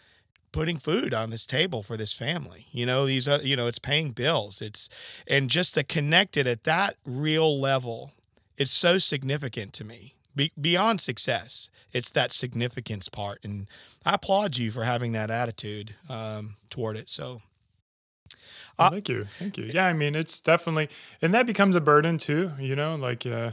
Putting 0.52 0.78
food 0.78 1.14
on 1.14 1.30
this 1.30 1.46
table 1.46 1.84
for 1.84 1.98
this 1.98 2.14
family. 2.14 2.68
You 2.72 2.86
know, 2.86 3.06
these 3.06 3.28
are, 3.28 3.42
you 3.42 3.56
know, 3.56 3.68
it's 3.68 3.80
paying 3.80 4.12
bills. 4.12 4.62
It's 4.62 4.90
and 5.28 5.50
just 5.50 5.74
to 5.76 5.84
connect 5.84 6.38
it 6.38 6.48
at 6.48 6.64
that 6.64 6.96
real 7.06 7.60
level, 7.60 8.12
it's 8.58 8.72
so 8.72 8.98
significant 8.98 9.74
to 9.74 9.84
me. 9.84 10.16
Be, 10.36 10.52
beyond 10.60 11.02
success, 11.02 11.70
it's 11.92 12.12
that 12.12 12.32
significance 12.32 13.10
part, 13.10 13.40
and 13.44 13.68
I 14.06 14.14
applaud 14.14 14.58
you 14.58 14.72
for 14.72 14.84
having 14.84 15.12
that 15.14 15.30
attitude 15.32 15.96
um, 16.08 16.56
toward 16.70 16.96
it. 16.98 17.10
So, 17.10 17.42
Well, 18.78 18.88
Uh, 18.88 18.92
thank 18.92 19.10
you, 19.10 19.26
thank 19.26 19.58
you. 19.58 19.66
Yeah, 19.66 19.88
I 19.88 19.94
mean, 19.94 20.16
it's 20.16 20.40
definitely, 20.40 20.88
and 21.22 21.34
that 21.34 21.46
becomes 21.46 21.76
a 21.76 21.82
burden 21.82 22.18
too. 22.18 22.52
You 22.60 22.76
know, 22.76 22.96
like 22.96 23.26
uh, 23.26 23.52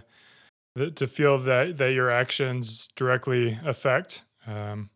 th- 0.77 0.95
to 0.97 1.07
feel 1.07 1.39
that 1.39 1.79
that 1.79 1.93
your 1.93 2.11
actions 2.11 2.89
directly 2.95 3.59
affect. 3.65 4.25
Um, 4.47 4.91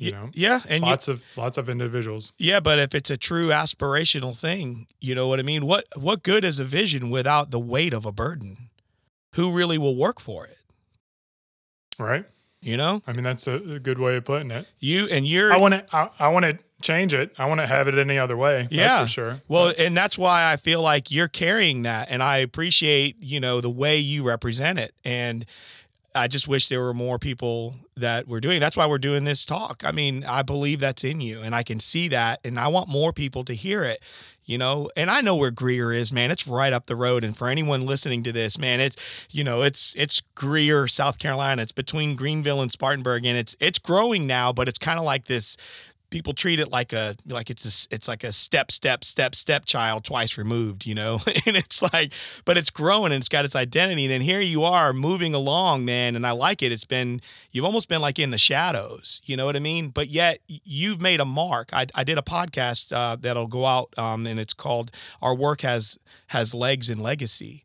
you 0.00 0.12
know, 0.12 0.30
yeah, 0.32 0.60
and 0.68 0.84
you, 0.84 0.90
lots 0.90 1.08
of 1.08 1.24
lots 1.36 1.58
of 1.58 1.68
individuals. 1.68 2.32
yeah, 2.38 2.60
but 2.60 2.78
if 2.78 2.94
it's 2.94 3.10
a 3.10 3.16
true 3.16 3.48
aspirational 3.48 4.36
thing, 4.38 4.86
you 5.00 5.14
know 5.14 5.28
what 5.28 5.38
I 5.38 5.42
mean. 5.42 5.66
What 5.66 5.84
what 5.96 6.22
good 6.22 6.44
is 6.44 6.58
a 6.58 6.64
vision 6.64 7.10
without 7.10 7.50
the 7.50 7.60
weight 7.60 7.92
of 7.92 8.04
a 8.06 8.12
burden? 8.12 8.70
Who 9.34 9.52
really 9.52 9.78
will 9.78 9.96
work 9.96 10.18
for 10.20 10.44
it? 10.46 10.58
Right. 11.98 12.24
You 12.62 12.76
know, 12.76 13.00
I 13.06 13.12
mean, 13.12 13.24
that's 13.24 13.46
a, 13.46 13.54
a 13.54 13.78
good 13.78 13.98
way 13.98 14.16
of 14.16 14.24
putting 14.26 14.50
it. 14.50 14.66
you 14.78 15.06
and 15.10 15.26
you're 15.26 15.50
I 15.50 15.56
want 15.56 15.72
to. 15.72 15.84
I, 15.96 16.10
I 16.18 16.28
want 16.28 16.44
to 16.44 16.58
change 16.82 17.14
it. 17.14 17.32
I 17.38 17.46
want 17.46 17.60
to 17.60 17.66
have 17.66 17.88
it 17.88 17.96
any 17.96 18.18
other 18.18 18.36
way. 18.36 18.68
Yeah, 18.70 18.88
that's 18.88 19.00
for 19.00 19.08
sure. 19.08 19.42
Well, 19.48 19.72
and 19.78 19.96
that's 19.96 20.18
why 20.18 20.52
I 20.52 20.56
feel 20.56 20.82
like 20.82 21.10
you're 21.10 21.28
carrying 21.28 21.82
that, 21.82 22.08
and 22.10 22.22
I 22.22 22.36
appreciate 22.38 23.16
you 23.22 23.40
know 23.40 23.62
the 23.62 23.70
way 23.70 23.96
you 23.98 24.24
represent 24.24 24.78
it, 24.78 24.94
and 25.06 25.46
I 26.14 26.28
just 26.28 26.48
wish 26.48 26.68
there 26.68 26.80
were 26.82 26.94
more 26.94 27.18
people 27.18 27.74
that 27.96 28.26
were 28.26 28.40
doing. 28.40 28.60
That's 28.60 28.76
why 28.76 28.86
we're 28.86 28.98
doing 28.98 29.24
this 29.24 29.44
talk. 29.46 29.82
I 29.84 29.92
mean, 29.92 30.24
I 30.24 30.42
believe 30.42 30.80
that's 30.80 31.04
in 31.04 31.20
you, 31.20 31.40
and 31.40 31.54
I 31.54 31.62
can 31.62 31.80
see 31.80 32.08
that, 32.08 32.40
and 32.44 32.58
I 32.58 32.68
want 32.68 32.88
more 32.88 33.12
people 33.12 33.44
to 33.44 33.54
hear 33.54 33.84
it. 33.84 34.02
You 34.46 34.58
know, 34.58 34.90
and 34.96 35.12
I 35.12 35.20
know 35.20 35.36
where 35.36 35.52
Greer 35.52 35.92
is, 35.92 36.12
man. 36.12 36.32
It's 36.32 36.48
right 36.48 36.72
up 36.72 36.86
the 36.86 36.96
road. 36.96 37.22
And 37.22 37.36
for 37.36 37.46
anyone 37.48 37.86
listening 37.86 38.24
to 38.24 38.32
this, 38.32 38.58
man, 38.58 38.80
it's 38.80 38.96
you 39.30 39.44
know, 39.44 39.62
it's 39.62 39.94
it's 39.96 40.22
Greer, 40.34 40.88
South 40.88 41.20
Carolina. 41.20 41.62
It's 41.62 41.70
between 41.70 42.16
Greenville 42.16 42.60
and 42.60 42.72
Spartanburg, 42.72 43.24
and 43.24 43.38
it's 43.38 43.54
it's 43.60 43.78
growing 43.78 44.26
now, 44.26 44.52
but 44.52 44.66
it's 44.66 44.78
kind 44.78 44.98
of 44.98 45.04
like 45.04 45.26
this 45.26 45.56
people 46.10 46.32
treat 46.32 46.60
it 46.60 46.70
like 46.70 46.92
a 46.92 47.14
like 47.26 47.50
it's 47.50 47.64
a 47.64 47.94
it's 47.94 48.08
like 48.08 48.24
a 48.24 48.32
step 48.32 48.70
step 48.70 49.04
step 49.04 49.34
step 49.34 49.64
child 49.64 50.04
twice 50.04 50.36
removed 50.36 50.86
you 50.86 50.94
know? 50.94 51.18
And 51.46 51.56
it's 51.56 51.82
like 51.92 52.12
but 52.44 52.58
it's 52.58 52.70
growing 52.70 53.12
and 53.12 53.20
it's 53.20 53.28
got 53.28 53.44
its 53.44 53.56
identity. 53.56 54.04
And 54.04 54.12
then 54.12 54.20
here 54.20 54.40
you 54.40 54.62
are 54.62 54.92
moving 54.92 55.34
along 55.34 55.84
man 55.84 56.16
and 56.16 56.26
i 56.26 56.32
like 56.32 56.62
it. 56.62 56.72
It's 56.72 56.84
been 56.84 57.20
you've 57.50 57.64
almost 57.64 57.88
been 57.88 58.00
like 58.00 58.18
in 58.18 58.30
the 58.30 58.38
shadows 58.38 59.20
you 59.24 59.36
know 59.36 59.46
what 59.46 59.56
i 59.56 59.60
mean? 59.60 59.88
But 59.88 60.08
yet 60.08 60.40
you've 60.46 61.00
made 61.00 61.20
a 61.20 61.24
mark. 61.24 61.70
I, 61.72 61.86
I 61.94 62.04
did 62.04 62.18
a 62.18 62.22
podcast 62.22 62.92
uh, 62.94 63.16
that'll 63.16 63.46
go 63.46 63.64
out 63.64 63.96
um, 63.96 64.26
and 64.26 64.38
it's 64.38 64.54
called 64.54 64.90
our 65.22 65.34
work 65.34 65.62
has 65.62 65.98
has 66.28 66.54
legs 66.54 66.90
and 66.90 67.00
legacy. 67.00 67.64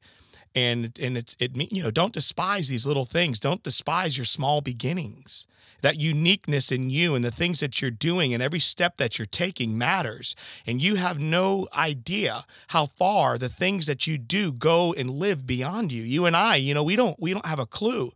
And 0.54 0.98
and 1.02 1.18
it's 1.18 1.36
it 1.40 1.52
you 1.72 1.84
know 1.84 1.92
don't 1.92 2.14
despise 2.14 2.70
these 2.70 2.88
little 2.88 3.06
things. 3.06 3.40
Don't 3.40 3.62
despise 3.62 4.18
your 4.18 4.26
small 4.26 4.62
beginnings 4.62 5.48
that 5.86 6.00
uniqueness 6.00 6.72
in 6.72 6.90
you 6.90 7.14
and 7.14 7.24
the 7.24 7.30
things 7.30 7.60
that 7.60 7.80
you're 7.80 7.92
doing 7.92 8.34
and 8.34 8.42
every 8.42 8.60
step 8.60 8.98
that 8.98 9.20
you're 9.20 9.28
taking 9.28 9.78
matters. 9.78 10.36
And 10.66 10.82
you 10.82 10.96
have 10.96 11.20
no 11.20 11.68
idea 11.78 12.44
how 12.70 12.88
far 12.88 13.38
the 13.38 13.50
things 13.50 13.86
that 13.86 14.08
you 14.08 14.18
do 14.18 14.52
go 14.52 14.94
and 14.98 15.12
live 15.12 15.46
beyond 15.46 15.92
you. 15.92 16.02
You 16.02 16.26
and 16.26 16.36
i 16.36 16.56
you 16.56 16.74
know 16.74 16.82
we 16.82 16.96
don't 16.96 17.16
we 17.20 17.34
don't 17.34 17.46
have 17.46 17.60
a 17.60 17.68
clue. 17.68 18.14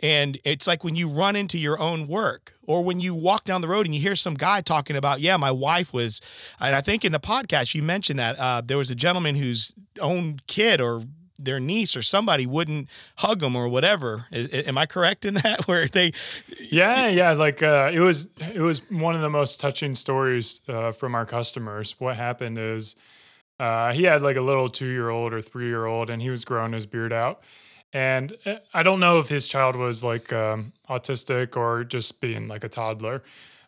And 0.00 0.38
it's 0.44 0.66
like 0.66 0.84
when 0.84 0.96
you 0.96 1.08
run 1.08 1.34
into 1.34 1.58
your 1.58 1.80
own 1.80 2.06
work 2.06 2.52
or 2.66 2.84
when 2.84 3.00
you 3.00 3.14
walk 3.14 3.44
down 3.44 3.62
the 3.62 3.68
road 3.68 3.86
and 3.86 3.94
you 3.94 4.00
hear 4.00 4.14
some 4.14 4.34
guy 4.34 4.60
talking 4.60 4.94
about, 4.94 5.20
yeah, 5.20 5.36
my 5.36 5.50
wife 5.50 5.92
was, 5.92 6.20
and 6.60 6.72
I 6.72 6.80
think 6.80 7.04
in 7.04 7.10
the 7.10 7.18
podcast 7.18 7.74
you 7.74 7.82
mentioned 7.82 8.18
that 8.20 8.38
uh, 8.38 8.62
there 8.64 8.78
was 8.78 8.90
a 8.90 8.94
gentleman 8.94 9.34
whose 9.34 9.74
own 10.00 10.38
kid 10.46 10.80
or 10.80 11.02
their 11.38 11.60
niece 11.60 11.96
or 11.96 12.02
somebody 12.02 12.46
wouldn't 12.46 12.88
hug 13.16 13.40
them 13.40 13.54
or 13.54 13.68
whatever. 13.68 14.26
Am 14.32 14.76
I 14.76 14.86
correct 14.86 15.24
in 15.24 15.34
that? 15.34 15.62
Where 15.66 15.86
they, 15.86 16.12
Yeah, 16.70 17.08
yeah. 17.08 17.32
Like 17.32 17.62
uh, 17.62 17.90
it 17.92 18.00
was, 18.00 18.28
it 18.54 18.60
was 18.60 18.88
one 18.90 19.14
of 19.14 19.20
the 19.20 19.30
most 19.30 19.60
touching 19.60 19.94
stories 19.94 20.60
uh, 20.68 20.92
from 20.92 21.14
our 21.14 21.26
customers. 21.26 21.94
What 21.98 22.16
happened 22.16 22.58
is 22.58 22.96
uh, 23.58 23.92
he 23.92 24.04
had 24.04 24.22
like 24.22 24.36
a 24.36 24.40
little 24.42 24.68
two-year-old 24.68 25.32
or 25.32 25.40
three-year-old, 25.40 26.10
and 26.10 26.22
he 26.22 26.30
was 26.30 26.44
growing 26.44 26.72
his 26.72 26.86
beard 26.86 27.12
out. 27.12 27.42
And 27.92 28.34
uh, 28.44 28.56
I 28.74 28.82
don't 28.82 29.00
know 29.00 29.18
if 29.18 29.28
his 29.28 29.48
child 29.48 29.74
was 29.74 30.04
like 30.04 30.32
um, 30.32 30.72
autistic 30.88 31.56
or 31.56 31.84
just 31.84 32.20
being 32.20 32.46
like 32.48 32.62
a 32.62 32.68
toddler, 32.68 33.22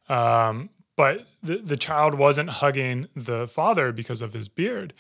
um, 0.09 0.71
but 0.97 1.23
the 1.43 1.57
the 1.57 1.77
child 1.77 2.15
wasn't 2.15 2.51
hugging 2.51 3.09
the 3.17 3.47
father 3.47 3.93
because 3.93 4.21
of 4.21 4.35
his 4.35 4.49
beard. 4.49 4.93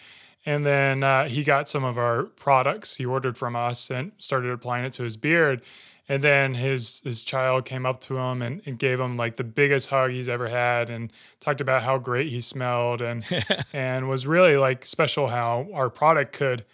And 0.46 0.64
then 0.64 1.02
uh, 1.02 1.28
he 1.28 1.44
got 1.44 1.68
some 1.68 1.84
of 1.84 1.98
our 1.98 2.24
products 2.24 2.96
he 2.96 3.04
ordered 3.04 3.36
from 3.36 3.54
us 3.54 3.90
and 3.90 4.12
started 4.16 4.50
applying 4.50 4.84
it 4.84 4.92
to 4.94 5.02
his 5.02 5.16
beard. 5.16 5.62
And 6.08 6.24
then 6.24 6.54
his 6.54 7.00
his 7.04 7.22
child 7.22 7.64
came 7.64 7.86
up 7.86 8.00
to 8.00 8.18
him 8.18 8.42
and, 8.42 8.62
and 8.66 8.78
gave 8.78 8.98
him 8.98 9.16
like 9.16 9.36
the 9.36 9.44
biggest 9.44 9.90
hug 9.90 10.10
he's 10.10 10.28
ever 10.28 10.48
had 10.48 10.90
and 10.90 11.12
talked 11.38 11.60
about 11.60 11.82
how 11.82 11.98
great 11.98 12.28
he 12.28 12.40
smelled 12.40 13.00
and 13.00 13.24
and 13.72 14.08
was 14.08 14.26
really 14.26 14.56
like 14.56 14.84
special 14.84 15.28
how 15.28 15.68
our 15.72 15.88
product 15.88 16.32
could, 16.32 16.64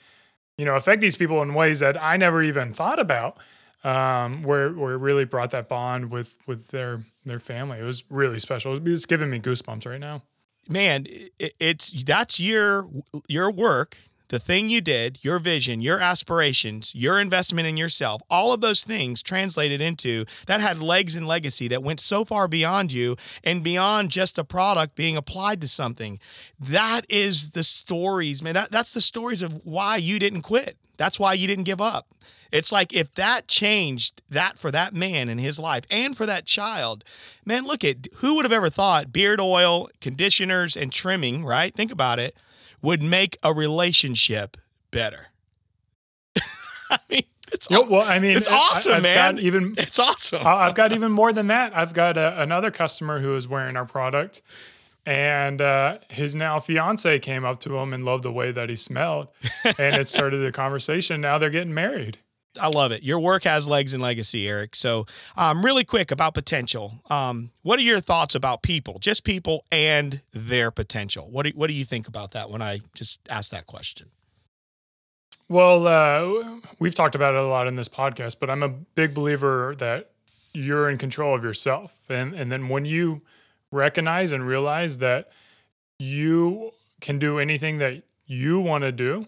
you 0.57 0.65
know, 0.65 0.75
affect 0.75 1.03
these 1.03 1.17
people 1.17 1.43
in 1.43 1.53
ways 1.53 1.81
that 1.81 2.03
I 2.03 2.17
never 2.17 2.43
even 2.43 2.73
thought 2.73 2.99
about. 2.99 3.39
Um, 3.85 4.43
where 4.43 4.73
where 4.73 4.95
it 4.95 4.99
really 4.99 5.25
brought 5.25 5.51
that 5.51 5.69
bond 5.69 6.11
with 6.11 6.39
with 6.47 6.69
their 6.69 7.05
their 7.27 7.39
family. 7.39 7.79
It 7.79 7.85
was 7.85 8.05
really 8.09 8.39
special. 8.39 8.81
It's 8.89 9.05
giving 9.05 9.29
me 9.29 9.39
goosebumps 9.39 9.87
right 9.87 10.01
now. 10.01 10.23
Man, 10.69 11.07
it, 11.39 11.55
it's 11.61 12.05
that's 12.05 12.41
your 12.41 12.89
your 13.29 13.51
work, 13.51 13.97
the 14.29 14.39
thing 14.39 14.69
you 14.69 14.81
did, 14.81 15.19
your 15.23 15.39
vision, 15.39 15.81
your 15.81 16.01
aspirations, 16.01 16.95
your 16.95 17.21
investment 17.21 17.67
in 17.67 17.77
yourself. 17.77 18.23
All 18.29 18.53
of 18.53 18.61
those 18.61 18.85
things 18.85 19.23
translated 19.23 19.81
into 19.81 20.25
that 20.47 20.61
had 20.61 20.81
legs 20.81 21.15
and 21.15 21.27
legacy 21.27 21.69
that 21.69 21.83
went 21.83 22.01
so 22.01 22.25
far 22.25 22.49
beyond 22.49 22.93
you 22.93 23.17
and 23.45 23.63
beyond 23.63 24.11
just 24.11 24.39
a 24.39 24.45
product 24.45 24.97
being 24.97 25.17
applied 25.17 25.61
to 25.61 25.69
something. 25.69 26.19
That 26.59 27.03
is 27.09 27.51
the 27.51 27.65
stories, 27.65 28.43
man. 28.43 28.55
That 28.55 28.71
that's 28.71 28.93
the 28.93 29.01
stories 29.01 29.43
of 29.43 29.65
why 29.65 29.97
you 29.97 30.19
didn't 30.19 30.43
quit. 30.43 30.77
That's 30.97 31.19
why 31.21 31.35
you 31.35 31.47
didn't 31.47 31.65
give 31.65 31.81
up. 31.81 32.07
It's 32.53 32.71
like 32.73 32.93
if 32.95 33.15
that 33.15 33.49
changed 33.49 34.23
that 34.31 34.57
for 34.57 34.71
that 34.71 34.95
man 34.95 35.29
in 35.29 35.39
his 35.39 35.59
life 35.59 35.85
and 35.91 36.17
for 36.17 36.27
that 36.27 36.47
child, 36.47 37.05
man, 37.45 37.65
look 37.65 37.85
at 37.85 38.07
who 38.19 38.37
would 38.37 38.45
have 38.45 38.53
ever 38.53 38.71
thought 38.71 39.13
beard 39.13 39.41
oil, 39.41 39.89
conditioners, 40.01 40.77
and 40.77 40.93
trimming, 40.93 41.45
right? 41.45 41.75
Think 41.75 41.91
about 41.93 42.19
it, 42.19 42.35
would 42.83 43.03
make 43.03 43.37
a 43.43 43.53
relationship 43.53 44.57
better. 44.91 45.29
I 46.91 46.99
mean, 47.11 47.23
it's 47.53 47.71
aw- 47.71 47.87
well, 47.91 48.03
I 48.09 48.19
mean, 48.19 48.37
it's 48.37 48.49
awesome, 48.49 48.95
I've 48.95 49.03
man. 49.03 49.35
Got 49.37 49.43
even 49.43 49.75
it's 49.77 49.99
awesome. 49.99 50.47
I- 50.47 50.67
I've 50.67 50.75
got 50.75 50.93
even 50.93 51.11
more 51.13 51.33
than 51.33 51.49
that. 51.49 51.77
I've 51.77 51.93
got 51.95 52.17
a, 52.17 52.41
another 52.41 52.71
customer 52.71 53.21
who 53.21 53.35
is 53.37 53.49
wearing 53.49 53.77
our 53.77 53.87
product, 53.87 54.41
and 55.07 55.61
uh, 55.61 55.99
his 56.11 56.35
now 56.35 56.59
fiance 56.59 57.21
came 57.21 57.45
up 57.45 57.61
to 57.61 57.79
him 57.79 57.93
and 57.93 58.05
loved 58.05 58.25
the 58.25 58.33
way 58.33 58.51
that 58.51 58.69
he 58.69 58.77
smelled, 58.77 59.29
and 59.79 59.95
it 59.95 60.09
started 60.09 60.39
the 60.39 60.53
conversation. 60.53 61.21
Now 61.21 61.39
they're 61.39 61.49
getting 61.49 61.73
married. 61.73 62.19
I 62.61 62.69
love 62.69 62.91
it. 62.91 63.03
Your 63.03 63.21
work 63.21 63.45
has 63.45 63.69
legs 63.69 63.93
and 63.93 64.03
legacy, 64.03 64.49
Eric. 64.49 64.75
So, 64.75 65.07
um, 65.37 65.65
really 65.65 65.85
quick 65.85 66.11
about 66.11 66.35
potential. 66.35 67.03
Um, 67.11 67.51
what 67.63 67.79
are 67.79 67.83
your 67.83 68.01
thoughts 68.01 68.35
about 68.35 68.63
people, 68.63 68.99
just 68.99 69.25
people 69.25 69.65
and 69.71 70.23
their 70.33 70.71
potential? 70.71 71.29
What 71.31 71.45
do, 71.45 71.53
what 71.55 71.69
do 71.69 71.75
you 71.75 71.85
think 71.85 72.09
about 72.09 72.31
that 72.33 72.51
when 72.51 72.63
I 72.63 72.81
just 72.95 73.21
asked 73.29 73.51
that 73.51 73.67
question? 73.67 74.09
Well, 75.49 75.87
uh, 75.87 76.61
we've 76.79 76.95
talked 76.95 77.15
about 77.15 77.35
it 77.35 77.41
a 77.41 77.47
lot 77.47 77.69
in 77.69 77.77
this 77.77 77.89
podcast, 77.89 78.37
but 78.41 78.51
I'm 78.51 78.63
a 78.63 78.69
big 78.69 79.15
believer 79.15 79.75
that 79.79 80.11
you're 80.53 80.89
in 80.89 80.99
control 80.99 81.35
of 81.35 81.45
yourself, 81.45 81.99
and 82.09 82.35
and 82.35 82.51
then 82.51 82.69
when 82.69 82.85
you 82.85 83.23
recognize 83.77 84.33
and 84.33 84.47
realize 84.47 84.99
that 84.99 85.31
you 85.99 86.73
can 87.01 87.19
do 87.19 87.39
anything 87.39 87.79
that 87.79 88.03
you 88.27 88.61
want 88.61 88.83
to 88.83 88.93
do, 88.93 89.27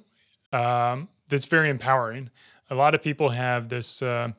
um, 0.52 1.08
that's 1.28 1.46
very 1.46 1.70
empowering. 1.70 2.30
A 2.70 2.74
lot 2.74 2.94
of 2.94 3.02
people 3.02 3.30
have 3.30 3.68
this 3.68 4.02
uh, 4.02 4.32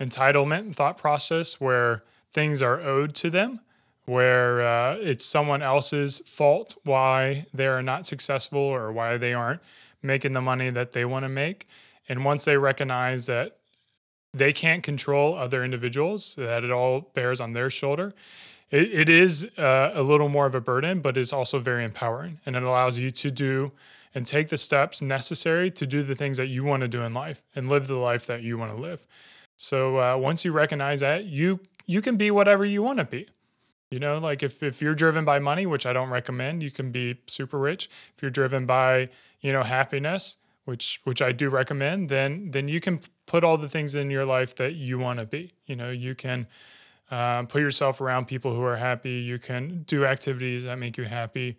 entitlement 0.00 0.74
thought 0.74 0.96
process 0.96 1.60
where 1.60 2.02
things 2.32 2.62
are 2.62 2.80
owed 2.80 3.14
to 3.16 3.30
them, 3.30 3.60
where 4.04 4.62
uh, 4.62 4.96
it's 5.00 5.24
someone 5.24 5.62
else's 5.62 6.20
fault 6.20 6.76
why 6.84 7.46
they're 7.52 7.82
not 7.82 8.06
successful 8.06 8.60
or 8.60 8.92
why 8.92 9.16
they 9.16 9.34
aren't 9.34 9.60
making 10.02 10.32
the 10.32 10.40
money 10.40 10.70
that 10.70 10.92
they 10.92 11.04
want 11.04 11.24
to 11.24 11.28
make. 11.28 11.66
And 12.08 12.24
once 12.24 12.44
they 12.44 12.56
recognize 12.56 13.26
that 13.26 13.58
they 14.32 14.52
can't 14.52 14.82
control 14.82 15.34
other 15.34 15.64
individuals, 15.64 16.34
that 16.36 16.62
it 16.62 16.70
all 16.70 17.10
bears 17.14 17.40
on 17.40 17.52
their 17.52 17.70
shoulder, 17.70 18.12
it, 18.70 18.92
it 18.92 19.08
is 19.08 19.46
uh, 19.58 19.92
a 19.94 20.02
little 20.02 20.28
more 20.28 20.46
of 20.46 20.54
a 20.54 20.60
burden, 20.60 21.00
but 21.00 21.16
it's 21.16 21.32
also 21.32 21.58
very 21.58 21.84
empowering. 21.84 22.40
And 22.44 22.56
it 22.56 22.62
allows 22.62 22.98
you 22.98 23.10
to 23.10 23.30
do 23.30 23.72
and 24.14 24.26
take 24.26 24.48
the 24.48 24.56
steps 24.56 25.02
necessary 25.02 25.70
to 25.70 25.86
do 25.86 26.02
the 26.02 26.14
things 26.14 26.36
that 26.38 26.46
you 26.46 26.64
want 26.64 26.80
to 26.80 26.88
do 26.88 27.02
in 27.02 27.12
life 27.12 27.42
and 27.54 27.68
live 27.68 27.86
the 27.86 27.96
life 27.96 28.26
that 28.26 28.42
you 28.42 28.56
want 28.58 28.70
to 28.70 28.76
live. 28.76 29.06
So 29.56 29.98
uh, 30.00 30.16
once 30.16 30.44
you 30.44 30.52
recognize 30.52 31.00
that, 31.00 31.24
you 31.26 31.60
you 31.86 32.02
can 32.02 32.16
be 32.16 32.30
whatever 32.30 32.64
you 32.64 32.82
want 32.82 32.98
to 32.98 33.04
be. 33.04 33.28
You 33.90 34.00
know, 34.00 34.18
like 34.18 34.42
if, 34.42 34.62
if 34.62 34.82
you're 34.82 34.94
driven 34.94 35.24
by 35.24 35.38
money, 35.38 35.64
which 35.64 35.86
I 35.86 35.92
don't 35.92 36.10
recommend, 36.10 36.62
you 36.62 36.72
can 36.72 36.90
be 36.90 37.20
super 37.26 37.58
rich. 37.58 37.88
If 38.16 38.22
you're 38.22 38.32
driven 38.32 38.66
by, 38.66 39.10
you 39.40 39.52
know, 39.52 39.62
happiness, 39.62 40.38
which 40.64 41.00
which 41.04 41.22
I 41.22 41.32
do 41.32 41.48
recommend, 41.48 42.08
then 42.08 42.50
then 42.50 42.68
you 42.68 42.80
can 42.80 43.00
put 43.26 43.44
all 43.44 43.56
the 43.56 43.68
things 43.68 43.94
in 43.94 44.10
your 44.10 44.24
life 44.24 44.54
that 44.56 44.74
you 44.74 44.98
want 44.98 45.20
to 45.20 45.26
be. 45.26 45.52
You 45.66 45.76
know, 45.76 45.90
you 45.90 46.14
can 46.14 46.48
um, 47.10 47.46
put 47.46 47.60
yourself 47.60 48.00
around 48.00 48.26
people 48.26 48.54
who 48.54 48.62
are 48.62 48.76
happy. 48.76 49.12
You 49.12 49.38
can 49.38 49.82
do 49.82 50.04
activities 50.04 50.64
that 50.64 50.78
make 50.78 50.96
you 50.96 51.04
happy, 51.04 51.56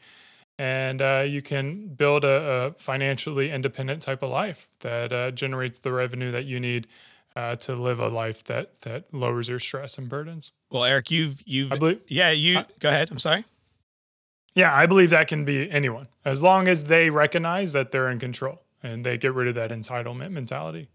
and 0.57 1.01
uh, 1.01 1.23
you 1.25 1.41
can 1.41 1.87
build 1.87 2.23
a, 2.23 2.73
a, 2.75 2.79
financially 2.79 3.51
independent 3.51 4.01
type 4.01 4.23
of 4.23 4.29
life 4.29 4.67
that 4.79 5.13
uh, 5.13 5.31
generates 5.31 5.79
the 5.79 5.91
revenue 5.91 6.31
that 6.31 6.45
you 6.45 6.59
need 6.59 6.87
uh, 7.35 7.55
to 7.55 7.75
live 7.75 7.99
a 7.99 8.09
life 8.09 8.43
that 8.45 8.81
that 8.81 9.13
lowers 9.13 9.47
your 9.47 9.59
stress 9.59 9.97
and 9.97 10.09
burdens. 10.09 10.51
Well, 10.69 10.83
Eric, 10.83 11.11
you've 11.11 11.41
you've 11.45 11.71
I 11.71 11.77
believe, 11.77 12.01
yeah, 12.07 12.31
you 12.31 12.61
go 12.79 12.89
ahead. 12.89 13.09
I'm 13.11 13.19
sorry. 13.19 13.45
Yeah, 14.53 14.73
I 14.73 14.87
believe 14.87 15.11
that 15.11 15.27
can 15.27 15.45
be 15.45 15.69
anyone 15.69 16.07
as 16.25 16.41
long 16.41 16.67
as 16.67 16.85
they 16.85 17.11
recognize 17.11 17.73
that 17.73 17.91
they're 17.91 18.09
in 18.09 18.17
control 18.17 18.63
and 18.81 19.05
they 19.05 19.17
get 19.17 19.33
rid 19.33 19.47
of 19.47 19.55
that 19.55 19.69
entitlement 19.69 20.31
mentality. 20.31 20.87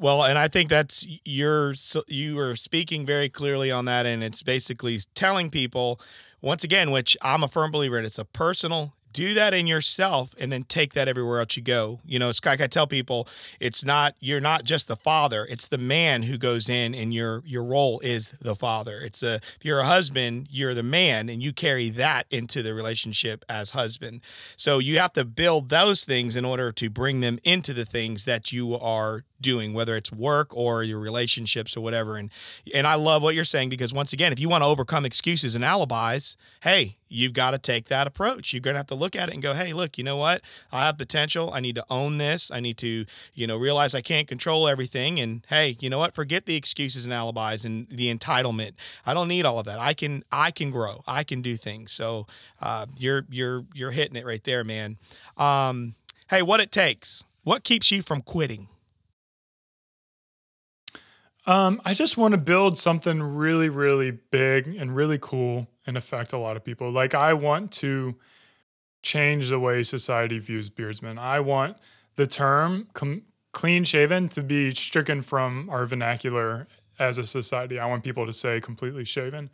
Well, 0.00 0.24
and 0.24 0.38
I 0.38 0.48
think 0.48 0.70
that's 0.70 1.06
you're 1.26 1.74
you 2.08 2.38
are 2.38 2.56
speaking 2.56 3.04
very 3.04 3.28
clearly 3.28 3.70
on 3.70 3.84
that, 3.84 4.06
and 4.06 4.24
it's 4.24 4.42
basically 4.42 4.98
telling 5.14 5.50
people 5.50 6.00
once 6.40 6.64
again, 6.64 6.90
which 6.90 7.18
I'm 7.20 7.42
a 7.42 7.48
firm 7.48 7.70
believer 7.70 7.98
in. 7.98 8.06
It's 8.06 8.18
a 8.18 8.24
personal 8.24 8.94
do 9.12 9.34
that 9.34 9.52
in 9.52 9.66
yourself 9.66 10.34
and 10.38 10.52
then 10.52 10.62
take 10.62 10.94
that 10.94 11.08
everywhere 11.08 11.40
else 11.40 11.56
you 11.56 11.62
go. 11.62 12.00
You 12.04 12.18
know, 12.18 12.28
it's 12.28 12.44
like 12.44 12.60
I 12.60 12.66
tell 12.66 12.86
people, 12.86 13.28
it's 13.58 13.84
not 13.84 14.14
you're 14.20 14.40
not 14.40 14.64
just 14.64 14.88
the 14.88 14.96
father, 14.96 15.46
it's 15.50 15.68
the 15.68 15.78
man 15.78 16.22
who 16.22 16.38
goes 16.38 16.68
in 16.68 16.94
and 16.94 17.12
your 17.12 17.42
your 17.44 17.64
role 17.64 18.00
is 18.00 18.30
the 18.40 18.54
father. 18.54 19.00
It's 19.02 19.22
a 19.22 19.34
if 19.34 19.64
you're 19.64 19.80
a 19.80 19.86
husband, 19.86 20.48
you're 20.50 20.74
the 20.74 20.82
man 20.82 21.28
and 21.28 21.42
you 21.42 21.52
carry 21.52 21.90
that 21.90 22.26
into 22.30 22.62
the 22.62 22.72
relationship 22.74 23.44
as 23.48 23.70
husband. 23.70 24.20
So 24.56 24.78
you 24.78 24.98
have 24.98 25.12
to 25.14 25.24
build 25.24 25.68
those 25.68 26.04
things 26.04 26.36
in 26.36 26.44
order 26.44 26.72
to 26.72 26.88
bring 26.88 27.20
them 27.20 27.38
into 27.44 27.72
the 27.72 27.84
things 27.84 28.24
that 28.24 28.52
you 28.52 28.78
are 28.78 29.24
doing, 29.40 29.72
whether 29.72 29.96
it's 29.96 30.12
work 30.12 30.54
or 30.56 30.82
your 30.82 30.98
relationships 30.98 31.76
or 31.76 31.80
whatever. 31.80 32.16
And 32.16 32.30
and 32.74 32.86
I 32.86 32.94
love 32.94 33.22
what 33.22 33.34
you're 33.34 33.44
saying 33.44 33.70
because 33.70 33.92
once 33.92 34.12
again, 34.12 34.32
if 34.32 34.40
you 34.40 34.48
want 34.48 34.62
to 34.62 34.66
overcome 34.66 35.04
excuses 35.04 35.54
and 35.54 35.64
alibis, 35.64 36.36
hey, 36.62 36.96
you've 37.08 37.32
got 37.32 37.50
to 37.50 37.58
take 37.58 37.86
that 37.86 38.06
approach. 38.06 38.52
You're 38.52 38.60
gonna 38.60 38.78
have 38.78 38.86
to 38.86 38.94
look 38.94 39.16
at 39.16 39.28
it 39.28 39.34
and 39.34 39.42
go, 39.42 39.54
hey, 39.54 39.72
look, 39.72 39.98
you 39.98 40.04
know 40.04 40.16
what? 40.16 40.42
I 40.72 40.86
have 40.86 40.98
potential. 40.98 41.50
I 41.52 41.60
need 41.60 41.74
to 41.74 41.84
own 41.90 42.18
this. 42.18 42.50
I 42.50 42.60
need 42.60 42.78
to, 42.78 43.04
you 43.34 43.46
know, 43.46 43.56
realize 43.56 43.94
I 43.94 44.00
can't 44.00 44.28
control 44.28 44.68
everything. 44.68 45.20
And 45.20 45.44
hey, 45.48 45.76
you 45.80 45.90
know 45.90 45.98
what? 45.98 46.14
Forget 46.14 46.46
the 46.46 46.56
excuses 46.56 47.04
and 47.04 47.12
alibis 47.12 47.64
and 47.64 47.88
the 47.88 48.14
entitlement. 48.14 48.72
I 49.04 49.14
don't 49.14 49.28
need 49.28 49.44
all 49.44 49.58
of 49.58 49.66
that. 49.66 49.78
I 49.78 49.94
can 49.94 50.24
I 50.30 50.50
can 50.50 50.70
grow. 50.70 51.02
I 51.06 51.24
can 51.24 51.42
do 51.42 51.56
things. 51.56 51.92
So 51.92 52.26
uh, 52.60 52.86
you're 52.98 53.26
you're 53.30 53.64
you're 53.74 53.90
hitting 53.90 54.16
it 54.16 54.24
right 54.24 54.42
there, 54.44 54.64
man. 54.64 54.98
Um, 55.36 55.94
hey, 56.30 56.42
what 56.42 56.60
it 56.60 56.70
takes. 56.70 57.24
What 57.42 57.64
keeps 57.64 57.90
you 57.90 58.02
from 58.02 58.20
quitting? 58.20 58.68
Um, 61.50 61.80
I 61.84 61.94
just 61.94 62.16
want 62.16 62.30
to 62.30 62.38
build 62.38 62.78
something 62.78 63.20
really, 63.20 63.68
really 63.68 64.12
big 64.12 64.68
and 64.68 64.94
really 64.94 65.18
cool 65.20 65.66
and 65.84 65.96
affect 65.96 66.32
a 66.32 66.38
lot 66.38 66.56
of 66.56 66.62
people. 66.62 66.92
Like 66.92 67.12
I 67.12 67.32
want 67.34 67.72
to 67.72 68.14
change 69.02 69.48
the 69.48 69.58
way 69.58 69.82
society 69.82 70.38
views 70.38 70.70
beardsmen. 70.70 71.18
I 71.18 71.40
want 71.40 71.76
the 72.14 72.28
term 72.28 72.86
com- 72.92 73.22
clean 73.50 73.82
shaven 73.82 74.28
to 74.28 74.44
be 74.44 74.72
stricken 74.72 75.22
from 75.22 75.68
our 75.70 75.86
vernacular 75.86 76.68
as 77.00 77.18
a 77.18 77.24
society. 77.24 77.80
I 77.80 77.86
want 77.86 78.04
people 78.04 78.26
to 78.26 78.32
say 78.32 78.60
completely 78.60 79.04
shaven. 79.04 79.50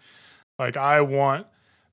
Like 0.58 0.76
I 0.76 1.00
want 1.00 1.46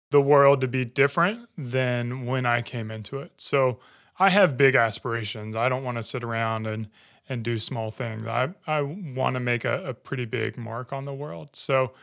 the 0.09 0.19
world 0.19 0.59
to 0.59 0.67
be 0.67 0.83
different 0.83 1.47
than 1.57 2.25
when 2.25 2.45
I 2.45 2.61
came 2.61 2.91
into 2.91 3.19
it. 3.19 3.31
So 3.37 3.79
I 4.19 4.31
have 4.31 4.57
big 4.57 4.75
aspirations. 4.75 5.55
I 5.55 5.69
don't 5.69 5.85
want 5.85 5.95
to 5.95 6.03
sit 6.03 6.25
around 6.25 6.67
and 6.67 6.89
and 7.29 7.43
do 7.43 7.57
small 7.57 7.91
things. 7.91 8.27
I, 8.27 8.53
I 8.67 8.81
want 8.81 9.35
to 9.35 9.39
make 9.39 9.65
a, 9.65 9.83
a 9.85 9.93
pretty 9.93 10.25
big 10.25 10.57
mark 10.57 10.91
on 10.91 11.05
the 11.05 11.13
world. 11.13 11.55
So 11.55 11.93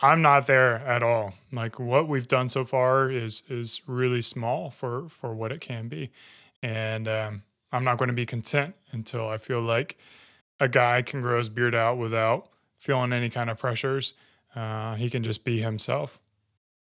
I'm 0.00 0.20
not 0.20 0.46
there 0.46 0.76
at 0.78 1.02
all. 1.02 1.34
Like 1.50 1.80
what 1.80 2.08
we've 2.08 2.28
done 2.28 2.48
so 2.48 2.64
far 2.64 3.10
is 3.10 3.42
is 3.48 3.82
really 3.86 4.22
small 4.22 4.70
for 4.70 5.08
for 5.08 5.34
what 5.34 5.52
it 5.52 5.60
can 5.60 5.88
be, 5.88 6.10
and 6.62 7.08
um, 7.08 7.42
I'm 7.72 7.84
not 7.84 7.96
going 7.98 8.08
to 8.08 8.14
be 8.14 8.26
content 8.26 8.74
until 8.92 9.28
I 9.28 9.38
feel 9.38 9.60
like 9.60 9.96
a 10.60 10.68
guy 10.68 11.02
can 11.02 11.20
grow 11.20 11.38
his 11.38 11.48
beard 11.48 11.74
out 11.74 11.96
without 11.96 12.48
feeling 12.78 13.12
any 13.12 13.30
kind 13.30 13.48
of 13.48 13.58
pressures. 13.58 14.14
Uh, 14.54 14.94
he 14.94 15.10
can 15.10 15.22
just 15.22 15.44
be 15.44 15.60
himself. 15.60 16.18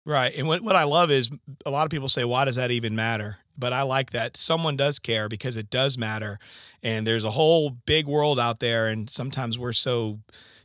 Right. 0.05 0.33
And 0.35 0.47
what, 0.47 0.61
what 0.61 0.75
I 0.75 0.83
love 0.83 1.11
is 1.11 1.29
a 1.65 1.71
lot 1.71 1.85
of 1.85 1.89
people 1.89 2.09
say, 2.09 2.25
why 2.25 2.45
does 2.45 2.57
that 2.57 2.71
even 2.71 2.95
matter? 2.95 3.37
But 3.57 3.71
I 3.71 3.83
like 3.83 4.11
that 4.11 4.35
someone 4.35 4.75
does 4.75 4.99
care 4.99 5.29
because 5.29 5.55
it 5.55 5.69
does 5.69 5.97
matter. 5.97 6.39
And 6.81 7.07
there's 7.07 7.23
a 7.23 7.31
whole 7.31 7.69
big 7.69 8.07
world 8.07 8.39
out 8.39 8.59
there. 8.59 8.87
And 8.87 9.09
sometimes 9.09 9.57
we're 9.57 9.73
so, 9.73 10.19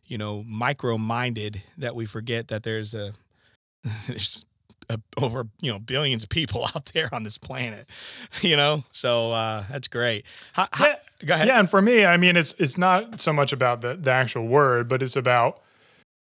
you 0.05 0.19
know, 0.19 0.43
micro 0.45 0.99
minded 0.99 1.63
that 1.77 1.95
we 1.95 2.05
forget 2.05 2.49
that 2.49 2.65
there's 2.65 2.95
a, 2.95 3.13
there's 4.09 4.45
a, 4.91 4.99
over, 5.17 5.47
you 5.61 5.71
know, 5.71 5.79
billions 5.79 6.25
of 6.25 6.31
people 6.31 6.65
out 6.75 6.87
there 6.87 7.09
on 7.13 7.23
this 7.23 7.39
planet, 7.39 7.89
you 8.41 8.57
know? 8.57 8.85
So 8.91 9.31
uh, 9.31 9.65
that's 9.71 9.87
great. 9.87 10.27
How, 10.55 10.67
how, 10.73 10.87
yeah, 10.87 10.97
go 11.27 11.35
ahead. 11.35 11.47
Yeah. 11.47 11.61
And 11.61 11.71
for 11.71 11.81
me, 11.81 12.05
I 12.05 12.17
mean, 12.17 12.37
it's, 12.37 12.55
it's 12.59 12.77
not 12.79 13.21
so 13.21 13.33
much 13.33 13.53
about 13.53 13.83
the, 13.83 13.95
the 13.95 14.11
actual 14.11 14.49
word, 14.49 14.89
but 14.89 15.01
it's 15.01 15.15
about, 15.15 15.63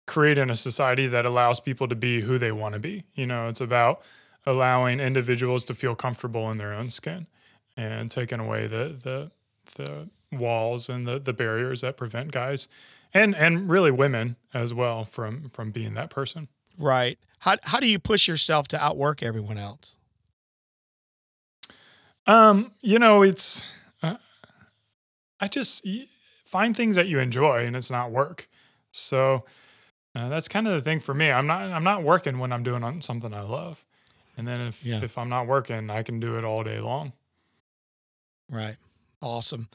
creating 0.06 0.50
a 0.50 0.56
society 0.56 1.06
that 1.06 1.24
allows 1.24 1.60
people 1.60 1.88
to 1.88 1.94
be 1.94 2.20
who 2.20 2.38
they 2.38 2.52
want 2.52 2.74
to 2.74 2.78
be. 2.78 3.04
You 3.14 3.26
know, 3.26 3.48
it's 3.48 3.60
about 3.60 4.02
allowing 4.44 5.00
individuals 5.00 5.64
to 5.66 5.74
feel 5.74 5.94
comfortable 5.94 6.50
in 6.50 6.58
their 6.58 6.72
own 6.72 6.90
skin 6.90 7.26
and 7.76 8.10
taking 8.10 8.40
away 8.40 8.66
the 8.66 8.96
the 9.02 9.30
the 9.76 10.08
walls 10.30 10.88
and 10.88 11.06
the 11.06 11.18
the 11.18 11.32
barriers 11.32 11.82
that 11.82 11.96
prevent 11.96 12.32
guys 12.32 12.68
and 13.14 13.34
and 13.36 13.70
really 13.70 13.90
women 13.90 14.36
as 14.52 14.74
well 14.74 15.04
from 15.04 15.48
from 15.48 15.70
being 15.70 15.94
that 15.94 16.10
person. 16.10 16.48
Right. 16.78 17.18
How 17.40 17.56
how 17.64 17.80
do 17.80 17.88
you 17.88 17.98
push 17.98 18.26
yourself 18.26 18.68
to 18.68 18.82
outwork 18.82 19.22
everyone 19.22 19.58
else? 19.58 19.96
Um, 22.26 22.72
you 22.80 22.98
know, 22.98 23.22
it's 23.22 23.64
uh, 24.02 24.16
I 25.40 25.48
just 25.48 25.86
find 26.44 26.76
things 26.76 26.96
that 26.96 27.08
you 27.08 27.18
enjoy 27.18 27.66
and 27.66 27.74
it's 27.74 27.90
not 27.90 28.10
work. 28.10 28.48
So 28.92 29.44
uh, 30.14 30.28
that's 30.28 30.48
kind 30.48 30.66
of 30.66 30.74
the 30.74 30.82
thing 30.82 31.00
for 31.00 31.14
me. 31.14 31.30
I'm 31.30 31.46
not 31.46 31.62
I'm 31.62 31.84
not 31.84 32.02
working 32.02 32.38
when 32.38 32.52
I'm 32.52 32.62
doing 32.62 33.02
something 33.02 33.32
I 33.32 33.42
love, 33.42 33.84
and 34.36 34.46
then 34.46 34.60
if 34.60 34.84
yeah. 34.84 35.00
if 35.02 35.16
I'm 35.16 35.28
not 35.28 35.46
working, 35.46 35.90
I 35.90 36.02
can 36.02 36.20
do 36.20 36.36
it 36.38 36.44
all 36.44 36.62
day 36.62 36.80
long. 36.80 37.12
Right. 38.50 38.76
Awesome. 39.22 39.68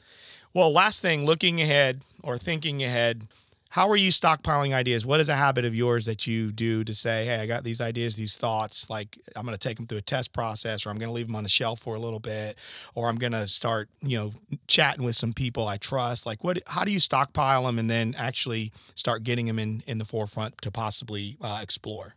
Well, 0.54 0.72
last 0.72 1.02
thing, 1.02 1.24
looking 1.24 1.60
ahead 1.60 2.04
or 2.22 2.38
thinking 2.38 2.82
ahead, 2.82 3.26
how 3.70 3.88
are 3.90 3.96
you 3.96 4.10
stockpiling 4.10 4.74
ideas? 4.74 5.04
What 5.04 5.20
is 5.20 5.28
a 5.28 5.34
habit 5.34 5.66
of 5.66 5.74
yours 5.74 6.06
that 6.06 6.26
you 6.26 6.52
do 6.52 6.84
to 6.84 6.94
say, 6.94 7.26
hey, 7.26 7.36
I 7.36 7.46
got 7.46 7.64
these 7.64 7.80
ideas, 7.80 8.16
these 8.16 8.36
thoughts, 8.36 8.88
like 8.88 9.18
I'm 9.36 9.44
going 9.44 9.56
to 9.56 9.68
take 9.68 9.76
them 9.76 9.86
through 9.86 9.98
a 9.98 10.02
test 10.02 10.32
process 10.32 10.86
or 10.86 10.90
I'm 10.90 10.96
going 10.96 11.08
to 11.08 11.12
leave 11.12 11.26
them 11.26 11.36
on 11.36 11.42
the 11.42 11.50
shelf 11.50 11.80
for 11.80 11.94
a 11.94 11.98
little 11.98 12.18
bit 12.18 12.56
or 12.94 13.08
I'm 13.08 13.16
going 13.16 13.32
to 13.32 13.46
start, 13.46 13.90
you 14.00 14.16
know, 14.16 14.32
chatting 14.68 15.04
with 15.04 15.16
some 15.16 15.34
people 15.34 15.68
I 15.68 15.76
trust. 15.76 16.24
Like 16.24 16.42
what 16.42 16.60
how 16.66 16.84
do 16.84 16.92
you 16.92 16.98
stockpile 16.98 17.64
them 17.64 17.78
and 17.78 17.90
then 17.90 18.14
actually 18.16 18.72
start 18.94 19.22
getting 19.22 19.46
them 19.46 19.58
in 19.58 19.82
in 19.86 19.98
the 19.98 20.06
forefront 20.06 20.62
to 20.62 20.70
possibly 20.70 21.36
uh, 21.42 21.60
explore? 21.62 22.14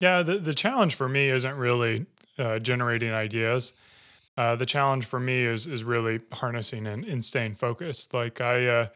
Yeah, 0.00 0.22
the 0.22 0.38
the 0.38 0.54
challenge 0.54 0.94
for 0.94 1.08
me 1.08 1.28
isn't 1.28 1.56
really 1.56 2.06
uh, 2.38 2.60
generating 2.60 3.12
ideas. 3.12 3.74
Uh, 4.36 4.54
the 4.54 4.64
challenge 4.64 5.04
for 5.04 5.18
me 5.18 5.44
is 5.44 5.66
is 5.66 5.82
really 5.82 6.20
harnessing 6.34 6.86
and, 6.86 7.04
and 7.04 7.24
staying 7.24 7.56
focused. 7.56 8.14
Like 8.14 8.40
I 8.40 8.66
uh, 8.66 8.86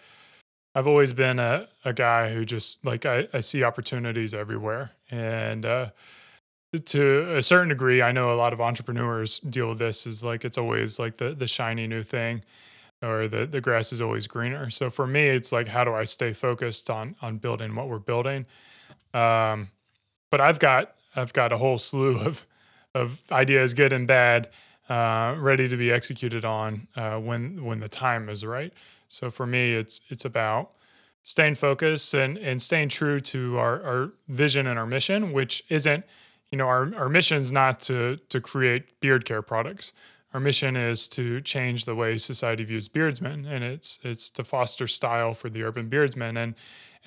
I've 0.75 0.89
always 0.89 1.13
been 1.13 1.39
a, 1.39 1.69
a 1.85 1.93
guy 1.93 2.33
who 2.33 2.45
just 2.45 2.85
like 2.85 3.07
I, 3.07 3.29
I 3.33 3.41
see 3.41 3.63
opportunities 3.63 4.35
everywhere. 4.35 4.91
And 5.11 5.65
uh, 5.65 5.91
to 6.85 7.37
a 7.37 7.43
certain 7.43 7.69
degree, 7.69 8.03
I 8.03 8.13
know 8.13 8.33
a 8.33 8.35
lot 8.35 8.53
of 8.53 8.61
entrepreneurs 8.61 9.39
deal 9.39 9.69
with 9.69 9.79
this 9.79 10.07
is 10.07 10.25
like 10.25 10.45
it's 10.45 10.59
always 10.59 10.99
like 10.99 11.19
the 11.19 11.31
the 11.31 11.47
shiny 11.47 11.87
new 11.87 12.03
thing 12.03 12.43
or 13.03 13.29
the, 13.29 13.47
the 13.47 13.61
grass 13.61 13.93
is 13.93 14.01
always 14.01 14.27
greener. 14.27 14.71
So 14.71 14.91
for 14.91 15.07
me, 15.07 15.27
it's 15.29 15.53
like 15.53 15.69
how 15.69 15.85
do 15.85 15.95
I 15.95 16.05
stay 16.05 16.33
focused 16.33 16.91
on 16.91 17.15
on 17.23 17.39
building 17.39 17.75
what 17.75 17.89
we're 17.89 17.99
building? 17.99 18.47
Um, 19.13 19.69
but 20.31 20.41
I've 20.41 20.59
got 20.59 20.95
I've 21.15 21.33
got 21.33 21.53
a 21.53 21.59
whole 21.59 21.79
slew 21.79 22.19
of 22.27 22.47
of 22.95 23.23
ideas, 23.31 23.75
good 23.75 23.93
and 23.93 24.07
bad, 24.07 24.49
uh, 24.89 25.35
ready 25.39 25.69
to 25.69 25.77
be 25.77 25.91
executed 25.93 26.45
on 26.45 26.89
uh, 26.97 27.19
when 27.19 27.65
when 27.65 27.81
the 27.81 27.89
time 27.89 28.29
is 28.29 28.45
right. 28.45 28.73
So 29.15 29.31
for 29.31 29.47
me, 29.47 29.73
it's 29.75 30.01
it's 30.09 30.25
about 30.25 30.73
staying 31.23 31.55
focused 31.55 32.13
and 32.15 32.37
and 32.39 32.61
staying 32.61 32.91
true 32.91 33.21
to 33.21 33.59
our, 33.59 33.83
our 33.83 34.13
vision 34.29 34.67
and 34.67 34.79
our 34.79 34.87
mission, 34.87 35.33
which 35.33 35.63
isn't 35.69 36.05
you 36.51 36.59
know 36.59 36.67
our 36.67 36.95
our 36.95 37.09
mission 37.09 37.39
is 37.39 37.53
not 37.53 37.81
to 37.81 38.17
to 38.29 38.41
create 38.41 39.01
beard 39.01 39.25
care 39.25 39.43
products. 39.43 39.93
Our 40.33 40.41
mission 40.41 40.77
is 40.77 41.07
to 41.09 41.41
change 41.41 41.85
the 41.85 41.95
way 41.95 42.17
society 42.19 42.65
views 42.65 42.89
beardsmen, 42.89 43.47
and 43.47 43.63
it's 43.63 43.99
it's 44.03 44.31
to 44.31 44.45
foster 44.45 44.87
style 44.87 45.33
for 45.33 45.49
the 45.49 45.63
urban 45.63 45.89
beardsman. 45.89 46.37
And 46.37 46.55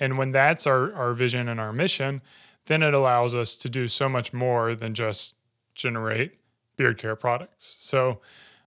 and 0.00 0.16
when 0.18 0.32
that's 0.32 0.66
our 0.66 0.92
our 0.94 1.12
vision 1.12 1.48
and 1.48 1.60
our 1.60 1.72
mission, 1.72 2.22
then 2.66 2.82
it 2.82 2.94
allows 2.94 3.34
us 3.34 3.56
to 3.58 3.68
do 3.68 3.86
so 3.86 4.08
much 4.08 4.32
more 4.32 4.74
than 4.74 4.94
just 4.94 5.34
generate 5.74 6.38
beard 6.76 6.96
care 6.98 7.16
products. 7.16 7.76
So 7.80 8.20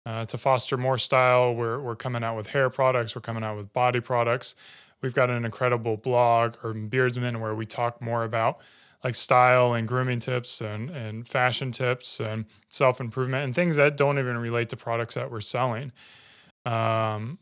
uh, 0.06 0.26
to 0.26 0.38
foster 0.38 0.78
more 0.78 0.98
style, 0.98 1.54
we're 1.54 1.80
we're 1.80 1.96
coming 1.96 2.24
out 2.24 2.36
with 2.36 2.48
hair 2.48 2.70
products, 2.70 3.16
we're 3.16 3.22
coming 3.22 3.44
out 3.44 3.58
with 3.58 3.74
body 3.74 4.00
products. 4.00 4.56
We've 5.02 5.14
got 5.14 5.30
an 5.30 5.46
incredible 5.46 5.98
blog, 5.98 6.56
Urban 6.64 6.88
Beardsman, 6.90 7.40
where 7.40 7.54
we 7.54 7.66
talk 7.66 8.02
more 8.02 8.24
about 8.24 8.60
like 9.04 9.16
style 9.16 9.74
and 9.74 9.88
grooming 9.88 10.20
tips 10.20 10.62
and, 10.62 10.90
and 10.90 11.28
fashion 11.28 11.72
tips 11.72 12.20
and 12.20 12.46
self 12.70 13.00
improvement 13.00 13.44
and 13.44 13.54
things 13.54 13.76
that 13.76 13.98
don't 13.98 14.18
even 14.18 14.38
relate 14.38 14.70
to 14.70 14.78
products 14.78 15.14
that 15.14 15.30
we're 15.30 15.42
selling. 15.42 15.92
Um, 16.66 17.38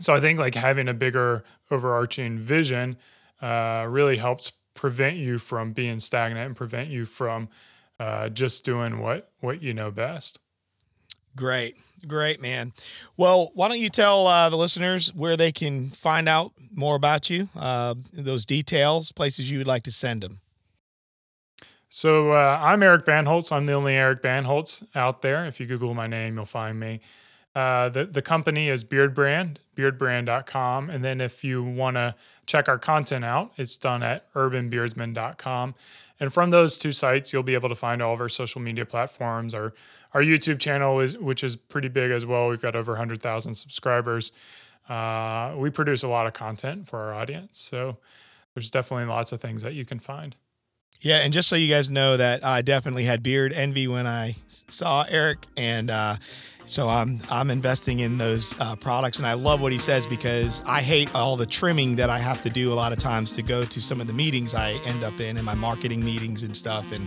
so 0.00 0.12
I 0.12 0.20
think 0.20 0.38
like 0.38 0.54
having 0.54 0.88
a 0.88 0.94
bigger 0.94 1.44
overarching 1.70 2.38
vision 2.38 2.98
uh, 3.40 3.86
really 3.88 4.18
helps 4.18 4.52
prevent 4.74 5.16
you 5.16 5.38
from 5.38 5.72
being 5.72 5.98
stagnant 5.98 6.46
and 6.46 6.56
prevent 6.56 6.90
you 6.90 7.06
from 7.06 7.48
uh, 7.98 8.28
just 8.28 8.64
doing 8.64 8.98
what 8.98 9.30
what 9.40 9.62
you 9.62 9.72
know 9.72 9.90
best. 9.90 10.38
Great, 11.36 11.76
great, 12.08 12.40
man. 12.40 12.72
Well, 13.16 13.50
why 13.54 13.68
don't 13.68 13.78
you 13.78 13.90
tell 13.90 14.26
uh, 14.26 14.48
the 14.48 14.56
listeners 14.56 15.14
where 15.14 15.36
they 15.36 15.52
can 15.52 15.90
find 15.90 16.28
out 16.28 16.52
more 16.74 16.96
about 16.96 17.28
you, 17.28 17.50
uh, 17.54 17.94
those 18.12 18.46
details, 18.46 19.12
places 19.12 19.50
you 19.50 19.58
would 19.58 19.66
like 19.66 19.82
to 19.84 19.92
send 19.92 20.22
them? 20.22 20.40
So 21.88 22.32
uh, 22.32 22.58
I'm 22.60 22.82
Eric 22.82 23.04
Bandholz. 23.04 23.52
I'm 23.52 23.66
the 23.66 23.74
only 23.74 23.94
Eric 23.94 24.22
Bandholz 24.22 24.84
out 24.94 25.22
there. 25.22 25.46
If 25.46 25.60
you 25.60 25.66
Google 25.66 25.94
my 25.94 26.06
name, 26.06 26.36
you'll 26.36 26.44
find 26.44 26.80
me. 26.80 27.00
Uh, 27.54 27.88
the, 27.88 28.04
the 28.04 28.20
company 28.20 28.68
is 28.68 28.84
Beardbrand, 28.84 29.56
beardbrand.com. 29.76 30.90
And 30.90 31.04
then 31.04 31.20
if 31.20 31.42
you 31.42 31.62
want 31.62 31.96
to 31.96 32.14
check 32.44 32.68
our 32.68 32.78
content 32.78 33.24
out, 33.24 33.52
it's 33.56 33.76
done 33.76 34.02
at 34.02 34.30
urbanbeardsman.com. 34.34 35.74
And 36.18 36.32
from 36.32 36.50
those 36.50 36.76
two 36.76 36.92
sites, 36.92 37.32
you'll 37.32 37.42
be 37.42 37.54
able 37.54 37.68
to 37.68 37.74
find 37.74 38.02
all 38.02 38.14
of 38.14 38.20
our 38.20 38.28
social 38.28 38.60
media 38.60 38.84
platforms. 38.84 39.54
Our, 39.54 39.72
our 40.16 40.22
YouTube 40.22 40.58
channel, 40.58 40.98
is 41.00 41.18
which 41.18 41.44
is 41.44 41.56
pretty 41.56 41.88
big 41.88 42.10
as 42.10 42.24
well. 42.24 42.48
We've 42.48 42.62
got 42.62 42.74
over 42.74 42.92
100,000 42.92 43.54
subscribers. 43.54 44.32
Uh, 44.88 45.52
we 45.58 45.68
produce 45.68 46.02
a 46.02 46.08
lot 46.08 46.26
of 46.26 46.32
content 46.32 46.88
for 46.88 47.00
our 47.00 47.12
audience. 47.12 47.60
So 47.60 47.98
there's 48.54 48.70
definitely 48.70 49.04
lots 49.04 49.32
of 49.32 49.42
things 49.42 49.60
that 49.60 49.74
you 49.74 49.84
can 49.84 49.98
find. 49.98 50.34
Yeah, 51.02 51.18
and 51.18 51.34
just 51.34 51.50
so 51.50 51.56
you 51.56 51.68
guys 51.68 51.90
know 51.90 52.16
that 52.16 52.42
I 52.42 52.62
definitely 52.62 53.04
had 53.04 53.22
beard 53.22 53.52
envy 53.52 53.86
when 53.88 54.06
I 54.06 54.36
saw 54.46 55.04
Eric, 55.06 55.44
and 55.54 55.90
uh, 55.90 56.16
so 56.64 56.88
I'm 56.88 57.20
I'm 57.28 57.50
investing 57.50 57.98
in 57.98 58.16
those 58.16 58.54
uh, 58.58 58.74
products, 58.76 59.18
and 59.18 59.26
I 59.26 59.34
love 59.34 59.60
what 59.60 59.72
he 59.72 59.78
says 59.78 60.06
because 60.06 60.62
I 60.64 60.80
hate 60.80 61.14
all 61.14 61.36
the 61.36 61.44
trimming 61.44 61.96
that 61.96 62.08
I 62.08 62.16
have 62.16 62.40
to 62.42 62.48
do 62.48 62.72
a 62.72 62.76
lot 62.76 62.94
of 62.94 62.98
times 62.98 63.34
to 63.34 63.42
go 63.42 63.66
to 63.66 63.82
some 63.82 64.00
of 64.00 64.06
the 64.06 64.14
meetings 64.14 64.54
I 64.54 64.80
end 64.86 65.04
up 65.04 65.20
in, 65.20 65.36
and 65.36 65.44
my 65.44 65.54
marketing 65.54 66.02
meetings 66.02 66.42
and 66.42 66.56
stuff, 66.56 66.90
and 66.90 67.06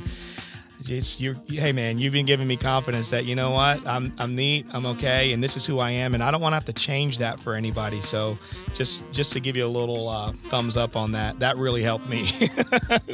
it's 0.86 1.20
you 1.20 1.36
hey 1.48 1.72
man 1.72 1.98
you've 1.98 2.14
been 2.14 2.26
giving 2.26 2.48
me 2.48 2.56
confidence 2.56 3.10
that 3.10 3.26
you 3.26 3.36
know 3.36 3.52
what? 3.52 3.86
I'm, 3.86 4.14
I'm 4.18 4.36
neat 4.36 4.66
i'm 4.72 4.86
okay 4.86 5.34
and 5.34 5.44
this 5.44 5.58
is 5.58 5.66
who 5.66 5.80
i 5.80 5.92
am 5.92 6.14
and 6.14 6.24
i 6.24 6.32
don't 6.32 6.42
want 6.42 6.54
to 6.54 6.56
have 6.56 6.66
to 6.66 6.74
change 6.74 7.18
that 7.20 7.40
for 7.40 7.56
anybody. 7.56 8.02
So 8.02 8.38
just 8.76 9.10
just 9.12 9.34
to 9.34 9.40
give 9.40 9.58
you 9.58 9.66
a 9.66 9.68
little 9.68 10.08
uh, 10.08 10.32
thumbs 10.44 10.78
up 10.78 10.96
on 10.96 11.12
that 11.14 11.40
that 11.40 11.58
really 11.58 11.84
helped 11.84 12.08
me. 12.08 12.30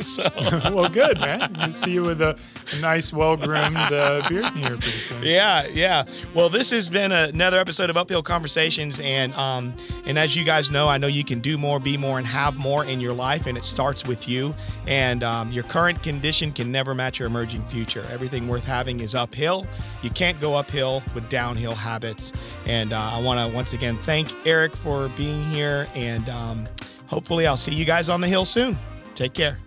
So. 0.01 0.29
well 0.73 0.89
good 0.89 1.19
man. 1.19 1.71
See 1.71 1.93
you 1.93 2.03
with 2.03 2.21
a, 2.21 2.37
a 2.73 2.79
nice 2.79 3.11
well-groomed 3.11 3.77
uh, 3.77 4.27
beard 4.27 4.45
here 4.53 4.69
pretty 4.69 4.81
soon. 4.81 5.23
Yeah 5.23 5.65
yeah. 5.67 6.05
Well 6.33 6.49
this 6.49 6.69
has 6.71 6.89
been 6.89 7.11
another 7.11 7.59
episode 7.59 7.89
of 7.89 7.97
uphill 7.97 8.21
conversations 8.21 8.99
and 8.99 9.33
um 9.35 9.73
and 10.05 10.19
as 10.19 10.35
you 10.35 10.43
guys 10.43 10.69
know 10.69 10.87
i 10.87 10.97
know 10.97 11.07
you 11.07 11.23
can 11.23 11.39
do 11.39 11.57
more 11.57 11.79
be 11.79 11.97
more 11.97 12.17
and 12.17 12.27
have 12.27 12.57
more 12.57 12.85
in 12.85 12.99
your 12.99 13.13
life 13.13 13.47
and 13.47 13.57
it 13.57 13.63
starts 13.63 14.05
with 14.05 14.27
you. 14.27 14.55
And 14.87 15.23
um, 15.23 15.51
your 15.51 15.63
current 15.63 16.01
condition 16.03 16.51
can 16.51 16.71
never 16.71 16.93
match 16.93 17.19
your 17.19 17.27
emerging 17.27 17.61
future. 17.65 18.05
Everything 18.11 18.47
worth 18.47 18.65
having 18.65 18.99
is 18.99 19.15
uphill. 19.15 19.65
You 20.01 20.09
can't 20.09 20.39
go 20.39 20.55
uphill 20.55 21.03
with 21.13 21.29
downhill 21.29 21.75
habits. 21.75 22.33
And 22.65 22.93
uh, 22.93 23.11
I 23.13 23.21
want 23.21 23.39
to 23.39 23.55
once 23.55 23.73
again 23.73 23.95
thank 23.95 24.33
Eric 24.45 24.75
for 24.75 25.09
being 25.09 25.43
here. 25.45 25.87
And 25.95 26.27
um, 26.29 26.67
hopefully, 27.07 27.47
I'll 27.47 27.57
see 27.57 27.73
you 27.73 27.85
guys 27.85 28.09
on 28.09 28.21
the 28.21 28.27
hill 28.27 28.45
soon. 28.45 28.77
Take 29.15 29.33
care. 29.33 29.57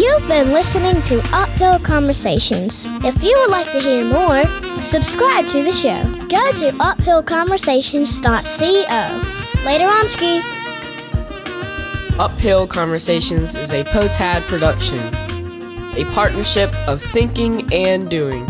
You've 0.00 0.26
been 0.28 0.52
listening 0.52 1.00
to 1.02 1.20
Uphill 1.32 1.78
Conversations. 1.78 2.88
If 3.04 3.22
you 3.22 3.38
would 3.38 3.50
like 3.50 3.70
to 3.72 3.80
hear 3.80 4.02
more, 4.04 4.44
subscribe 4.80 5.46
to 5.48 5.62
the 5.62 5.70
show. 5.70 6.02
Go 6.28 6.52
to 6.52 6.70
uphillconversations.co. 6.78 9.66
Later 9.66 9.84
on, 9.84 10.08
Ski. 10.08 10.40
Uphill 12.18 12.66
Conversations 12.66 13.54
is 13.54 13.72
a 13.72 13.84
Potad 13.84 14.40
production 14.42 15.29
a 15.96 16.04
partnership 16.12 16.70
of 16.88 17.02
thinking 17.02 17.72
and 17.72 18.08
doing. 18.10 18.46